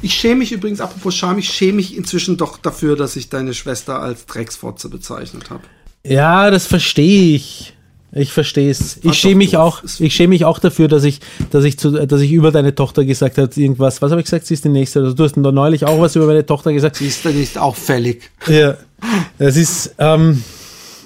Ich 0.00 0.14
schäme 0.14 0.36
mich 0.36 0.52
übrigens, 0.52 0.80
apropos 0.80 1.14
Scham, 1.14 1.38
ich 1.38 1.50
schäme 1.50 1.74
mich 1.74 1.94
inzwischen 1.96 2.38
doch 2.38 2.56
dafür, 2.56 2.96
dass 2.96 3.16
ich 3.16 3.28
deine 3.28 3.52
Schwester 3.52 4.00
als 4.00 4.24
Drecksfotze 4.24 4.88
bezeichnet 4.88 5.50
habe. 5.50 5.64
Ja, 6.04 6.50
das 6.50 6.66
verstehe 6.66 7.34
ich. 7.34 7.71
Ich 8.14 8.30
verstehe 8.30 8.70
es. 8.70 8.98
Ich 9.02 9.14
schäme 9.14 9.36
mich 9.36 9.56
auch, 9.56 9.82
ich 9.98 10.14
schäme 10.14 10.28
mich 10.28 10.44
auch 10.44 10.58
dafür, 10.58 10.86
dass 10.86 11.02
ich, 11.02 11.20
dass 11.50 11.64
ich 11.64 11.78
zu, 11.78 11.90
dass 11.90 12.20
ich 12.20 12.30
über 12.30 12.52
deine 12.52 12.74
Tochter 12.74 13.06
gesagt 13.06 13.38
habe, 13.38 13.48
irgendwas. 13.54 14.02
Was 14.02 14.10
habe 14.10 14.20
ich 14.20 14.26
gesagt? 14.26 14.46
Sie 14.46 14.52
ist 14.52 14.64
die 14.64 14.68
nächste. 14.68 15.00
Also 15.00 15.14
du 15.14 15.24
hast 15.24 15.34
da 15.36 15.50
neulich 15.50 15.86
auch 15.86 15.98
was 15.98 16.14
über 16.14 16.26
meine 16.26 16.44
Tochter 16.44 16.74
gesagt. 16.74 16.96
Sie 16.96 17.06
ist 17.06 17.24
da 17.24 17.30
nicht 17.30 17.56
auffällig. 17.56 18.30
Ja. 18.46 18.76
Es 19.38 19.56
ist, 19.56 19.94
ähm, 19.98 20.44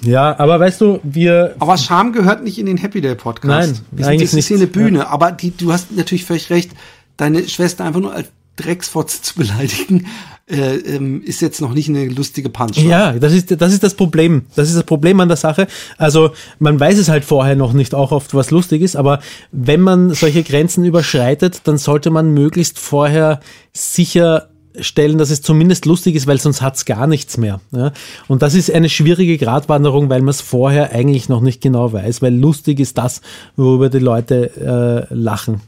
ja, 0.03 0.37
aber 0.37 0.59
weißt 0.59 0.81
du, 0.81 0.99
wir, 1.03 1.55
Aber 1.59 1.77
Scham 1.77 2.11
gehört 2.11 2.43
nicht 2.43 2.59
in 2.59 2.65
den 2.65 2.77
Happy 2.77 2.99
Day 2.99 3.15
Podcast. 3.15 3.47
Nein, 3.47 3.79
Wir 3.91 4.03
sind, 4.03 4.13
eigentlich 4.13 4.31
das 4.31 4.39
ist 4.39 4.47
hier 4.47 4.57
eine 4.57 4.67
Bühne, 4.67 5.07
aber 5.07 5.31
die, 5.31 5.55
du 5.55 5.71
hast 5.71 5.91
natürlich 5.95 6.25
völlig 6.25 6.49
recht. 6.49 6.71
Deine 7.15 7.47
Schwester 7.47 7.85
einfach 7.85 8.01
nur 8.01 8.13
als 8.13 8.27
Drecksfotze 8.57 9.21
zu 9.21 9.35
beleidigen, 9.35 10.07
äh, 10.49 10.75
ähm, 10.77 11.21
ist 11.23 11.41
jetzt 11.41 11.61
noch 11.61 11.73
nicht 11.73 11.89
eine 11.89 12.07
lustige 12.07 12.49
Punchline. 12.49 12.89
Ja, 12.89 13.13
das 13.13 13.33
ist, 13.33 13.59
das 13.59 13.73
ist 13.73 13.83
das 13.83 13.95
Problem. 13.95 14.45
Das 14.55 14.69
ist 14.69 14.75
das 14.75 14.83
Problem 14.83 15.19
an 15.19 15.27
der 15.27 15.37
Sache. 15.37 15.67
Also, 15.97 16.31
man 16.59 16.79
weiß 16.79 16.97
es 16.97 17.09
halt 17.09 17.25
vorher 17.25 17.55
noch 17.55 17.73
nicht 17.73 17.93
auch 17.93 18.11
oft, 18.11 18.33
was 18.33 18.51
lustig 18.51 18.81
ist, 18.81 18.95
aber 18.95 19.19
wenn 19.51 19.81
man 19.81 20.13
solche 20.13 20.43
Grenzen 20.43 20.85
überschreitet, 20.85 21.61
dann 21.65 21.77
sollte 21.77 22.09
man 22.09 22.31
möglichst 22.33 22.79
vorher 22.79 23.41
sicherstellen, 23.73 25.17
dass 25.17 25.31
es 25.31 25.41
zumindest 25.41 25.85
lustig 25.85 26.15
ist, 26.15 26.27
weil 26.27 26.39
sonst 26.39 26.61
hat's 26.61 26.85
gar 26.85 27.07
nichts 27.07 27.37
mehr. 27.37 27.59
Ja? 27.71 27.91
Und 28.29 28.41
das 28.41 28.53
ist 28.55 28.71
eine 28.71 28.89
schwierige 28.89 29.37
Gratwanderung, 29.37 30.09
weil 30.09 30.21
man 30.21 30.29
es 30.29 30.41
vorher 30.41 30.93
eigentlich 30.93 31.27
noch 31.27 31.41
nicht 31.41 31.61
genau 31.61 31.91
weiß, 31.91 32.21
weil 32.21 32.33
lustig 32.33 32.79
ist 32.79 32.97
das, 32.97 33.21
worüber 33.57 33.89
die 33.89 33.99
Leute 33.99 35.07
äh, 35.09 35.13
lachen. 35.13 35.61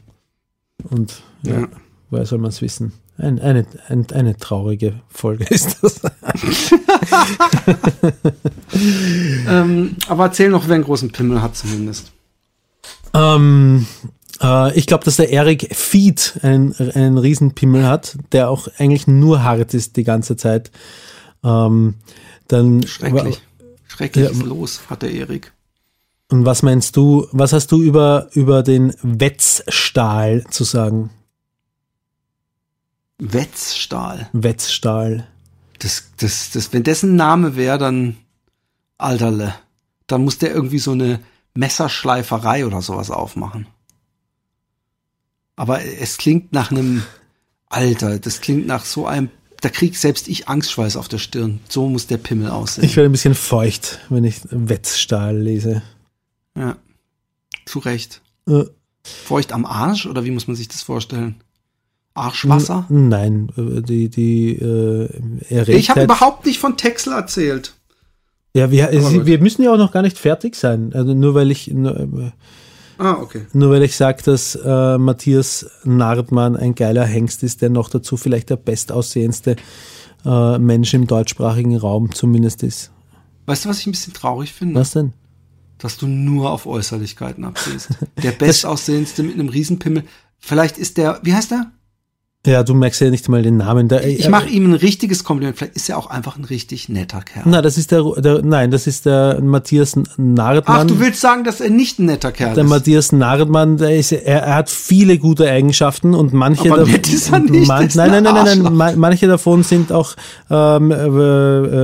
Und 0.90 1.22
ja, 1.44 1.62
Ja. 1.62 1.68
Woher 2.10 2.26
soll 2.26 2.40
man 2.40 2.50
es 2.50 2.62
wissen? 2.62 2.94
Ein, 3.18 3.40
eine, 3.40 3.66
ein, 3.88 4.08
eine 4.14 4.38
traurige 4.38 5.02
Folge 5.10 5.44
ist 5.50 5.78
das. 5.82 6.02
Ähm, 9.48 9.96
aber 10.08 10.26
erzähl 10.26 10.50
noch, 10.50 10.68
wer 10.68 10.76
einen 10.76 10.84
großen 10.84 11.12
Pimmel 11.12 11.42
hat 11.42 11.56
zumindest. 11.56 12.12
Ähm, 13.14 13.86
äh, 14.42 14.78
ich 14.78 14.88
glaube, 14.88 15.04
dass 15.04 15.18
der 15.18 15.32
Eric 15.32 15.76
Feed 15.76 16.40
einen, 16.44 16.74
einen 16.94 17.18
Riesenpimmel 17.18 17.86
hat, 17.86 18.18
der 18.32 18.50
auch 18.50 18.68
eigentlich 18.78 19.08
nur 19.08 19.44
hart 19.44 19.74
ist 19.74 19.98
die 19.98 20.04
ganze 20.04 20.38
Zeit. 20.38 20.72
Ähm, 21.44 21.96
dann 22.48 22.86
Schrecklich. 22.86 23.42
Schreckliches 23.88 24.40
Ja. 24.40 24.46
Los 24.46 24.82
hat 24.90 25.02
der 25.02 25.12
Erik. 25.12 25.52
Und 26.32 26.46
was 26.46 26.62
meinst 26.62 26.96
du, 26.96 27.28
was 27.32 27.54
hast 27.54 27.72
du 27.72 27.82
über, 27.82 28.30
über 28.34 28.62
den 28.62 28.94
Wetzstahl 29.02 30.44
zu 30.50 30.64
sagen? 30.64 31.10
Wetzstahl. 33.20 34.30
Wetzstahl. 34.34 35.28
Das, 35.80 36.12
das, 36.18 36.52
das, 36.52 36.74
wenn 36.74 36.84
dessen 36.84 37.16
Name 37.16 37.56
wäre, 37.56 37.78
dann 37.78 38.18
Alterle. 38.98 39.54
Dann 40.08 40.24
muss 40.24 40.38
der 40.38 40.54
irgendwie 40.54 40.80
so 40.80 40.92
eine 40.92 41.20
Messerschleiferei 41.54 42.66
oder 42.66 42.82
sowas 42.82 43.12
aufmachen. 43.12 43.68
Aber 45.56 45.84
es 45.84 46.18
klingt 46.18 46.54
nach 46.54 46.72
einem 46.72 47.04
Alter, 47.68 48.18
das 48.20 48.42
klingt 48.42 48.66
nach 48.66 48.86
so 48.86 49.06
einem, 49.06 49.30
da 49.62 49.70
krieg 49.70 49.98
selbst 49.98 50.28
ich 50.30 50.48
Angstschweiß 50.48 50.96
auf 50.96 51.10
der 51.10 51.18
Stirn. 51.18 51.60
So 51.68 51.88
muss 51.90 52.08
der 52.08 52.18
Pimmel 52.18 52.50
aussehen. 52.50 52.86
Ich 52.86 52.96
werde 52.96 53.10
ein 53.10 53.12
bisschen 53.12 53.36
feucht, 53.36 54.00
wenn 54.10 54.24
ich 54.24 54.42
Wetzstahl 54.50 55.38
lese. 55.38 55.82
ja. 56.58 56.78
Zu 57.66 57.80
Recht. 57.80 58.22
Äh, 58.48 58.64
Feucht 59.04 59.52
am 59.52 59.66
Arsch 59.66 60.08
oder 60.08 60.24
wie 60.26 60.32
muss 60.32 60.48
man 60.48 60.56
sich 60.56 60.68
das 60.68 60.82
vorstellen? 60.82 61.36
Arschwasser? 62.20 62.86
Nein, 62.90 63.50
äh, 63.58 63.82
die, 63.82 64.10
die 64.10 64.56
äh, 64.56 65.10
Erregtheit. 65.50 65.76
Ich 65.76 65.90
habe 65.90 66.04
überhaupt 66.04 66.46
nicht 66.46 66.60
von 66.60 66.78
Texel 66.78 67.14
erzählt. 67.14 67.74
ja, 68.54 68.72
wir, 68.72 68.92
wir 69.26 69.40
müssen 69.40 69.64
ja 69.64 69.74
auch 69.74 69.78
noch 69.78 69.92
gar 69.92 70.02
nicht 70.02 70.18
fertig 70.18 70.56
sein. 70.56 70.92
Also 70.94 71.14
nur 71.14 71.34
weil 71.36 71.52
ich 71.52 71.68
nur, 71.72 72.00
äh, 72.00 72.32
Ah, 73.00 73.14
okay. 73.14 73.46
Nur 73.54 73.72
weil 73.72 73.84
ich 73.84 73.96
sage, 73.96 74.22
dass 74.24 74.56
äh, 74.56 74.98
Matthias 74.98 75.66
Nardmann 75.86 76.58
ein 76.58 76.76
geiler 76.76 77.06
Hengst 77.06 77.44
ist, 77.44 77.62
der 77.62 77.70
noch 77.70 77.90
dazu 77.90 78.18
vielleicht 78.18 78.50
der 78.50 78.58
bestaussehendste 78.58 79.56
äh, 80.26 80.60
Mensch 80.60 80.94
im 80.94 81.08
deutschsprachigen 81.08 81.78
Raum 81.78 82.14
zumindest 82.14 82.62
ist. 82.62 82.92
Weißt 83.46 83.64
du, 83.64 83.70
was 83.70 83.80
ich 83.80 83.88
ein 83.88 83.92
bisschen 83.92 84.14
traurig 84.14 84.52
finde? 84.52 84.76
Was 84.78 84.92
denn? 84.92 85.14
Dass 85.78 85.98
du 85.98 86.08
nur 86.08 86.52
auf 86.52 86.66
Äußerlichkeiten 86.66 87.46
abziehst. 87.46 87.88
Der 88.22 88.32
bestaussehendste 88.32 89.24
mit 89.24 89.36
einem 89.36 89.48
Riesenpimmel. 89.48 90.04
Vielleicht 90.38 90.78
ist 90.78 90.98
der, 90.98 91.22
wie 91.24 91.34
heißt 91.34 91.52
der? 91.52 91.72
Ja, 92.48 92.64
du 92.64 92.74
merkst 92.74 93.02
ja 93.02 93.10
nicht 93.10 93.28
mal 93.28 93.42
den 93.42 93.58
Namen. 93.58 93.90
Der, 93.90 94.08
Ich 94.08 94.30
mache 94.30 94.48
ihm 94.48 94.68
ein 94.72 94.74
richtiges 94.74 95.26
Kompliment. 95.26 95.58
Vielleicht 95.58 95.76
ist 95.76 95.90
er 95.90 95.98
auch 95.98 96.10
einfach 96.10 96.38
ein 96.38 96.46
richtig 96.46 96.88
netter 96.88 97.20
Kerl. 97.20 97.44
Na, 97.46 97.62
das 97.62 97.78
ist 97.78 97.92
der, 97.92 98.02
der 98.18 98.42
nein, 98.44 98.72
das 98.72 98.88
ist 98.88 99.06
der 99.06 99.42
Matthias 99.42 99.98
Nardmann. 100.16 100.78
Ach, 100.80 100.86
du 100.88 101.02
willst 101.02 101.20
sagen, 101.20 101.44
dass 101.44 101.60
er 101.60 101.70
nicht 101.70 102.00
ein 102.00 102.06
netter 102.06 102.32
Kerl 102.32 102.54
der 102.56 102.64
ist? 102.64 102.70
Matthias 102.70 103.12
Nardmann, 103.12 103.76
der 103.76 103.94
ist, 103.98 104.14
er, 104.14 104.24
er 104.44 104.56
hat 104.56 104.70
viele 104.70 105.18
gute 105.18 105.50
Eigenschaften 105.52 106.14
und 106.16 106.32
manche 106.32 106.72
Aber 106.72 106.84
dav- 106.84 106.88
nett 106.90 107.10
ist 107.12 107.30
er 107.30 107.40
nicht, 107.40 107.68
man, 107.68 107.90
nein, 107.94 108.14
ein 108.14 108.24
nein, 108.24 108.34
nein, 108.64 108.74
nein, 108.78 108.98
manche 108.98 109.28
davon 109.28 109.64
sind 109.64 109.92
auch 109.92 110.16
ähm, 110.50 110.92
äh, 110.92 110.96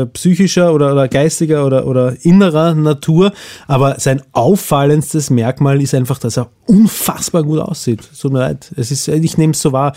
äh, 0.04 0.06
psychischer 0.06 0.74
oder, 0.74 0.94
oder 0.94 1.10
geistiger 1.10 1.66
oder, 1.66 1.86
oder 1.86 2.16
innerer 2.24 2.74
Natur, 2.76 3.34
aber 3.68 4.00
sein 4.00 4.22
auffallendstes 4.32 5.30
Merkmal 5.32 5.82
ist 5.82 5.94
einfach, 5.94 6.18
dass 6.18 6.38
er 6.38 6.50
unfassbar 6.66 7.44
gut 7.44 7.60
aussieht. 7.60 8.00
So 8.14 8.30
mir 8.30 8.40
leid, 8.40 8.72
es 8.78 8.90
ist, 8.90 9.10
ich 9.10 9.38
nehme 9.38 9.52
es 9.52 9.62
so 9.62 9.74
wahr. 9.74 9.94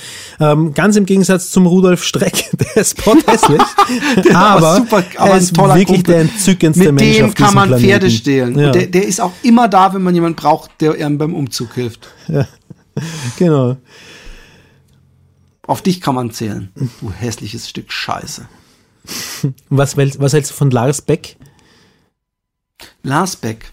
Ähm, 0.53 0.75
ganz 0.75 0.97
im 0.97 1.07
Gegensatz 1.07 1.51
zum 1.51 1.67
Rudolf 1.67 2.05
Streck, 2.05 2.51
der 2.59 2.77
ist 2.77 2.97
potthässlich, 2.97 3.61
aber, 4.35 4.77
super, 4.77 5.03
aber 5.17 5.31
er 5.31 5.37
ist 5.37 5.57
wirklich 5.57 5.87
Kumpel. 5.87 6.03
der 6.15 6.21
entzückendste 6.23 6.93
Mit 6.93 7.03
Mensch 7.03 7.17
dem 7.17 7.27
auf 7.27 7.35
kann 7.35 7.47
diesem 7.47 7.55
man 7.57 7.69
Planeten. 7.69 7.89
Pferde 7.89 8.11
stehlen. 8.11 8.59
Ja. 8.59 8.71
Der, 8.71 8.87
der 8.87 9.07
ist 9.07 9.21
auch 9.21 9.33
immer 9.43 9.69
da, 9.69 9.93
wenn 9.95 10.03
man 10.03 10.15
jemanden 10.15 10.37
braucht, 10.37 10.71
der 10.81 10.95
einem 10.95 11.19
beim 11.19 11.35
Umzug 11.35 11.75
hilft. 11.75 12.09
genau. 13.39 13.77
Auf 15.67 15.83
dich 15.83 16.01
kann 16.01 16.15
man 16.15 16.31
zählen. 16.31 16.71
Du 17.01 17.13
hässliches 17.13 17.69
Stück 17.69 17.93
Scheiße. 17.93 18.49
Was, 19.69 19.97
was 19.97 20.33
hältst 20.33 20.51
du 20.51 20.55
von 20.55 20.71
Lars 20.71 21.03
Beck? 21.03 21.37
Lars 23.03 23.37
Beck. 23.37 23.73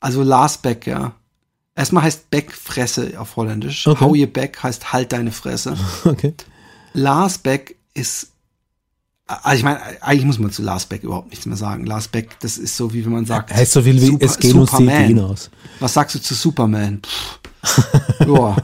Also 0.00 0.22
Lars 0.22 0.58
Beck, 0.58 0.86
ja. 0.86 1.14
Erstmal 1.74 2.02
heißt 2.04 2.28
Beck 2.30 2.52
Fresse 2.52 3.18
auf 3.18 3.36
Holländisch. 3.36 3.86
Okay. 3.86 4.00
Hau 4.00 4.14
je 4.14 4.26
Beck 4.26 4.62
heißt 4.62 4.92
halt 4.92 5.12
deine 5.12 5.32
Fresse. 5.32 5.76
Okay. 6.04 6.34
Lars 6.94 7.38
Beck 7.38 7.76
ist, 7.94 8.28
also 9.26 9.56
ich 9.56 9.62
meine, 9.62 9.80
eigentlich 10.02 10.26
muss 10.26 10.38
man 10.38 10.50
zu 10.50 10.60
Lars 10.62 10.84
Beck 10.84 11.02
überhaupt 11.04 11.30
nichts 11.30 11.46
mehr 11.46 11.56
sagen. 11.56 11.86
Lars 11.86 12.08
Beck, 12.08 12.38
das 12.40 12.58
ist 12.58 12.76
so, 12.76 12.92
wie 12.92 13.02
wenn 13.06 13.12
man 13.12 13.24
sagt. 13.24 13.50
Heißt 13.54 13.72
so 13.72 13.80
viel 13.82 13.94
wie, 14.00 14.06
Super- 14.08 14.26
es 14.26 14.38
gehen 14.38 14.58
uns 14.58 14.70
die 14.72 14.76
Superman. 14.76 15.04
Ideen 15.04 15.20
aus. 15.20 15.50
Was 15.80 15.94
sagst 15.94 16.14
du 16.16 16.20
zu 16.20 16.34
Superman? 16.34 17.00
Ja, 18.26 18.56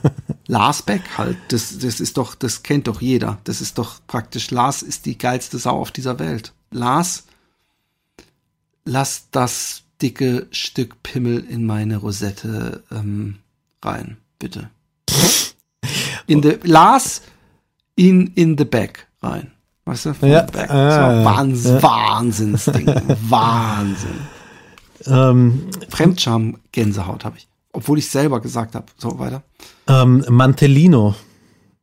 Lars 0.48 0.82
Beck 0.82 1.02
halt. 1.16 1.36
Das, 1.48 1.78
das 1.78 2.00
ist 2.00 2.16
doch, 2.16 2.34
das 2.34 2.62
kennt 2.64 2.88
doch 2.88 3.00
jeder. 3.00 3.38
Das 3.44 3.60
ist 3.60 3.78
doch 3.78 4.00
praktisch, 4.08 4.50
Lars 4.50 4.82
ist 4.82 5.06
die 5.06 5.16
geilste 5.16 5.56
Sau 5.58 5.80
auf 5.80 5.90
dieser 5.92 6.18
Welt. 6.18 6.52
Lars, 6.72 7.24
lass 8.84 9.26
das 9.30 9.82
dicke 10.02 10.46
Stück 10.50 11.02
Pimmel 11.02 11.40
in 11.48 11.64
meine 11.66 11.96
Rosette 11.98 12.82
ähm, 12.90 13.36
rein, 13.82 14.16
bitte. 14.38 14.70
In 16.26 16.42
the, 16.42 16.58
Lars 16.64 17.22
in, 17.96 18.26
in 18.34 18.56
the 18.58 18.64
back 18.66 19.06
rein. 19.22 19.50
Weißt 19.86 20.04
du? 20.06 20.14
Ja, 20.26 20.42
back. 20.42 20.68
ah, 20.70 20.74
das 20.88 20.98
war 20.98 21.14
ja. 21.14 21.24
Wahns, 21.24 21.64
Ja. 21.64 21.82
Wahnsinnsding. 21.82 22.86
Wahnsinn. 23.30 24.20
Ähm, 25.06 25.70
Fremdscham, 25.88 26.58
Gänsehaut 26.72 27.24
habe 27.24 27.38
ich. 27.38 27.48
Obwohl 27.72 27.98
ich 27.98 28.10
selber 28.10 28.40
gesagt 28.40 28.74
habe. 28.74 28.84
So, 28.98 29.18
weiter. 29.18 29.42
ähm, 29.86 30.22
Mantellino. 30.28 31.14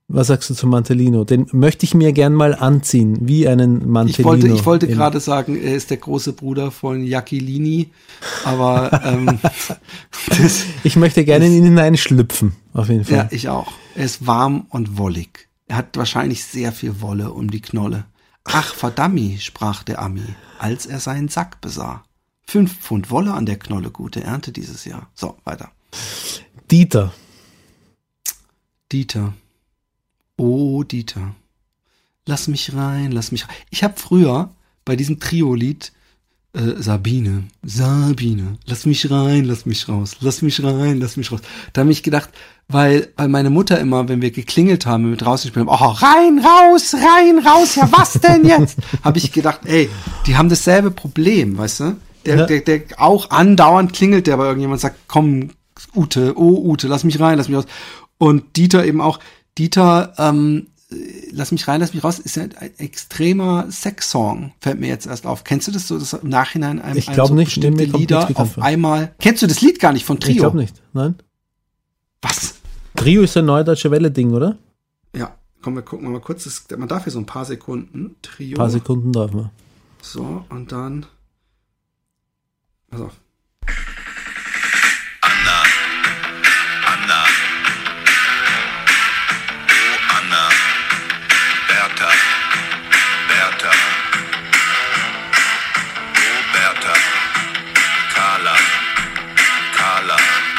Was 0.07 0.27
sagst 0.27 0.49
du 0.51 0.53
zu 0.53 0.67
Mantellino? 0.67 1.23
Den 1.23 1.47
möchte 1.51 1.83
ich 1.83 1.95
mir 1.95 2.13
gern 2.13 2.33
mal 2.33 2.53
anziehen, 2.53 3.17
wie 3.21 3.47
einen 3.47 3.89
Mantellino. 3.89 4.19
Ich 4.35 4.43
wollte, 4.43 4.47
ich 4.55 4.65
wollte 4.65 4.87
gerade 4.87 5.19
sagen, 5.19 5.57
er 5.59 5.75
ist 5.75 5.89
der 5.89 5.97
große 5.97 6.33
Bruder 6.33 6.69
von 6.69 7.03
Jacqueline, 7.03 7.87
aber 8.43 9.01
ähm, 9.03 9.39
das, 10.29 10.65
Ich 10.83 10.95
möchte 10.95 11.25
gerne 11.25 11.47
in 11.47 11.53
ihn 11.53 11.63
hineinschlüpfen, 11.63 12.53
auf 12.73 12.89
jeden 12.89 13.03
Fall. 13.03 13.17
ja, 13.17 13.27
ich 13.31 13.49
auch. 13.49 13.71
Er 13.95 14.05
ist 14.05 14.27
warm 14.27 14.67
und 14.69 14.97
wollig. 14.99 15.47
Er 15.67 15.77
hat 15.77 15.97
wahrscheinlich 15.97 16.43
sehr 16.45 16.71
viel 16.71 17.01
Wolle 17.01 17.31
um 17.31 17.49
die 17.49 17.61
Knolle. 17.61 18.05
Ach, 18.43 18.75
verdammi, 18.75 19.37
sprach 19.39 19.81
der 19.81 19.99
Ami, 19.99 20.21
als 20.59 20.85
er 20.85 20.99
seinen 20.99 21.29
Sack 21.29 21.61
besah. 21.61 22.03
Fünf 22.45 22.77
Pfund 22.79 23.09
Wolle 23.09 23.33
an 23.33 23.47
der 23.47 23.57
Knolle, 23.57 23.89
gute 23.89 24.23
Ernte 24.23 24.51
dieses 24.51 24.85
Jahr. 24.85 25.09
So, 25.15 25.35
weiter. 25.45 25.71
Dieter. 26.69 27.11
Dieter. 28.91 29.33
Oh, 30.37 30.83
Dieter. 30.83 31.35
Lass 32.25 32.47
mich 32.47 32.73
rein, 32.75 33.11
lass 33.11 33.31
mich 33.31 33.47
rein. 33.47 33.55
Ich 33.69 33.83
habe 33.83 33.93
früher 33.97 34.49
bei 34.83 34.95
diesem 34.95 35.19
Trio-Lied 35.19 35.91
äh, 36.53 36.81
Sabine, 36.81 37.43
Sabine, 37.63 38.57
lass 38.65 38.85
mich 38.85 39.11
rein, 39.11 39.43
lass 39.45 39.65
mich 39.65 39.87
raus, 39.89 40.17
lass 40.21 40.41
mich 40.41 40.63
rein, 40.63 40.99
lass 40.99 41.17
mich 41.17 41.31
raus. 41.31 41.41
Da 41.73 41.81
habe 41.81 41.91
ich 41.91 42.01
gedacht, 42.01 42.29
weil, 42.67 43.09
weil 43.17 43.27
meine 43.27 43.49
Mutter 43.49 43.79
immer, 43.79 44.07
wenn 44.07 44.21
wir 44.21 44.31
geklingelt 44.31 44.85
haben, 44.85 45.03
wenn 45.03 45.11
wir 45.11 45.17
draußen 45.17 45.49
spielen, 45.49 45.67
oh, 45.67 45.73
rein, 45.75 46.39
raus, 46.39 46.93
rein, 46.95 47.45
raus, 47.45 47.75
ja, 47.75 47.89
was 47.91 48.13
denn 48.13 48.45
jetzt? 48.45 48.77
habe 49.03 49.17
ich 49.17 49.31
gedacht, 49.31 49.61
ey, 49.65 49.89
die 50.25 50.37
haben 50.37 50.49
dasselbe 50.49 50.91
Problem, 50.91 51.57
weißt 51.57 51.79
du? 51.81 51.97
Der, 52.25 52.37
Ja. 52.37 52.45
der, 52.45 52.61
der 52.61 52.81
auch 52.97 53.29
andauernd 53.29 53.93
klingelt, 53.93 54.25
der 54.25 54.37
bei 54.37 54.45
irgendjemand 54.45 54.81
sagt, 54.81 54.97
komm, 55.07 55.49
Ute, 55.93 56.33
oh 56.37 56.71
Ute, 56.71 56.87
lass 56.87 57.03
mich 57.03 57.19
rein, 57.19 57.37
lass 57.37 57.49
mich 57.49 57.57
raus. 57.57 57.65
Und 58.17 58.55
Dieter 58.55 58.85
eben 58.85 59.01
auch, 59.01 59.19
Dieter, 59.57 60.13
ähm, 60.17 60.67
äh, 60.91 60.95
lass 61.31 61.51
mich 61.51 61.67
rein, 61.67 61.79
lass 61.79 61.93
mich 61.93 62.03
raus, 62.03 62.19
ist 62.19 62.35
ja 62.35 62.43
ein 62.43 62.77
extremer 62.77 63.71
Sexsong, 63.71 64.53
fällt 64.59 64.79
mir 64.79 64.87
jetzt 64.87 65.07
erst 65.07 65.25
auf. 65.25 65.43
Kennst 65.43 65.67
du 65.67 65.71
das 65.71 65.87
so, 65.87 65.97
dass 65.97 66.13
im 66.13 66.29
Nachhinein 66.29 66.81
einem, 66.81 66.97
Ich 66.97 67.09
einem 67.09 67.25
so 67.25 67.33
nicht, 67.33 67.55
bestimmte 67.55 67.85
Lieder 67.85 68.29
auf 68.35 68.59
einmal, 68.59 69.13
kennst 69.19 69.41
du 69.43 69.47
das 69.47 69.61
Lied 69.61 69.79
gar 69.79 69.93
nicht 69.93 70.05
von 70.05 70.19
Trio? 70.19 70.31
Ich 70.31 70.37
glaube 70.39 70.57
nicht. 70.57 70.81
Nein? 70.93 71.15
Was? 72.21 72.55
Trio 72.95 73.23
ist 73.23 73.37
ein 73.37 73.45
neue 73.45 73.63
deutsche 73.63 73.91
Welle-Ding, 73.91 74.33
oder? 74.33 74.57
Ja, 75.15 75.35
komm, 75.61 75.75
wir 75.75 75.81
gucken 75.83 76.11
mal 76.11 76.21
kurz, 76.21 76.43
das, 76.45 76.65
man 76.77 76.87
darf 76.87 77.03
hier 77.03 77.13
so 77.13 77.19
ein 77.19 77.25
paar 77.25 77.45
Sekunden, 77.45 78.15
Trio. 78.21 78.55
Ein 78.55 78.57
paar 78.57 78.69
Sekunden 78.69 79.11
darf 79.11 79.31
man. 79.31 79.51
So, 80.01 80.45
und 80.49 80.71
dann, 80.71 81.05
pass 82.89 83.01
auf. 83.01 83.13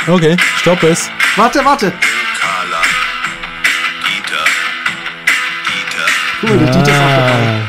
Okay, 0.08 0.36
stopp 0.58 0.82
es. 0.84 1.08
Warte, 1.36 1.64
warte. 1.64 1.90
Carla, 2.38 2.82
Dieter, 4.04 4.44
Dieter, 5.66 6.06
Guck 6.40 6.50
mal, 6.50 6.58
der 6.58 6.66
Dieter 6.68 6.92
ist 6.92 6.98
auch 7.00 7.16
dabei. 7.16 7.32
Ah, 7.38 7.66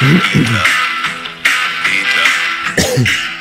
Peter, 0.00 0.62
Peter, 1.84 2.24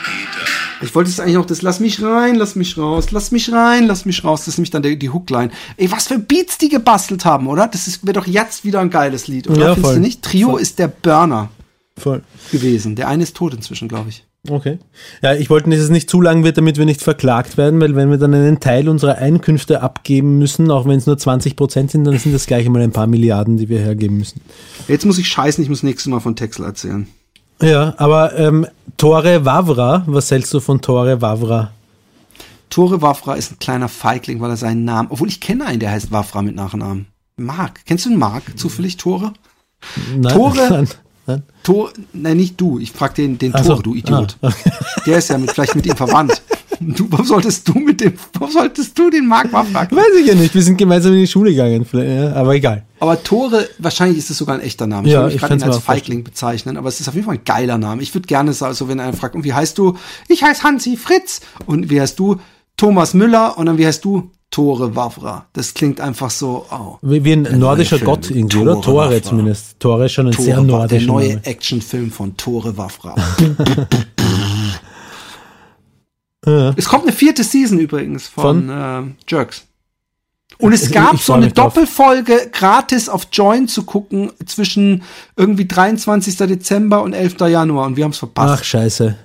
Peter. 0.03 0.45
Ich 0.81 0.95
wollte 0.95 1.09
jetzt 1.09 1.19
eigentlich 1.19 1.35
noch 1.35 1.45
das 1.45 1.61
Lass 1.61 1.79
mich 1.81 2.01
rein, 2.01 2.35
lass 2.35 2.55
mich 2.55 2.77
raus, 2.77 3.11
lass 3.11 3.31
mich 3.31 3.51
rein, 3.51 3.85
lass 3.87 4.05
mich 4.05 4.23
raus. 4.23 4.41
Das 4.41 4.49
ist 4.49 4.57
nämlich 4.59 4.71
dann 4.71 4.81
der, 4.81 4.95
die 4.95 5.09
Hookline. 5.09 5.51
Ey, 5.75 5.91
was 5.91 6.07
für 6.07 6.19
Beats 6.19 6.57
die 6.57 6.69
gebastelt 6.69 7.25
haben, 7.25 7.47
oder? 7.47 7.67
Das 7.67 7.99
wäre 8.03 8.13
doch 8.13 8.27
jetzt 8.27 8.63
wieder 8.63 8.79
ein 8.79 8.89
geiles 8.89 9.27
Lied, 9.27 9.49
oder? 9.49 9.59
Ja, 9.59 9.65
Findest 9.73 9.85
voll. 9.85 9.95
du 9.95 9.99
nicht? 10.01 10.21
Trio 10.21 10.49
Voll. 10.51 10.61
ist 10.61 10.79
der 10.79 10.87
Burner 10.87 11.49
voll. 11.97 12.23
gewesen. 12.51 12.95
Der 12.95 13.09
eine 13.09 13.23
ist 13.23 13.35
tot 13.35 13.53
inzwischen, 13.53 13.89
glaube 13.89 14.09
ich. 14.09 14.23
Okay. 14.47 14.79
Ja, 15.21 15.33
ich 15.33 15.49
wollte, 15.49 15.69
dass 15.69 15.79
es 15.79 15.89
nicht 15.89 16.09
zu 16.09 16.21
lang 16.21 16.43
wird, 16.43 16.57
damit 16.57 16.77
wir 16.77 16.85
nicht 16.85 17.01
verklagt 17.01 17.57
werden, 17.57 17.81
weil 17.81 17.95
wenn 17.95 18.09
wir 18.09 18.17
dann 18.17 18.33
einen 18.33 18.61
Teil 18.61 18.87
unserer 18.87 19.17
Einkünfte 19.17 19.81
abgeben 19.81 20.37
müssen, 20.37 20.71
auch 20.71 20.85
wenn 20.85 20.97
es 20.97 21.05
nur 21.05 21.17
20 21.17 21.57
Prozent 21.57 21.91
sind, 21.91 22.05
dann 22.05 22.17
sind 22.17 22.33
das 22.33 22.45
gleich 22.45 22.67
mal 22.69 22.81
ein 22.81 22.91
paar 22.91 23.07
Milliarden, 23.07 23.57
die 23.57 23.67
wir 23.67 23.79
hergeben 23.79 24.17
müssen. 24.17 24.41
Jetzt 24.87 25.05
muss 25.05 25.17
ich 25.17 25.27
scheißen, 25.27 25.61
ich 25.61 25.69
muss 25.69 25.83
nächstes 25.83 26.09
Mal 26.09 26.21
von 26.21 26.37
Texel 26.37 26.63
erzählen. 26.63 27.07
Ja, 27.61 27.93
aber 27.97 28.37
ähm, 28.37 28.65
Tore 28.95 29.43
Wavra, 29.43 30.03
was 30.07 30.31
hältst 30.31 30.53
du 30.53 30.61
von 30.61 30.81
Tore 30.81 31.21
Wavra? 31.21 31.71
Tore 32.69 33.01
Wafra 33.01 33.33
ist 33.33 33.51
ein 33.51 33.59
kleiner 33.59 33.89
Feigling, 33.89 34.39
weil 34.39 34.51
er 34.51 34.57
seinen 34.57 34.85
Namen, 34.85 35.09
obwohl 35.11 35.27
ich 35.27 35.41
kenne 35.41 35.65
einen, 35.65 35.79
der 35.81 35.91
heißt 35.91 36.11
Wafra 36.11 36.41
mit 36.41 36.55
Nachnamen. 36.55 37.07
Mark. 37.35 37.81
Kennst 37.85 38.05
du 38.05 38.09
einen 38.09 38.19
Mark? 38.19 38.43
Zufällig 38.57 38.97
Tore? 38.97 39.33
Nein, 40.15 40.33
Tore? 40.33 40.67
Nein, 40.69 40.87
nein. 41.29 41.43
Tor, 41.63 41.91
nein, 42.13 42.37
nicht 42.37 42.59
du. 42.59 42.79
Ich 42.79 42.91
frag 42.91 43.15
den, 43.15 43.37
den 43.37 43.53
Ach 43.55 43.63
so. 43.63 43.69
Tore, 43.73 43.83
du 43.83 43.95
Idiot. 43.95 44.37
Ah, 44.41 44.47
okay. 44.47 44.71
Der 45.05 45.17
ist 45.17 45.29
ja 45.29 45.37
mit, 45.37 45.51
vielleicht 45.51 45.75
mit 45.75 45.85
ihm 45.85 45.95
verwandt. 45.95 46.41
Du, 46.81 47.07
warum 47.09 47.25
solltest 47.25 47.67
du 47.67 47.73
mit 47.73 47.99
dem, 47.99 48.13
warum 48.33 48.51
solltest 48.53 48.97
du 48.97 49.09
den 49.09 49.27
Mark 49.27 49.51
Wafra 49.51 49.81
Weiß 49.91 50.15
ich 50.21 50.27
ja 50.27 50.35
nicht, 50.35 50.55
wir 50.55 50.61
sind 50.61 50.77
gemeinsam 50.77 51.11
in 51.13 51.19
die 51.19 51.27
Schule 51.27 51.51
gegangen, 51.51 51.85
ja, 51.91 52.33
aber 52.33 52.55
egal. 52.55 52.85
Aber 53.01 53.21
Tore, 53.21 53.67
wahrscheinlich 53.79 54.17
ist 54.17 54.29
es 54.29 54.37
sogar 54.37 54.55
ein 54.55 54.61
echter 54.61 54.87
Name. 54.87 55.09
Ja, 55.09 55.19
würde 55.19 55.25
mich 55.25 55.35
ich 55.35 55.41
gerade 55.41 55.55
ihn 55.55 55.63
als. 55.63 55.79
Feigling 55.79 56.23
bezeichnen, 56.23 56.77
aber 56.77 56.87
es 56.87 57.01
ist 57.01 57.09
auf 57.09 57.15
jeden 57.15 57.25
Fall 57.25 57.35
ein 57.35 57.43
geiler 57.43 57.77
Name. 57.77 58.01
Ich 58.01 58.13
würde 58.15 58.27
gerne 58.27 58.53
sagen, 58.53 58.73
so 58.75 58.87
wenn 58.87 59.01
einer 59.01 59.11
fragt, 59.11 59.35
und 59.35 59.43
wie 59.43 59.53
heißt 59.53 59.77
du? 59.77 59.97
Ich 60.29 60.43
heiße 60.43 60.63
Hansi 60.63 60.95
Fritz. 60.95 61.41
Und 61.65 61.89
wie 61.89 61.99
heißt 61.99 62.17
du? 62.17 62.39
Thomas 62.79 63.13
Müller. 63.13 63.57
Und 63.57 63.65
dann 63.67 63.77
wie 63.77 63.85
heißt 63.85 64.03
du? 64.05 64.31
Tore 64.51 64.95
Wavra. 64.95 65.45
Das 65.53 65.75
klingt 65.75 66.01
einfach 66.01 66.31
so, 66.31 66.65
oh. 66.71 66.97
Wie, 67.03 67.23
wie 67.23 67.33
ein 67.33 67.59
nordischer 67.59 67.99
Gott 67.99 68.31
irgendwie, 68.31 68.57
oder? 68.57 68.73
Tore 68.73 68.81
Tore 68.83 69.09
Wafra. 69.11 69.21
zumindest. 69.21 69.79
Tore 69.79 70.05
ist 70.07 70.13
schon 70.13 70.25
ein 70.27 70.33
sehr 70.33 70.55
Tore, 70.55 70.65
der 70.65 70.75
nordischer 70.77 71.05
neue 71.07 71.29
Name. 71.29 71.45
Actionfilm 71.45 72.11
von 72.11 72.35
Tore 72.35 72.75
Wafra. 72.75 73.13
Ja. 76.45 76.73
es 76.77 76.87
kommt 76.87 77.03
eine 77.03 77.11
vierte 77.11 77.43
Season 77.43 77.79
übrigens 77.79 78.27
von, 78.27 78.69
äh, 78.69 79.01
Jerks. 79.27 79.63
Und 80.57 80.73
es 80.73 80.83
Ich- 80.87 80.91
gab 80.93 81.13
ich 81.13 81.21
so 81.21 81.33
freu 81.33 81.37
eine 81.37 81.45
mich 81.47 81.53
drauf. 81.53 81.73
Doppelfolge 81.73 82.49
gratis 82.51 83.07
auf 83.09 83.27
Join 83.31 83.67
zu 83.67 83.83
gucken 83.83 84.31
zwischen 84.45 85.03
irgendwie 85.35 85.65
23. 85.67 86.37
Dezember 86.37 87.03
und 87.03 87.13
11. 87.13 87.47
Januar 87.49 87.85
und 87.87 87.97
wir 87.97 88.03
haben 88.05 88.11
es 88.11 88.17
verpasst. 88.17 88.59
Ach, 88.59 88.63
scheiße. 88.63 89.15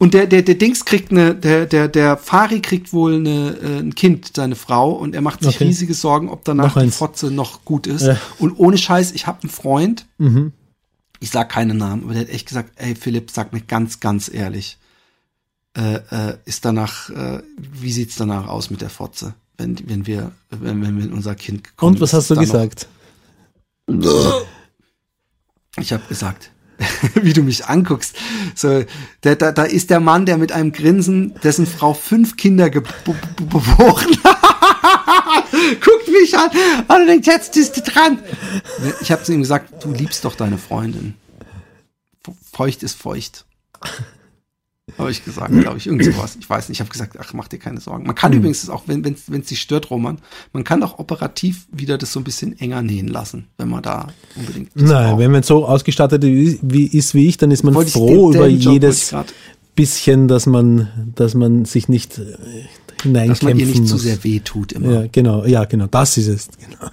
Und 0.00 0.14
der, 0.14 0.26
der, 0.28 0.42
der 0.42 0.54
Dings 0.54 0.84
kriegt 0.84 1.10
eine, 1.10 1.34
der, 1.34 1.66
der, 1.66 1.88
der 1.88 2.16
Fari 2.16 2.60
kriegt 2.62 2.92
wohl 2.92 3.16
eine, 3.16 3.56
äh, 3.60 3.78
ein 3.80 3.94
Kind, 3.96 4.30
seine 4.36 4.54
Frau, 4.54 4.92
und 4.92 5.12
er 5.14 5.20
macht 5.22 5.42
sich 5.42 5.56
Okay. 5.56 5.64
riesige 5.64 5.92
Sorgen, 5.94 6.28
ob 6.28 6.44
danach 6.44 6.76
Noch 6.76 6.82
die. 6.82 6.90
Fotze 6.92 7.30
noch 7.32 7.64
gut 7.64 7.88
ist. 7.88 8.02
Ja. 8.02 8.16
Und 8.38 8.52
ohne 8.58 8.78
Scheiß, 8.78 9.10
ich 9.12 9.26
habe 9.26 9.42
einen 9.42 9.50
Freund, 9.50 10.06
Mhm. 10.18 10.52
ich 11.18 11.30
sag 11.30 11.48
keinen 11.48 11.78
Namen, 11.78 12.04
aber 12.04 12.12
der 12.12 12.22
hat 12.22 12.28
echt 12.28 12.46
gesagt, 12.46 12.70
ey 12.76 12.94
Philipp, 12.94 13.32
sag 13.32 13.52
mir 13.52 13.60
ganz, 13.60 13.98
ganz 13.98 14.32
ehrlich, 14.32 14.78
äh, 15.76 15.96
äh, 15.96 16.36
ist 16.44 16.64
danach, 16.64 17.10
äh, 17.10 17.42
wie 17.56 17.90
sieht's 17.92 18.14
danach 18.14 18.46
aus 18.46 18.70
mit 18.70 18.80
der 18.80 18.90
Fotze, 18.90 19.34
wenn, 19.56 19.76
wenn 19.88 20.06
wir, 20.06 20.30
wenn, 20.50 20.80
wenn 20.80 20.96
wir 20.96 21.12
unser 21.12 21.34
Kind 21.34 21.64
gekommen 21.64 21.94
Und 21.96 22.00
was 22.00 22.10
ist, 22.10 22.14
hast 22.14 22.30
du 22.30 22.34
dann 22.36 22.44
noch- 22.46 22.52
gesagt? 22.52 22.86
Ich 25.76 25.92
habe 25.92 26.02
gesagt, 26.08 26.50
wie 27.14 27.32
du 27.32 27.42
mich 27.42 27.66
anguckst. 27.66 28.16
So, 28.54 28.84
da, 29.22 29.34
da, 29.34 29.52
da 29.52 29.64
ist 29.64 29.90
der 29.90 30.00
Mann, 30.00 30.26
der 30.26 30.38
mit 30.38 30.52
einem 30.52 30.72
Grinsen, 30.72 31.34
dessen 31.42 31.66
Frau 31.66 31.94
fünf 31.94 32.36
Kinder 32.36 32.70
geboren 32.70 33.16
Guckt 35.80 36.08
mich 36.08 36.36
an 36.36 36.50
und 36.88 37.06
denkt, 37.06 37.26
jetzt 37.26 37.56
ist 37.56 37.76
die 37.76 37.82
dran. 37.82 38.18
Ich 39.00 39.10
habe 39.10 39.22
zu 39.22 39.32
ihm 39.32 39.40
gesagt, 39.40 39.82
du 39.82 39.92
liebst 39.92 40.24
doch 40.24 40.34
deine 40.34 40.58
Freundin. 40.58 41.14
Feucht 42.52 42.82
ist 42.82 42.96
feucht. 42.96 43.44
Habe 44.96 45.10
ich 45.10 45.24
gesagt, 45.24 45.52
glaube 45.52 45.76
ich, 45.76 45.86
irgend 45.86 46.04
sowas. 46.04 46.36
Ich 46.40 46.48
weiß 46.48 46.68
nicht, 46.68 46.76
ich 46.76 46.80
habe 46.80 46.90
gesagt, 46.90 47.16
ach, 47.20 47.32
mach 47.34 47.48
dir 47.48 47.58
keine 47.58 47.80
Sorgen. 47.80 48.06
Man 48.06 48.14
kann 48.14 48.32
Hm. 48.32 48.38
übrigens 48.38 48.68
auch, 48.70 48.84
wenn 48.86 49.04
es 49.04 49.30
wenn 49.30 49.42
es 49.42 49.48
dich 49.48 49.60
stört, 49.60 49.90
Roman, 49.90 50.18
man 50.52 50.64
kann 50.64 50.82
auch 50.82 50.98
operativ 50.98 51.66
wieder 51.70 51.98
das 51.98 52.12
so 52.12 52.20
ein 52.20 52.24
bisschen 52.24 52.58
enger 52.58 52.80
nähen 52.82 53.08
lassen, 53.08 53.48
wenn 53.58 53.68
man 53.68 53.82
da 53.82 54.08
unbedingt 54.36 54.74
Nein, 54.74 55.10
braucht. 55.10 55.18
wenn 55.20 55.30
man 55.32 55.42
so 55.42 55.66
ausgestattet 55.66 56.24
ist 56.24 56.58
wie, 56.62 56.86
ist 56.86 57.14
wie 57.14 57.28
ich, 57.28 57.36
dann 57.36 57.50
ist 57.50 57.64
man 57.64 57.74
Wollte 57.74 57.90
froh 57.90 58.32
über 58.32 58.48
Job 58.48 58.72
jedes 58.72 59.14
bisschen, 59.74 60.26
dass 60.26 60.46
man, 60.46 61.12
dass 61.14 61.34
man 61.34 61.64
sich 61.64 61.88
nicht 61.88 62.18
äh, 62.18 62.24
hineinkämpfen 63.02 63.28
dass 63.28 63.42
man 63.42 63.58
ihr 63.58 63.66
nicht 63.66 63.80
muss. 63.82 63.90
zu 63.90 63.98
sehr 63.98 64.24
wehtut 64.24 64.72
immer. 64.72 64.92
Ja, 65.02 65.06
genau, 65.12 65.44
ja, 65.44 65.64
genau, 65.66 65.86
das 65.86 66.16
ist 66.16 66.26
es. 66.28 66.48
Genau. 66.58 66.90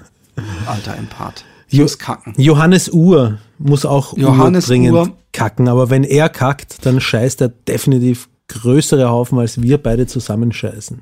Alter 0.67 0.95
Empath. 0.97 1.45
Muss 1.83 1.97
kacken. 1.99 2.33
Johannes 2.37 2.89
Uhr 2.89 3.37
muss 3.57 3.85
auch 3.85 4.15
Johannes 4.17 4.67
dringend 4.67 4.93
Uhr. 4.93 5.11
kacken, 5.33 5.67
aber 5.67 5.89
wenn 5.89 6.03
er 6.03 6.29
kackt, 6.29 6.85
dann 6.85 6.99
scheißt 7.01 7.41
er 7.41 7.49
definitiv 7.49 8.29
größere 8.47 9.09
Haufen, 9.09 9.39
als 9.39 9.61
wir 9.61 9.77
beide 9.77 10.05
zusammen 10.07 10.51
scheißen. 10.51 11.01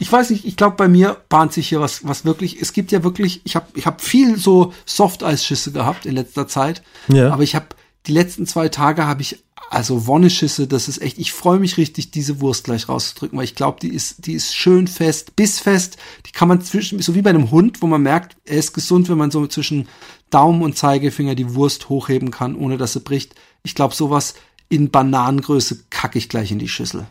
Ich 0.00 0.10
weiß 0.10 0.30
nicht, 0.30 0.44
ich 0.44 0.56
glaube, 0.56 0.76
bei 0.76 0.88
mir 0.88 1.16
bahnt 1.28 1.52
sich 1.52 1.68
hier 1.68 1.80
was, 1.80 2.06
was 2.06 2.24
wirklich, 2.24 2.60
es 2.60 2.72
gibt 2.72 2.90
ja 2.92 3.04
wirklich, 3.04 3.40
ich 3.44 3.54
habe 3.56 3.66
ich 3.74 3.86
hab 3.86 4.00
viel 4.00 4.36
so 4.36 4.72
Softeisschüsse 4.86 5.70
gehabt 5.72 6.04
in 6.06 6.14
letzter 6.14 6.48
Zeit, 6.48 6.82
Ja. 7.08 7.32
aber 7.32 7.42
ich 7.42 7.54
habe 7.54 7.66
die 8.06 8.12
letzten 8.12 8.46
zwei 8.46 8.68
Tage 8.68 9.06
habe 9.06 9.22
ich 9.22 9.44
also 9.70 10.06
Wonneschüsse, 10.06 10.66
das 10.66 10.88
ist 10.88 11.00
echt, 11.02 11.18
ich 11.18 11.32
freue 11.32 11.58
mich 11.58 11.76
richtig, 11.76 12.10
diese 12.10 12.40
Wurst 12.40 12.64
gleich 12.64 12.88
rauszudrücken, 12.88 13.36
weil 13.38 13.44
ich 13.44 13.54
glaube, 13.54 13.78
die 13.80 13.88
ist, 13.92 14.26
die 14.26 14.34
ist 14.34 14.54
schön 14.54 14.86
fest, 14.86 15.34
bissfest, 15.36 15.96
die 16.26 16.32
kann 16.32 16.48
man 16.48 16.60
zwischen, 16.62 17.00
so 17.02 17.14
wie 17.14 17.22
bei 17.22 17.30
einem 17.30 17.50
Hund, 17.50 17.82
wo 17.82 17.86
man 17.86 18.02
merkt, 18.02 18.36
er 18.44 18.58
ist 18.58 18.72
gesund, 18.74 19.08
wenn 19.08 19.18
man 19.18 19.30
so 19.30 19.46
zwischen 19.46 19.88
Daumen 20.30 20.62
und 20.62 20.76
Zeigefinger 20.76 21.34
die 21.34 21.54
Wurst 21.54 21.88
hochheben 21.88 22.30
kann, 22.30 22.54
ohne 22.56 22.76
dass 22.76 22.92
sie 22.92 23.00
bricht. 23.00 23.34
Ich 23.62 23.74
glaube, 23.74 23.94
sowas 23.94 24.34
in 24.68 24.90
Bananengröße 24.90 25.84
kacke 25.90 26.18
ich 26.18 26.28
gleich 26.28 26.50
in 26.50 26.58
die 26.58 26.68
Schüssel. 26.68 27.06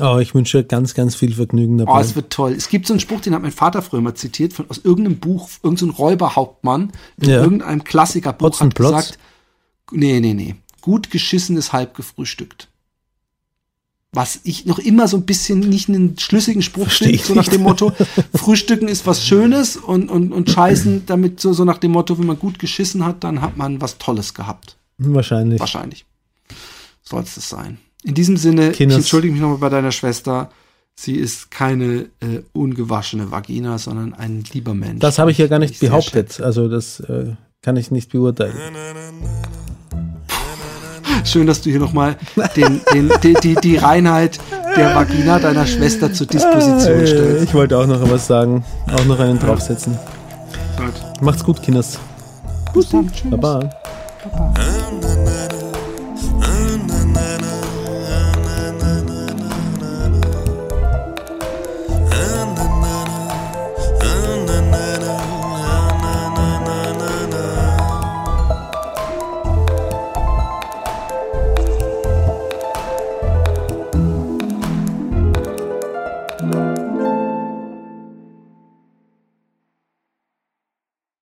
Oh, 0.00 0.18
ich 0.18 0.32
wünsche 0.32 0.62
ganz, 0.62 0.94
ganz 0.94 1.16
viel 1.16 1.34
Vergnügen 1.34 1.74
Oh, 1.80 1.84
dabei. 1.86 2.00
es 2.02 2.14
wird 2.14 2.32
toll. 2.32 2.52
Es 2.52 2.68
gibt 2.68 2.86
so 2.86 2.92
einen 2.92 3.00
Spruch, 3.00 3.20
den 3.20 3.34
hat 3.34 3.42
mein 3.42 3.50
Vater 3.50 3.82
früher 3.82 4.00
mal 4.00 4.14
zitiert, 4.14 4.52
von, 4.52 4.66
aus 4.70 4.78
irgendeinem 4.78 5.18
Buch, 5.18 5.48
irgendein 5.64 5.90
Räuberhauptmann, 5.90 6.92
in 7.20 7.28
Ja. 7.30 7.42
irgendeinem 7.42 7.82
Klassikerbuch 7.82 8.46
hat 8.46 8.52
Hotzenplotz? 8.52 8.90
gesagt, 8.92 9.18
nee, 9.90 10.20
nee, 10.20 10.34
nee, 10.34 10.54
gut 10.80 11.10
geschissen 11.10 11.56
ist 11.56 11.72
halb 11.72 11.94
gefrühstückt. 11.94 12.68
Was 14.12 14.40
ich 14.44 14.64
noch 14.64 14.78
immer 14.78 15.06
so 15.06 15.18
ein 15.18 15.26
bisschen 15.26 15.60
nicht 15.60 15.90
einen 15.90 16.18
schlüssigen 16.18 16.62
Spruch 16.62 16.90
finde, 16.90 17.12
ich 17.12 17.24
so 17.24 17.34
nach 17.34 17.46
dem 17.48 17.62
Motto, 17.62 17.92
Frühstücken 18.34 18.88
ist 18.88 19.06
was 19.06 19.22
Schönes 19.24 19.76
und, 19.76 20.10
und, 20.10 20.32
und 20.32 20.50
Scheißen 20.50 21.04
damit 21.04 21.40
so, 21.40 21.52
so 21.52 21.64
nach 21.64 21.76
dem 21.78 21.90
Motto, 21.92 22.18
wenn 22.18 22.26
man 22.26 22.38
gut 22.38 22.58
geschissen 22.58 23.04
hat, 23.04 23.22
dann 23.22 23.42
hat 23.42 23.58
man 23.58 23.82
was 23.82 23.98
Tolles 23.98 24.32
gehabt. 24.32 24.76
Wahrscheinlich. 24.96 25.60
Wahrscheinlich. 25.60 26.06
Soll 27.02 27.22
es 27.22 27.34
das 27.34 27.48
sein. 27.50 27.78
In 28.02 28.14
diesem 28.14 28.36
Sinne, 28.38 28.70
Kinders- 28.72 28.96
ich 28.98 29.02
entschuldige 29.02 29.32
mich 29.32 29.42
nochmal 29.42 29.58
bei 29.58 29.68
deiner 29.68 29.92
Schwester. 29.92 30.50
Sie 30.94 31.14
ist 31.14 31.50
keine 31.50 32.08
äh, 32.20 32.40
ungewaschene 32.54 33.30
Vagina, 33.30 33.78
sondern 33.78 34.14
ein 34.14 34.42
lieber 34.52 34.74
Mensch. 34.74 35.00
Das 35.00 35.18
habe 35.18 35.30
ich 35.30 35.38
ja 35.38 35.46
gar 35.46 35.58
nicht 35.58 35.78
behauptet. 35.80 36.40
Also 36.40 36.68
das 36.68 36.98
äh, 37.00 37.34
kann 37.62 37.76
ich 37.76 37.90
nicht 37.90 38.10
beurteilen. 38.10 38.56
Schön, 41.24 41.46
dass 41.46 41.60
du 41.60 41.70
hier 41.70 41.80
nochmal 41.80 42.16
den, 42.56 42.80
den, 42.92 43.10
die, 43.22 43.34
die, 43.34 43.54
die 43.56 43.76
Reinheit 43.76 44.38
der 44.76 44.94
Vagina 44.94 45.38
deiner 45.38 45.66
Schwester 45.66 46.12
zur 46.12 46.26
Disposition 46.26 47.00
Äh, 47.00 47.06
stellst. 47.06 47.44
Ich 47.44 47.54
wollte 47.54 47.76
auch 47.78 47.86
noch 47.86 48.10
was 48.10 48.26
sagen. 48.26 48.64
Auch 48.92 49.04
noch 49.04 49.18
einen 49.20 49.38
draufsetzen. 49.38 49.98
Gut. 50.76 51.22
Macht's 51.22 51.44
gut, 51.44 51.62
Kinders. 51.62 51.98
Bis 52.72 52.88
dann. 52.90 53.10
Tschüss. 53.12 53.30
Baba. 53.30 53.68
Baba. 54.32 54.54